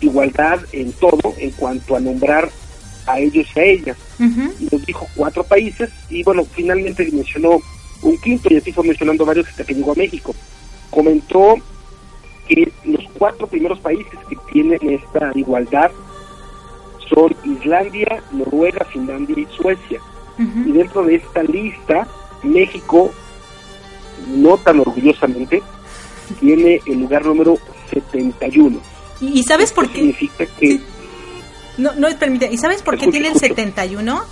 igualdad 0.00 0.60
en 0.72 0.92
todo 0.92 1.34
en 1.38 1.50
cuanto 1.52 1.96
a 1.96 2.00
nombrar 2.00 2.50
a 3.06 3.18
ellos 3.18 3.46
y 3.54 3.58
a 3.58 3.64
ellas. 3.64 3.96
Y 4.18 4.68
nos 4.70 4.84
dijo 4.84 5.08
cuatro 5.16 5.42
países 5.44 5.90
y 6.10 6.22
bueno, 6.22 6.44
finalmente 6.44 7.08
mencionó 7.12 7.60
un 8.02 8.18
quinto 8.18 8.52
y 8.52 8.58
así 8.58 8.72
fue 8.72 8.84
mencionando 8.84 9.24
varios 9.24 9.48
hasta 9.48 9.64
que 9.64 9.74
llegó 9.74 9.92
a 9.92 9.96
México. 9.96 10.34
Comentó 10.90 11.56
que 12.46 12.72
los 12.84 13.04
cuatro 13.18 13.46
primeros 13.46 13.78
países 13.80 14.18
que 14.28 14.36
tienen 14.52 14.78
esta 14.90 15.30
igualdad 15.34 15.90
son 17.08 17.34
Islandia, 17.44 18.22
Noruega, 18.32 18.84
Finlandia 18.86 19.36
y 19.38 19.46
Suecia. 19.56 20.00
Y 20.38 20.70
dentro 20.70 21.02
de 21.02 21.16
esta 21.16 21.42
lista, 21.42 22.06
México, 22.44 23.10
no 24.28 24.56
tan 24.58 24.78
orgullosamente, 24.80 25.62
tiene 26.38 26.80
el 26.86 27.00
lugar 27.00 27.24
número 27.26 27.58
71. 27.92 28.78
¿Y, 29.20 29.40
y 29.40 29.42
sabes 29.42 29.72
por 29.72 29.88
qué? 29.88 29.96
Significa 29.98 30.46
que 30.46 30.80
No, 31.76 31.94
no, 31.96 32.08
permite. 32.18 32.52
¿Y 32.52 32.56
sabes 32.58 32.82
por 32.82 32.94
qué 32.94 33.06
Escucho, 33.06 33.10
tiene 33.12 33.28
el 33.28 33.34
escucho. 33.34 33.54
71? 33.54 34.22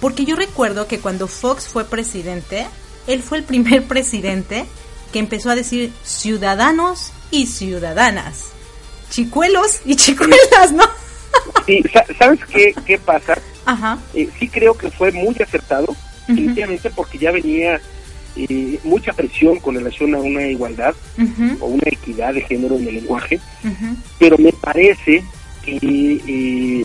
Porque 0.00 0.24
yo 0.26 0.36
recuerdo 0.36 0.86
que 0.86 0.98
cuando 0.98 1.26
Fox 1.28 1.68
fue 1.68 1.84
presidente, 1.84 2.66
él 3.06 3.22
fue 3.22 3.38
el 3.38 3.44
primer 3.44 3.84
presidente 3.86 4.66
que 5.12 5.18
empezó 5.18 5.50
a 5.50 5.54
decir 5.54 5.92
ciudadanos 6.04 7.12
y 7.30 7.46
ciudadanas. 7.46 8.46
Chicuelos 9.10 9.80
y 9.84 9.96
chicuelas, 9.96 10.72
¿no? 10.72 10.84
Sí, 11.66 11.82
sa- 11.92 12.04
¿sabes 12.18 12.40
qué, 12.46 12.74
qué 12.86 12.98
pasa? 12.98 13.38
Ajá. 13.64 13.98
Eh, 14.14 14.28
sí 14.38 14.48
creo 14.48 14.76
que 14.76 14.90
fue 14.90 15.12
muy 15.12 15.34
acertado, 15.42 15.94
definitivamente 16.26 16.90
porque 16.90 17.18
ya 17.18 17.30
venía 17.30 17.80
eh, 18.36 18.78
mucha 18.84 19.12
presión 19.12 19.58
con 19.60 19.74
relación 19.74 20.14
a 20.14 20.18
una 20.18 20.42
igualdad 20.46 20.94
o 21.60 21.66
una 21.66 21.82
equidad 21.86 22.34
de 22.34 22.42
género 22.42 22.76
en 22.76 22.88
el 22.88 22.94
lenguaje, 22.96 23.40
pero 24.18 24.36
me 24.38 24.52
parece 24.52 25.24
que 25.64 25.78
eh, 26.26 26.84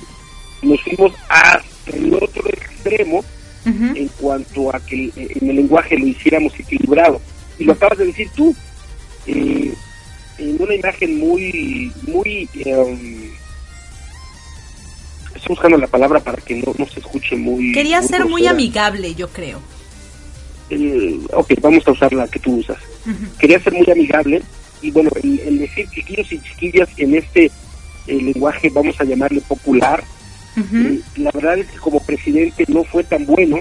nos 0.62 0.82
fuimos 0.82 1.14
hasta 1.30 1.64
el 1.92 2.14
otro 2.14 2.48
extremo 2.50 3.24
en 3.66 4.08
cuanto 4.20 4.76
a 4.76 4.80
que 4.80 5.06
eh, 5.16 5.38
en 5.42 5.50
el 5.50 5.56
lenguaje 5.58 5.98
lo 5.98 6.06
hiciéramos 6.08 6.54
equilibrado. 6.60 7.22
Y 7.60 7.66
lo 7.66 7.74
acabas 7.74 7.98
de 7.98 8.06
decir 8.06 8.30
tú, 8.36 8.56
eh, 9.28 9.74
en 10.38 10.62
una 10.62 10.76
imagen 10.76 11.20
muy, 11.20 11.92
muy... 12.08 12.50
eh, 12.56 13.32
estoy 15.36 15.56
buscando 15.56 15.78
la 15.78 15.88
palabra 15.88 16.20
para 16.20 16.42
que 16.42 16.56
no, 16.56 16.74
no 16.78 16.88
se 16.88 17.00
escuche 17.00 17.36
muy... 17.36 17.72
Quería 17.74 18.02
ser 18.02 18.26
muy 18.26 18.48
amigable, 18.48 19.14
yo 19.16 19.30
creo. 19.30 19.60
Eh, 20.70 21.20
ok, 21.34 21.54
vamos 21.62 21.88
a 21.88 21.92
usar 21.92 22.14
la 22.14 22.28
que 22.28 22.40
tú 22.40 22.58
usas. 22.58 22.78
Quería 23.38 23.60
ser 23.60 23.74
muy 23.74 23.90
amigable 23.92 24.42
y 24.82 24.92
bueno, 24.92 25.10
el, 25.22 25.40
el 25.40 25.60
decir 25.60 25.88
chiquillos 25.90 26.32
y 26.32 26.40
chiquillas 26.40 26.90
en 26.98 27.16
este 27.16 27.46
eh, 28.08 28.22
lenguaje, 28.22 28.70
vamos 28.70 29.00
a 29.00 29.04
llamarle 29.04 29.42
popular, 29.42 30.04
eh, 30.58 31.00
la 31.16 31.32
verdad 31.32 31.58
es 31.58 31.68
que 31.68 31.78
como 31.78 32.00
presidente 32.00 32.66
no 32.68 32.84
fue 32.84 33.04
tan 33.04 33.26
bueno 33.26 33.58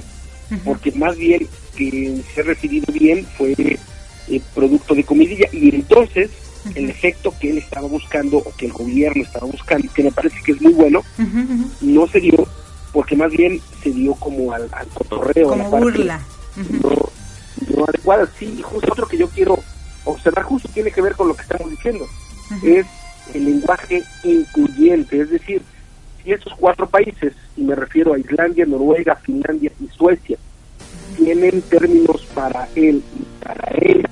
porque 0.64 0.92
más 0.92 1.16
bien 1.16 1.46
que 1.76 2.20
se 2.34 2.40
ha 2.40 2.44
recibido 2.44 2.92
bien 2.92 3.26
fue 3.38 3.55
eh, 3.59 4.40
producto 4.55 4.94
de 4.94 5.05
comidilla 5.05 5.46
y 5.53 5.74
entonces 5.74 6.30
el 6.74 6.88
efecto 6.90 7.34
que 7.40 7.50
él 7.50 7.59
estaba 7.59 7.88
buscando 7.88 8.38
o 8.38 8.53
que 8.57 8.66
el 8.66 8.72
gobierno 8.72 9.22
estaba 9.24 9.46
buscando, 9.46 9.92
que 9.92 10.05
me 10.05 10.12
parece 10.12 10.36
que 10.44 10.53
es 10.53 10.61
muy 10.61 10.72
bueno, 10.72 11.03
no 11.80 12.07
se 12.09 12.20
dio 12.20 12.46
porque 12.92 13.16
más 13.16 13.30
bien 13.32 13.61
se 13.82 13.90
dio 13.90 14.14
como 14.14 14.53
al, 14.53 14.68
al 14.72 14.86
cotorreo. 14.88 15.53
a 15.53 15.57
la 15.57 15.64
Como 15.64 15.80
parte 15.80 15.98
burla. 15.98 16.20
no, 16.82 16.90
no 17.76 17.84
adecuada. 17.86 18.28
Sí, 18.38 18.61
justo 18.62 18.92
otro 18.92 19.09
que 19.09 19.16
yo 19.18 19.28
quiero 19.28 19.59
observar 20.05 20.44
justo 20.44 20.68
tiene 20.74 20.90
que 20.90 21.00
ver 21.00 21.14
con 21.14 21.28
lo 21.28 21.34
que 21.34 21.42
estamos 21.42 21.70
diciendo. 21.70 22.07
Es 22.62 22.84
el 23.34 23.44
lenguaje 23.46 24.03
incluyente, 24.24 25.20
es 25.22 25.30
decir, 25.30 25.62
si 26.23 26.33
esos 26.33 26.55
cuatro 26.55 26.89
países, 26.89 27.35
y 27.57 27.62
me 27.62 27.75
refiero 27.75 28.14
a 28.14 28.18
Islandia, 28.18 28.66
Noruega, 28.66 29.16
Finlandia 29.16 29.70
y 29.81 29.89
Suecia, 29.89 30.39
tienen 31.16 31.62
términos 31.62 32.27
para 32.35 32.68
él 32.75 33.03
y 33.18 33.45
para 33.45 33.68
ella, 33.81 34.09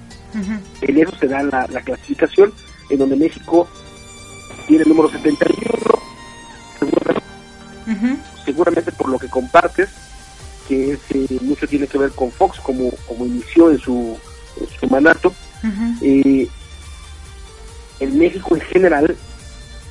en 0.83 0.99
eso 0.99 1.17
se 1.17 1.27
da 1.27 1.43
la, 1.43 1.67
la 1.69 1.81
clasificación, 1.81 2.53
en 2.91 2.99
donde 2.99 3.17
México 3.17 3.69
tiene 4.67 4.85
el 4.85 4.89
número 4.91 5.11
71, 5.11 5.71
seguramente, 6.79 7.23
seguramente 8.45 8.93
por 8.93 9.09
lo 9.09 9.19
que 9.19 9.29
compartes, 9.29 9.89
que 10.69 10.93
es, 10.93 11.01
eh, 11.11 11.39
mucho 11.43 11.67
tiene 11.67 11.89
que 11.89 11.99
ver 11.99 12.11
con 12.13 12.31
Fox, 12.31 12.61
como, 12.61 12.91
como 13.09 13.27
inició 13.27 13.71
en 13.71 13.79
su, 13.79 14.17
en 14.61 14.69
su 14.69 14.87
mandato. 14.87 15.33
Eh, 16.01 16.49
en 17.99 18.19
México 18.19 18.55
en 18.55 18.63
general, 18.63 19.17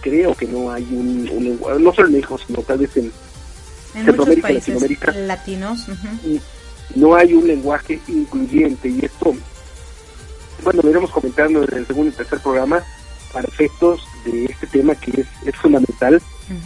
creo 0.01 0.35
que 0.35 0.47
no 0.47 0.71
hay 0.71 0.83
un, 0.91 1.29
un 1.31 1.43
lenguaje, 1.43 1.79
no 1.79 1.93
solo 1.93 2.07
en 2.07 2.13
México, 2.15 2.39
sino 2.45 2.61
tal 2.61 2.79
vez 2.79 2.95
en, 2.97 3.11
Centroamérica, 3.93 4.47
países 4.47 4.67
Latinoamérica, 4.67 5.11
latinos. 5.11 5.85
y 6.23 6.39
no 6.95 7.15
hay 7.15 7.33
un 7.33 7.47
lenguaje 7.47 7.99
incluyente 8.07 8.87
y 8.87 9.03
esto, 9.03 9.35
bueno, 10.63 10.81
lo 10.83 10.89
iremos 10.89 11.11
comentando 11.11 11.63
en 11.63 11.77
el 11.77 11.87
segundo 11.87 12.11
y 12.11 12.13
tercer 12.13 12.39
programa 12.39 12.83
para 13.33 13.47
efectos 13.47 14.01
de 14.25 14.45
este 14.45 14.67
tema 14.67 14.95
que 14.95 15.21
es, 15.21 15.27
es 15.45 15.55
fundamental. 15.55 16.21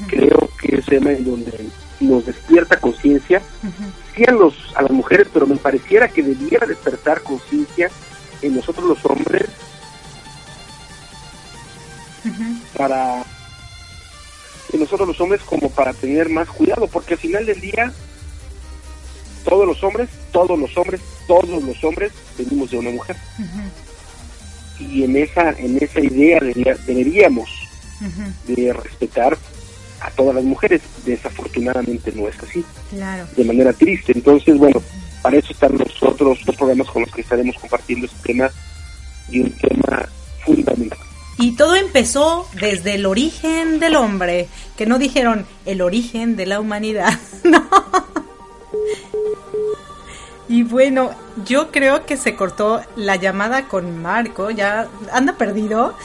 Creo 0.07 0.49
que 0.61 0.75
es 0.77 0.79
un 0.79 0.85
tema 0.85 1.11
en 1.11 1.25
donde 1.25 1.69
nos 1.99 2.25
despierta 2.25 2.79
conciencia, 2.79 3.41
sí 4.15 4.23
a, 4.27 4.31
los, 4.31 4.53
a 4.75 4.81
las 4.81 4.91
mujeres, 4.91 5.27
pero 5.33 5.45
me 5.45 5.57
pareciera 5.57 6.07
que 6.07 6.23
debiera 6.23 6.65
despertar 6.65 7.21
conciencia 7.21 7.89
en 8.41 8.55
nosotros 8.55 8.85
los 8.85 9.05
hombres 9.05 9.49
para 12.77 13.23
nosotros 14.77 15.07
los 15.07 15.21
hombres 15.21 15.41
como 15.41 15.69
para 15.69 15.93
tener 15.93 16.29
más 16.29 16.47
cuidado, 16.49 16.87
porque 16.87 17.13
al 17.13 17.19
final 17.19 17.45
del 17.45 17.59
día 17.61 17.91
todos 19.45 19.67
los 19.67 19.83
hombres, 19.83 20.09
todos 20.31 20.57
los 20.57 20.75
hombres, 20.77 21.01
todos 21.27 21.63
los 21.63 21.83
hombres 21.83 22.11
venimos 22.37 22.71
de 22.71 22.77
una 22.79 22.89
mujer. 22.91 23.15
Y 24.79 25.03
en 25.03 25.15
esa 25.17 25.51
en 25.51 25.77
esa 25.81 25.99
idea 25.99 26.39
debería- 26.39 26.75
deberíamos 26.87 27.49
de 28.47 28.73
respetar 28.73 29.37
a 30.01 30.09
todas 30.11 30.35
las 30.35 30.43
mujeres. 30.43 30.81
Desafortunadamente 31.05 32.11
no 32.13 32.27
es 32.27 32.35
así, 32.41 32.65
Claro. 32.89 33.27
de 33.37 33.43
manera 33.45 33.71
triste. 33.73 34.11
Entonces, 34.13 34.57
bueno, 34.57 34.81
para 35.21 35.37
eso 35.37 35.53
están 35.53 35.77
los 35.77 36.01
otros 36.03 36.39
dos 36.45 36.55
programas 36.55 36.87
con 36.87 37.03
los 37.03 37.11
que 37.11 37.21
estaremos 37.21 37.55
compartiendo 37.59 38.07
este 38.07 38.33
tema 38.33 38.49
y 39.29 39.39
un 39.41 39.51
tema 39.51 40.09
fundamental. 40.45 40.99
Y 41.37 41.55
todo 41.55 41.75
empezó 41.75 42.47
desde 42.53 42.95
el 42.95 43.05
origen 43.05 43.79
del 43.79 43.95
hombre, 43.95 44.47
que 44.77 44.85
no 44.85 44.99
dijeron 44.99 45.45
el 45.65 45.81
origen 45.81 46.35
de 46.35 46.45
la 46.45 46.59
humanidad, 46.59 47.17
no. 47.43 47.67
Y 50.47 50.63
bueno, 50.63 51.11
yo 51.45 51.71
creo 51.71 52.05
que 52.05 52.17
se 52.17 52.35
cortó 52.35 52.81
la 52.95 53.15
llamada 53.15 53.67
con 53.67 54.01
Marco, 54.01 54.51
ya 54.51 54.87
anda 55.11 55.33
perdido, 55.37 55.95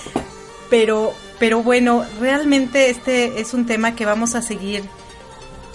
pero 0.71 1.13
pero 1.39 1.63
bueno, 1.63 2.05
realmente 2.19 2.91
este 2.91 3.41
es 3.41 3.55
un 3.55 3.67
tema 3.67 3.95
que 3.95 4.05
vamos 4.05 4.35
a 4.35 4.43
seguir 4.43 4.83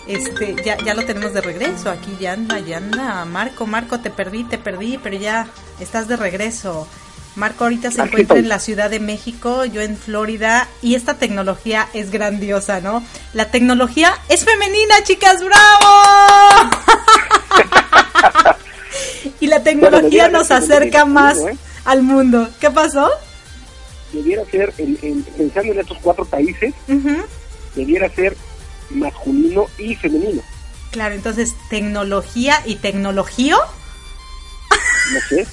este 0.08 0.56
ya 0.66 0.78
ya 0.84 0.94
lo 0.94 1.06
tenemos 1.06 1.34
de 1.34 1.42
regreso, 1.42 1.90
aquí 1.90 2.18
ya 2.20 2.34
anda, 2.34 2.60
ya 2.60 2.78
anda. 2.78 3.26
Marco, 3.26 3.68
Marco, 3.68 4.00
te 4.00 4.10
perdí, 4.10 4.44
te 4.44 4.58
perdí, 4.58 4.98
pero 4.98 5.18
ya 5.18 5.48
estás 5.80 6.08
de 6.08 6.18
regreso. 6.18 6.88
Marco 7.36 7.64
ahorita 7.64 7.90
se 7.92 8.00
Aquí 8.02 8.10
encuentra 8.10 8.36
estoy. 8.36 8.40
en 8.44 8.50
la 8.50 8.60
Ciudad 8.60 8.90
de 8.92 9.00
México, 9.00 9.66
yo 9.66 9.82
en 9.82 9.98
Florida, 9.98 10.68
y 10.84 10.94
esta 10.96 11.16
tecnología 11.16 11.88
es 11.94 12.12
grandiosa, 12.12 12.80
¿no? 12.80 13.04
La 13.34 13.50
tecnología 13.50 14.14
es 14.30 14.46
femenina, 14.46 14.96
chicas, 15.04 15.38
¡bravo! 15.44 16.72
y 19.40 19.48
la 19.48 19.64
tecnología 19.64 20.28
nos 20.30 20.52
acerca 20.52 21.06
más 21.06 21.38
¿eh? 21.40 21.58
al 21.86 22.04
mundo. 22.04 22.50
¿Qué 22.60 22.70
pasó? 22.70 23.10
Debiera 24.12 24.44
ser, 24.46 24.74
en- 24.78 25.00
en- 25.02 25.24
pensando 25.24 25.74
en 25.74 25.80
estos 25.80 25.98
cuatro 26.02 26.26
países, 26.26 26.74
debiera 27.76 28.10
ser 28.10 28.38
masculino 28.92 29.66
y 29.80 29.96
femenino. 29.96 30.42
Claro, 30.92 31.16
entonces 31.16 31.56
tecnología 31.72 32.62
y 32.66 32.76
tecnología. 32.76 33.58
No 35.12 35.20
sé. 35.30 35.48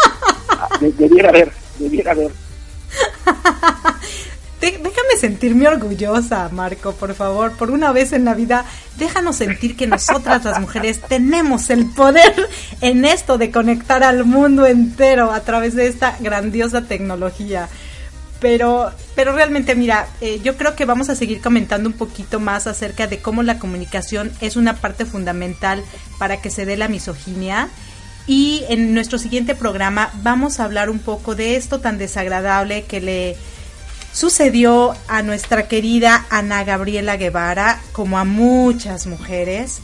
De- 0.80 0.92
debiera 0.92 1.28
haber, 1.30 1.52
debiera 1.78 2.12
haber. 2.12 2.30
Déjame 4.60 5.16
sentirme 5.20 5.68
orgullosa, 5.68 6.48
Marco, 6.50 6.92
por 6.92 7.14
favor. 7.14 7.52
Por 7.52 7.70
una 7.70 7.92
vez 7.92 8.12
en 8.12 8.24
la 8.24 8.34
vida, 8.34 8.64
déjanos 8.96 9.36
sentir 9.36 9.76
que 9.76 9.86
nosotras 9.86 10.44
las 10.44 10.60
mujeres 10.60 11.00
tenemos 11.02 11.68
el 11.70 11.86
poder 11.90 12.48
en 12.80 13.04
esto 13.04 13.36
de 13.38 13.50
conectar 13.50 14.02
al 14.02 14.24
mundo 14.24 14.66
entero 14.66 15.30
a 15.30 15.40
través 15.40 15.74
de 15.74 15.86
esta 15.86 16.16
grandiosa 16.20 16.82
tecnología. 16.82 17.68
Pero, 18.40 18.90
pero 19.14 19.32
realmente, 19.34 19.74
mira, 19.74 20.08
eh, 20.20 20.40
yo 20.42 20.56
creo 20.56 20.74
que 20.74 20.84
vamos 20.84 21.08
a 21.10 21.14
seguir 21.14 21.40
comentando 21.40 21.88
un 21.88 21.94
poquito 21.94 22.40
más 22.40 22.66
acerca 22.66 23.06
de 23.06 23.18
cómo 23.20 23.42
la 23.42 23.58
comunicación 23.58 24.32
es 24.40 24.56
una 24.56 24.74
parte 24.76 25.04
fundamental 25.06 25.84
para 26.18 26.40
que 26.40 26.50
se 26.50 26.64
dé 26.66 26.76
la 26.76 26.88
misoginia. 26.88 27.68
Y 28.26 28.64
en 28.68 28.92
nuestro 28.92 29.18
siguiente 29.18 29.54
programa 29.54 30.10
vamos 30.22 30.58
a 30.58 30.64
hablar 30.64 30.90
un 30.90 30.98
poco 30.98 31.34
de 31.34 31.56
esto 31.56 31.80
tan 31.80 31.96
desagradable 31.96 32.84
que 32.84 33.00
le 33.00 33.36
sucedió 34.12 34.94
a 35.08 35.22
nuestra 35.22 35.68
querida 35.68 36.26
Ana 36.30 36.64
Gabriela 36.64 37.16
Guevara, 37.16 37.80
como 37.92 38.18
a 38.18 38.24
muchas 38.24 39.06
mujeres. 39.06 39.80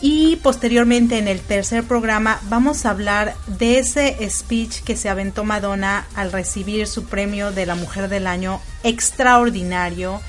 Y 0.00 0.36
posteriormente 0.36 1.16
en 1.16 1.28
el 1.28 1.40
tercer 1.40 1.82
programa 1.82 2.38
vamos 2.50 2.84
a 2.84 2.90
hablar 2.90 3.34
de 3.46 3.78
ese 3.78 4.18
speech 4.28 4.82
que 4.82 4.96
se 4.96 5.08
aventó 5.08 5.44
Madonna 5.44 6.06
al 6.14 6.30
recibir 6.30 6.86
su 6.86 7.04
premio 7.06 7.52
de 7.52 7.64
la 7.64 7.74
Mujer 7.74 8.08
del 8.08 8.26
Año 8.26 8.60
extraordinario. 8.82 10.20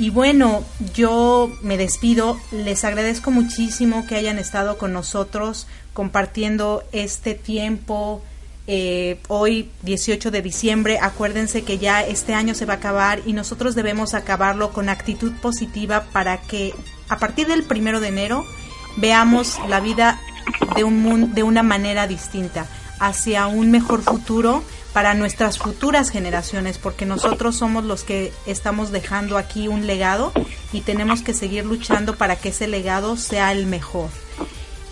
Y 0.00 0.08
bueno, 0.08 0.64
yo 0.94 1.52
me 1.60 1.76
despido, 1.76 2.40
les 2.52 2.84
agradezco 2.84 3.30
muchísimo 3.30 4.06
que 4.06 4.16
hayan 4.16 4.38
estado 4.38 4.78
con 4.78 4.94
nosotros 4.94 5.66
compartiendo 5.92 6.82
este 6.92 7.34
tiempo. 7.34 8.22
Eh, 8.66 9.18
hoy 9.28 9.68
18 9.82 10.30
de 10.30 10.40
diciembre, 10.40 10.98
acuérdense 11.02 11.64
que 11.64 11.76
ya 11.76 12.00
este 12.00 12.32
año 12.32 12.54
se 12.54 12.64
va 12.64 12.74
a 12.74 12.76
acabar 12.76 13.20
y 13.26 13.34
nosotros 13.34 13.74
debemos 13.74 14.14
acabarlo 14.14 14.72
con 14.72 14.88
actitud 14.88 15.32
positiva 15.42 16.06
para 16.14 16.40
que 16.40 16.72
a 17.10 17.18
partir 17.18 17.46
del 17.46 17.64
primero 17.64 18.00
de 18.00 18.08
enero 18.08 18.46
veamos 18.96 19.58
la 19.68 19.80
vida 19.80 20.18
de, 20.76 20.84
un 20.84 21.34
de 21.34 21.42
una 21.42 21.62
manera 21.62 22.06
distinta, 22.06 22.66
hacia 23.00 23.48
un 23.48 23.70
mejor 23.72 24.02
futuro 24.02 24.62
para 24.92 25.14
nuestras 25.14 25.58
futuras 25.58 26.10
generaciones, 26.10 26.78
porque 26.78 27.06
nosotros 27.06 27.56
somos 27.56 27.84
los 27.84 28.04
que 28.04 28.32
estamos 28.46 28.92
dejando 28.92 29.38
aquí 29.38 29.66
un 29.66 29.86
legado 29.86 30.32
y 30.72 30.82
tenemos 30.82 31.22
que 31.22 31.34
seguir 31.34 31.64
luchando 31.64 32.16
para 32.16 32.36
que 32.36 32.50
ese 32.50 32.68
legado 32.68 33.16
sea 33.16 33.52
el 33.52 33.66
mejor. 33.66 34.10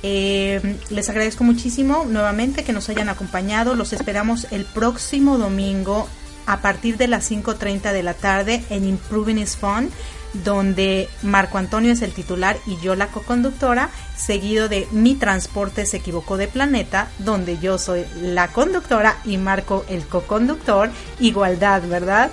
Eh, 0.02 0.78
les 0.90 1.08
agradezco 1.08 1.42
muchísimo 1.44 2.04
nuevamente 2.08 2.64
que 2.64 2.72
nos 2.72 2.88
hayan 2.88 3.08
acompañado. 3.08 3.74
Los 3.74 3.92
esperamos 3.92 4.46
el 4.50 4.64
próximo 4.64 5.38
domingo 5.38 6.08
a 6.46 6.62
partir 6.62 6.96
de 6.96 7.08
las 7.08 7.30
5.30 7.30 7.92
de 7.92 8.02
la 8.02 8.14
tarde 8.14 8.64
en 8.70 8.86
Improving 8.86 9.38
is 9.38 9.56
Fun, 9.56 9.90
donde 10.32 11.08
Marco 11.22 11.58
Antonio 11.58 11.92
es 11.92 12.02
el 12.02 12.12
titular 12.12 12.58
y 12.66 12.76
yo 12.78 12.94
la 12.94 13.08
coconductora, 13.08 13.90
seguido 14.16 14.68
de 14.68 14.86
Mi 14.92 15.14
Transporte 15.14 15.86
se 15.86 15.96
equivocó 15.98 16.36
de 16.36 16.48
planeta, 16.48 17.08
donde 17.18 17.58
yo 17.58 17.78
soy 17.78 18.04
la 18.20 18.48
conductora 18.48 19.18
y 19.24 19.38
Marco 19.38 19.84
el 19.88 20.06
coconductor. 20.06 20.90
Igualdad, 21.20 21.82
¿verdad? 21.88 22.30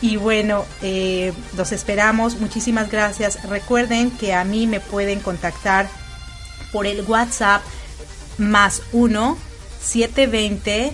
Y 0.00 0.16
bueno, 0.16 0.64
eh, 0.82 1.32
los 1.56 1.72
esperamos. 1.72 2.40
Muchísimas 2.40 2.90
gracias. 2.90 3.48
Recuerden 3.48 4.10
que 4.10 4.34
a 4.34 4.44
mí 4.44 4.66
me 4.66 4.80
pueden 4.80 5.20
contactar 5.20 5.88
por 6.72 6.86
el 6.86 7.02
WhatsApp 7.02 7.62
más 8.38 8.82
1 8.92 9.38
720 9.80 10.92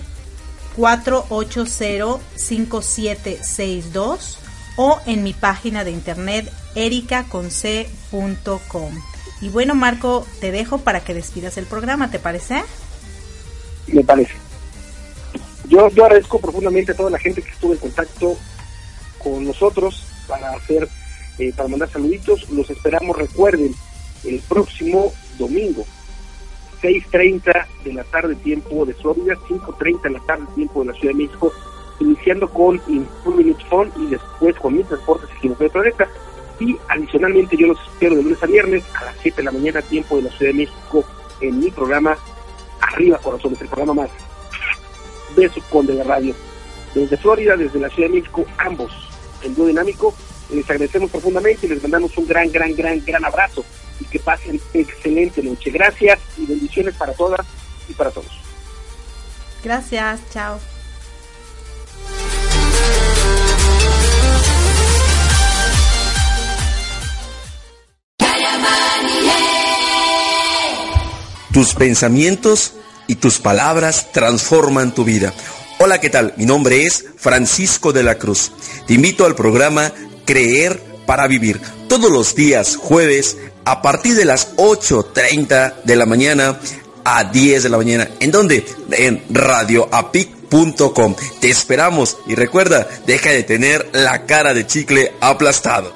480 0.75 2.19
5762 2.35 4.42
o 4.75 4.99
en 5.05 5.23
mi 5.23 5.33
página 5.33 5.83
de 5.83 5.91
internet 5.91 6.51
ericaconc.com. 6.75 8.93
Y 9.41 9.49
bueno, 9.49 9.75
Marco, 9.75 10.25
te 10.39 10.51
dejo 10.51 10.79
para 10.79 11.01
que 11.01 11.13
despidas 11.13 11.57
el 11.57 11.65
programa, 11.65 12.09
¿te 12.09 12.19
parece? 12.19 12.63
Me 13.87 14.03
parece. 14.03 14.33
Yo, 15.67 15.89
yo 15.89 16.05
agradezco 16.05 16.39
profundamente 16.39 16.93
a 16.93 16.95
toda 16.95 17.09
la 17.09 17.19
gente 17.19 17.41
que 17.41 17.51
estuvo 17.51 17.73
en 17.73 17.79
contacto 17.79 18.37
con 19.17 19.45
nosotros 19.45 20.05
para 20.27 20.51
hacer, 20.51 20.87
eh, 21.39 21.51
para 21.55 21.69
mandar 21.69 21.89
saluditos. 21.89 22.49
Los 22.49 22.69
esperamos, 22.69 23.17
recuerden, 23.17 23.73
el 24.23 24.39
próximo 24.41 25.13
domingo, 25.37 25.85
6.30 26.81 27.65
de 27.83 27.93
la 27.93 28.03
tarde 28.03 28.35
tiempo 28.35 28.85
de 28.85 28.93
Florida, 28.93 29.35
5.30 29.47 30.01
de 30.01 30.09
la 30.09 30.19
tarde 30.19 30.45
tiempo 30.55 30.81
de 30.81 30.87
la 30.87 30.93
Ciudad 30.93 31.13
de 31.13 31.23
México, 31.23 31.53
iniciando 31.99 32.49
con 32.49 32.79
Two 32.79 33.31
Minutes 33.35 33.65
Fun 33.69 33.91
y 33.97 34.07
después 34.07 34.55
con 34.57 34.75
mis 34.75 34.87
transportes 34.87 35.29
equivocados 35.37 35.65
de 35.65 35.91
planeta. 35.91 36.07
Y 36.59 36.77
adicionalmente 36.87 37.57
yo 37.57 37.67
los 37.67 37.79
espero 37.81 38.15
de 38.15 38.23
lunes 38.23 38.41
a 38.41 38.45
viernes 38.45 38.83
a 38.95 39.05
las 39.05 39.15
7 39.21 39.37
de 39.37 39.43
la 39.43 39.51
mañana 39.51 39.81
tiempo 39.81 40.17
de 40.17 40.23
la 40.23 40.29
Ciudad 40.31 40.51
de 40.51 40.57
México 40.59 41.03
en 41.41 41.59
mi 41.59 41.71
programa 41.71 42.17
Arriba 42.79 43.17
Corazones, 43.17 43.59
el 43.61 43.67
programa 43.67 43.93
más 44.03 44.09
de 45.35 45.49
su 45.49 45.61
Conde 45.63 45.95
de 45.95 46.03
Radio. 46.03 46.35
Desde 46.93 47.17
Florida, 47.17 47.57
desde 47.57 47.79
la 47.79 47.89
Ciudad 47.89 48.09
de 48.09 48.15
México, 48.15 48.45
ambos 48.57 48.91
en 49.41 49.55
dúo 49.55 49.65
dinámico, 49.65 50.13
les 50.51 50.69
agradecemos 50.69 51.09
profundamente 51.09 51.65
y 51.65 51.69
les 51.69 51.81
mandamos 51.81 52.15
un 52.17 52.27
gran, 52.27 52.51
gran, 52.51 52.73
gran, 52.75 53.03
gran 53.03 53.25
abrazo 53.25 53.65
y 53.99 54.05
que 54.05 54.19
pasen 54.19 54.59
excelente 54.73 55.41
noche. 55.41 55.71
Gracias 55.71 56.19
y 56.37 56.45
bendiciones 56.45 56.95
para 56.95 57.13
todas 57.13 57.45
y 57.89 57.93
para 57.93 58.11
todos. 58.11 58.31
Gracias, 59.63 60.21
chao. 60.31 60.72
Tus 71.53 71.75
pensamientos 71.75 72.73
y 73.05 73.13
tus 73.15 73.37
palabras 73.37 74.11
transforman 74.11 74.91
tu 74.91 75.03
vida. 75.03 75.31
Hola, 75.77 76.01
¿qué 76.01 76.09
tal? 76.09 76.33
Mi 76.35 76.47
nombre 76.47 76.87
es 76.87 77.05
Francisco 77.15 77.93
de 77.93 78.01
la 78.01 78.15
Cruz. 78.15 78.51
Te 78.87 78.95
invito 78.95 79.23
al 79.23 79.35
programa 79.35 79.93
Creer 80.25 80.81
para 81.05 81.27
Vivir. 81.27 81.61
Todos 81.87 82.09
los 82.09 82.33
días 82.33 82.75
jueves 82.75 83.37
a 83.65 83.83
partir 83.83 84.15
de 84.15 84.25
las 84.25 84.55
8.30 84.55 85.83
de 85.83 85.95
la 85.95 86.07
mañana 86.07 86.59
a 87.05 87.25
10 87.25 87.61
de 87.61 87.69
la 87.69 87.77
mañana. 87.77 88.09
¿En 88.19 88.31
dónde? 88.31 88.65
En 88.89 89.23
radioapic.com. 89.29 91.15
Te 91.39 91.51
esperamos 91.51 92.17
y 92.25 92.33
recuerda, 92.33 92.87
deja 93.05 93.29
de 93.29 93.43
tener 93.43 93.91
la 93.93 94.25
cara 94.25 94.55
de 94.55 94.65
chicle 94.65 95.13
aplastado. 95.21 95.93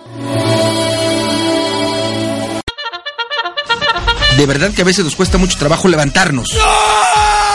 De 4.37 4.45
verdad 4.45 4.71
que 4.71 4.83
a 4.83 4.85
veces 4.85 5.03
nos 5.03 5.15
cuesta 5.15 5.39
mucho 5.39 5.57
trabajo 5.57 5.87
levantarnos. 5.87 6.55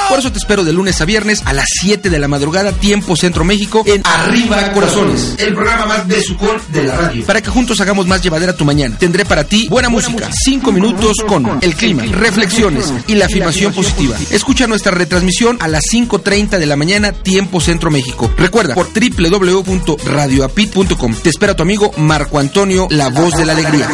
Por 0.08 0.18
eso 0.18 0.32
te 0.32 0.38
espero 0.38 0.64
de 0.64 0.72
lunes 0.72 1.00
a 1.00 1.04
viernes 1.04 1.40
a 1.44 1.52
las 1.52 1.66
7 1.80 2.10
de 2.10 2.18
la 2.18 2.26
madrugada, 2.28 2.72
tiempo 2.72 3.14
Centro 3.16 3.44
México, 3.44 3.84
en 3.86 4.02
Arriba 4.04 4.72
Corazones, 4.72 5.36
el 5.38 5.54
programa 5.54 5.86
más 5.86 6.08
de 6.08 6.20
sucor 6.20 6.60
de 6.66 6.82
la 6.82 6.96
radio. 6.96 7.24
Para 7.24 7.40
que 7.40 7.50
juntos 7.50 7.80
hagamos 7.80 8.08
más 8.08 8.20
llevadera 8.20 8.56
tu 8.56 8.64
mañana. 8.64 8.98
Tendré 8.98 9.24
para 9.24 9.44
ti 9.44 9.68
buena, 9.70 9.88
música, 9.88 10.28
5 10.32 10.72
minutos 10.72 11.18
con 11.26 11.60
el 11.62 11.76
clima, 11.76 12.02
reflexiones 12.02 12.92
y 13.06 13.14
la 13.14 13.26
afirmación 13.26 13.72
positiva. 13.72 14.16
Escucha 14.30 14.66
nuestra 14.66 14.90
retransmisión 14.92 15.58
a 15.60 15.68
las 15.68 15.84
5.30 15.84 16.58
de 16.58 16.66
la 16.66 16.74
mañana, 16.76 17.12
tiempo 17.12 17.60
Centro 17.60 17.92
México. 17.92 18.28
Recuerda, 18.36 18.74
por 18.74 18.88
www.radioapit.com. 18.92 21.14
Te 21.22 21.30
espera 21.30 21.54
tu 21.54 21.62
amigo 21.62 21.92
Marco 21.96 22.40
Antonio, 22.40 22.88
la 22.90 23.08
voz 23.08 23.36
de 23.36 23.46
la 23.46 23.52
alegría. 23.52 23.88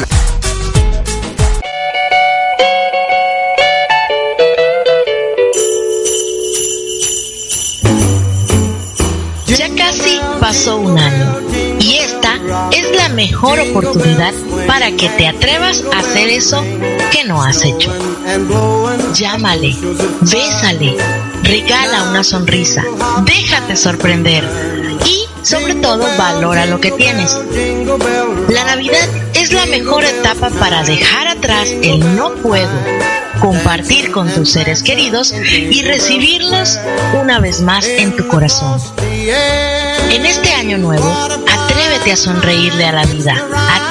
Pasó 10.48 10.78
un 10.78 10.98
año 10.98 11.42
y 11.78 11.96
esta 11.96 12.36
es 12.72 12.96
la 12.96 13.10
mejor 13.10 13.60
oportunidad 13.60 14.32
para 14.66 14.90
que 14.92 15.10
te 15.10 15.28
atrevas 15.28 15.84
a 15.92 15.98
hacer 15.98 16.30
eso 16.30 16.64
que 17.12 17.22
no 17.24 17.42
has 17.42 17.62
hecho. 17.66 17.92
Llámale, 19.12 19.76
bésale, 20.22 20.96
regala 21.42 22.04
una 22.04 22.24
sonrisa, 22.24 22.82
déjate 23.26 23.76
sorprender 23.76 24.42
y 25.04 25.26
sobre 25.44 25.74
todo 25.74 26.06
valora 26.16 26.64
lo 26.64 26.80
que 26.80 26.92
tienes. 26.92 27.36
La 28.48 28.64
Navidad 28.64 29.06
es 29.34 29.52
la 29.52 29.66
mejor 29.66 30.06
etapa 30.06 30.48
para 30.48 30.82
dejar 30.82 31.28
atrás 31.28 31.68
el 31.82 32.16
no 32.16 32.32
puedo, 32.36 32.72
compartir 33.38 34.12
con 34.12 34.32
tus 34.32 34.52
seres 34.52 34.82
queridos 34.82 35.34
y 35.34 35.82
recibirlos 35.82 36.78
una 37.20 37.38
vez 37.38 37.60
más 37.60 37.86
en 37.86 38.16
tu 38.16 38.26
corazón. 38.28 38.80
En 39.30 40.24
este 40.24 40.50
año 40.54 40.78
nuevo, 40.78 41.06
atrévete 41.06 42.12
a 42.12 42.16
sonreírle 42.16 42.86
a 42.86 42.92
la 42.92 43.04
vida, 43.04 43.36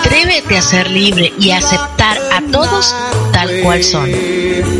atrévete 0.01 0.57
a 0.57 0.61
ser 0.63 0.89
libre 0.89 1.31
y 1.39 1.51
a 1.51 1.59
aceptar 1.59 2.17
a 2.33 2.41
todos 2.51 2.95
tal 3.33 3.61
cual 3.61 3.83
son, 3.83 4.09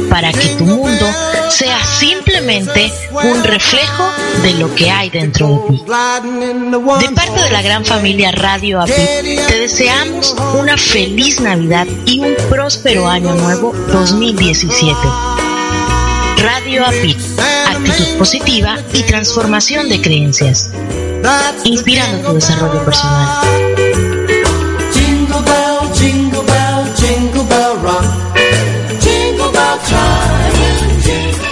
para 0.10 0.34
que 0.34 0.48
tu 0.58 0.66
mundo 0.66 1.06
sea 1.52 1.80
simplemente 1.86 2.92
un 3.12 3.44
reflejo 3.44 4.12
de 4.42 4.56
lo 4.56 4.74
que 4.74 4.90
hay 4.90 5.12
dentro 5.12 5.48
de 5.48 5.78
ti. 5.78 5.84
De 5.86 7.14
parte 7.14 7.44
de 7.44 7.52
la 7.52 7.62
gran 7.62 7.86
familia 7.86 8.32
Radio 8.32 8.82
API, 8.82 9.38
te 9.48 9.60
deseamos 9.60 10.36
una 10.58 10.76
feliz 10.76 11.40
Navidad 11.40 11.86
y 12.06 12.20
un 12.20 12.36
próspero 12.50 13.08
año 13.08 13.36
nuevo 13.36 13.74
2017. 13.92 14.96
Radio 16.38 16.84
API, 16.84 17.16
actitud 17.88 18.18
positiva 18.18 18.78
y 18.94 19.04
transformación 19.04 19.90
de 19.90 20.02
creencias, 20.02 20.70
inspirando 21.64 22.30
tu 22.30 22.36
desarrollo 22.36 22.84
personal. 22.84 23.48
Jingle 24.94 25.42
bell, 25.42 25.94
jingle 25.94 26.42
bell, 26.42 26.96
jingle 26.96 27.44
bell 27.44 27.82
rock. 27.82 28.04
Jingle 29.02 29.52
bell 29.52 29.80
time. 29.88 30.58
Jingle 31.04 31.48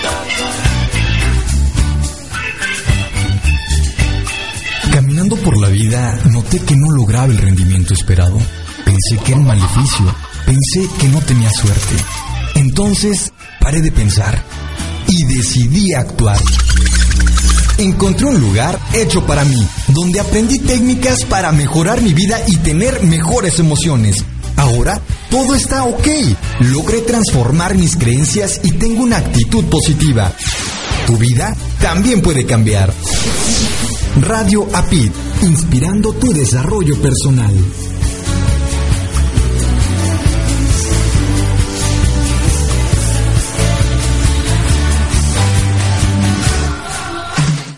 Caminando 4.91 5.35
por 5.37 5.57
la 5.57 5.69
vida, 5.69 6.19
noté 6.31 6.59
que 6.59 6.75
no 6.75 6.91
lograba 6.91 7.27
el 7.27 7.37
rendimiento 7.37 7.93
esperado. 7.93 8.37
Pensé 8.83 9.17
que 9.23 9.31
era 9.31 9.39
un 9.39 9.47
maleficio. 9.47 10.15
Pensé 10.45 10.87
que 10.99 11.07
no 11.07 11.19
tenía 11.21 11.49
suerte. 11.49 11.95
Entonces, 12.55 13.33
paré 13.59 13.81
de 13.81 13.91
pensar 13.91 14.41
y 15.07 15.23
decidí 15.25 15.93
actuar. 15.93 16.39
Encontré 17.77 18.25
un 18.25 18.39
lugar 18.39 18.79
hecho 18.93 19.25
para 19.25 19.43
mí, 19.43 19.67
donde 19.89 20.19
aprendí 20.19 20.59
técnicas 20.59 21.25
para 21.25 21.51
mejorar 21.51 22.01
mi 22.01 22.13
vida 22.13 22.41
y 22.47 22.57
tener 22.57 23.03
mejores 23.03 23.59
emociones. 23.59 24.23
Ahora 24.55 25.01
todo 25.29 25.55
está 25.55 25.83
ok. 25.83 26.07
Logré 26.61 27.01
transformar 27.01 27.75
mis 27.75 27.97
creencias 27.97 28.61
y 28.63 28.71
tengo 28.71 29.03
una 29.03 29.17
actitud 29.17 29.65
positiva. 29.65 30.31
Tu 31.05 31.17
vida 31.17 31.55
también 31.81 32.21
puede 32.21 32.45
cambiar. 32.45 32.93
Radio 34.21 34.65
APID, 34.73 35.11
inspirando 35.41 36.13
tu 36.13 36.31
desarrollo 36.31 36.99
personal. 37.01 37.53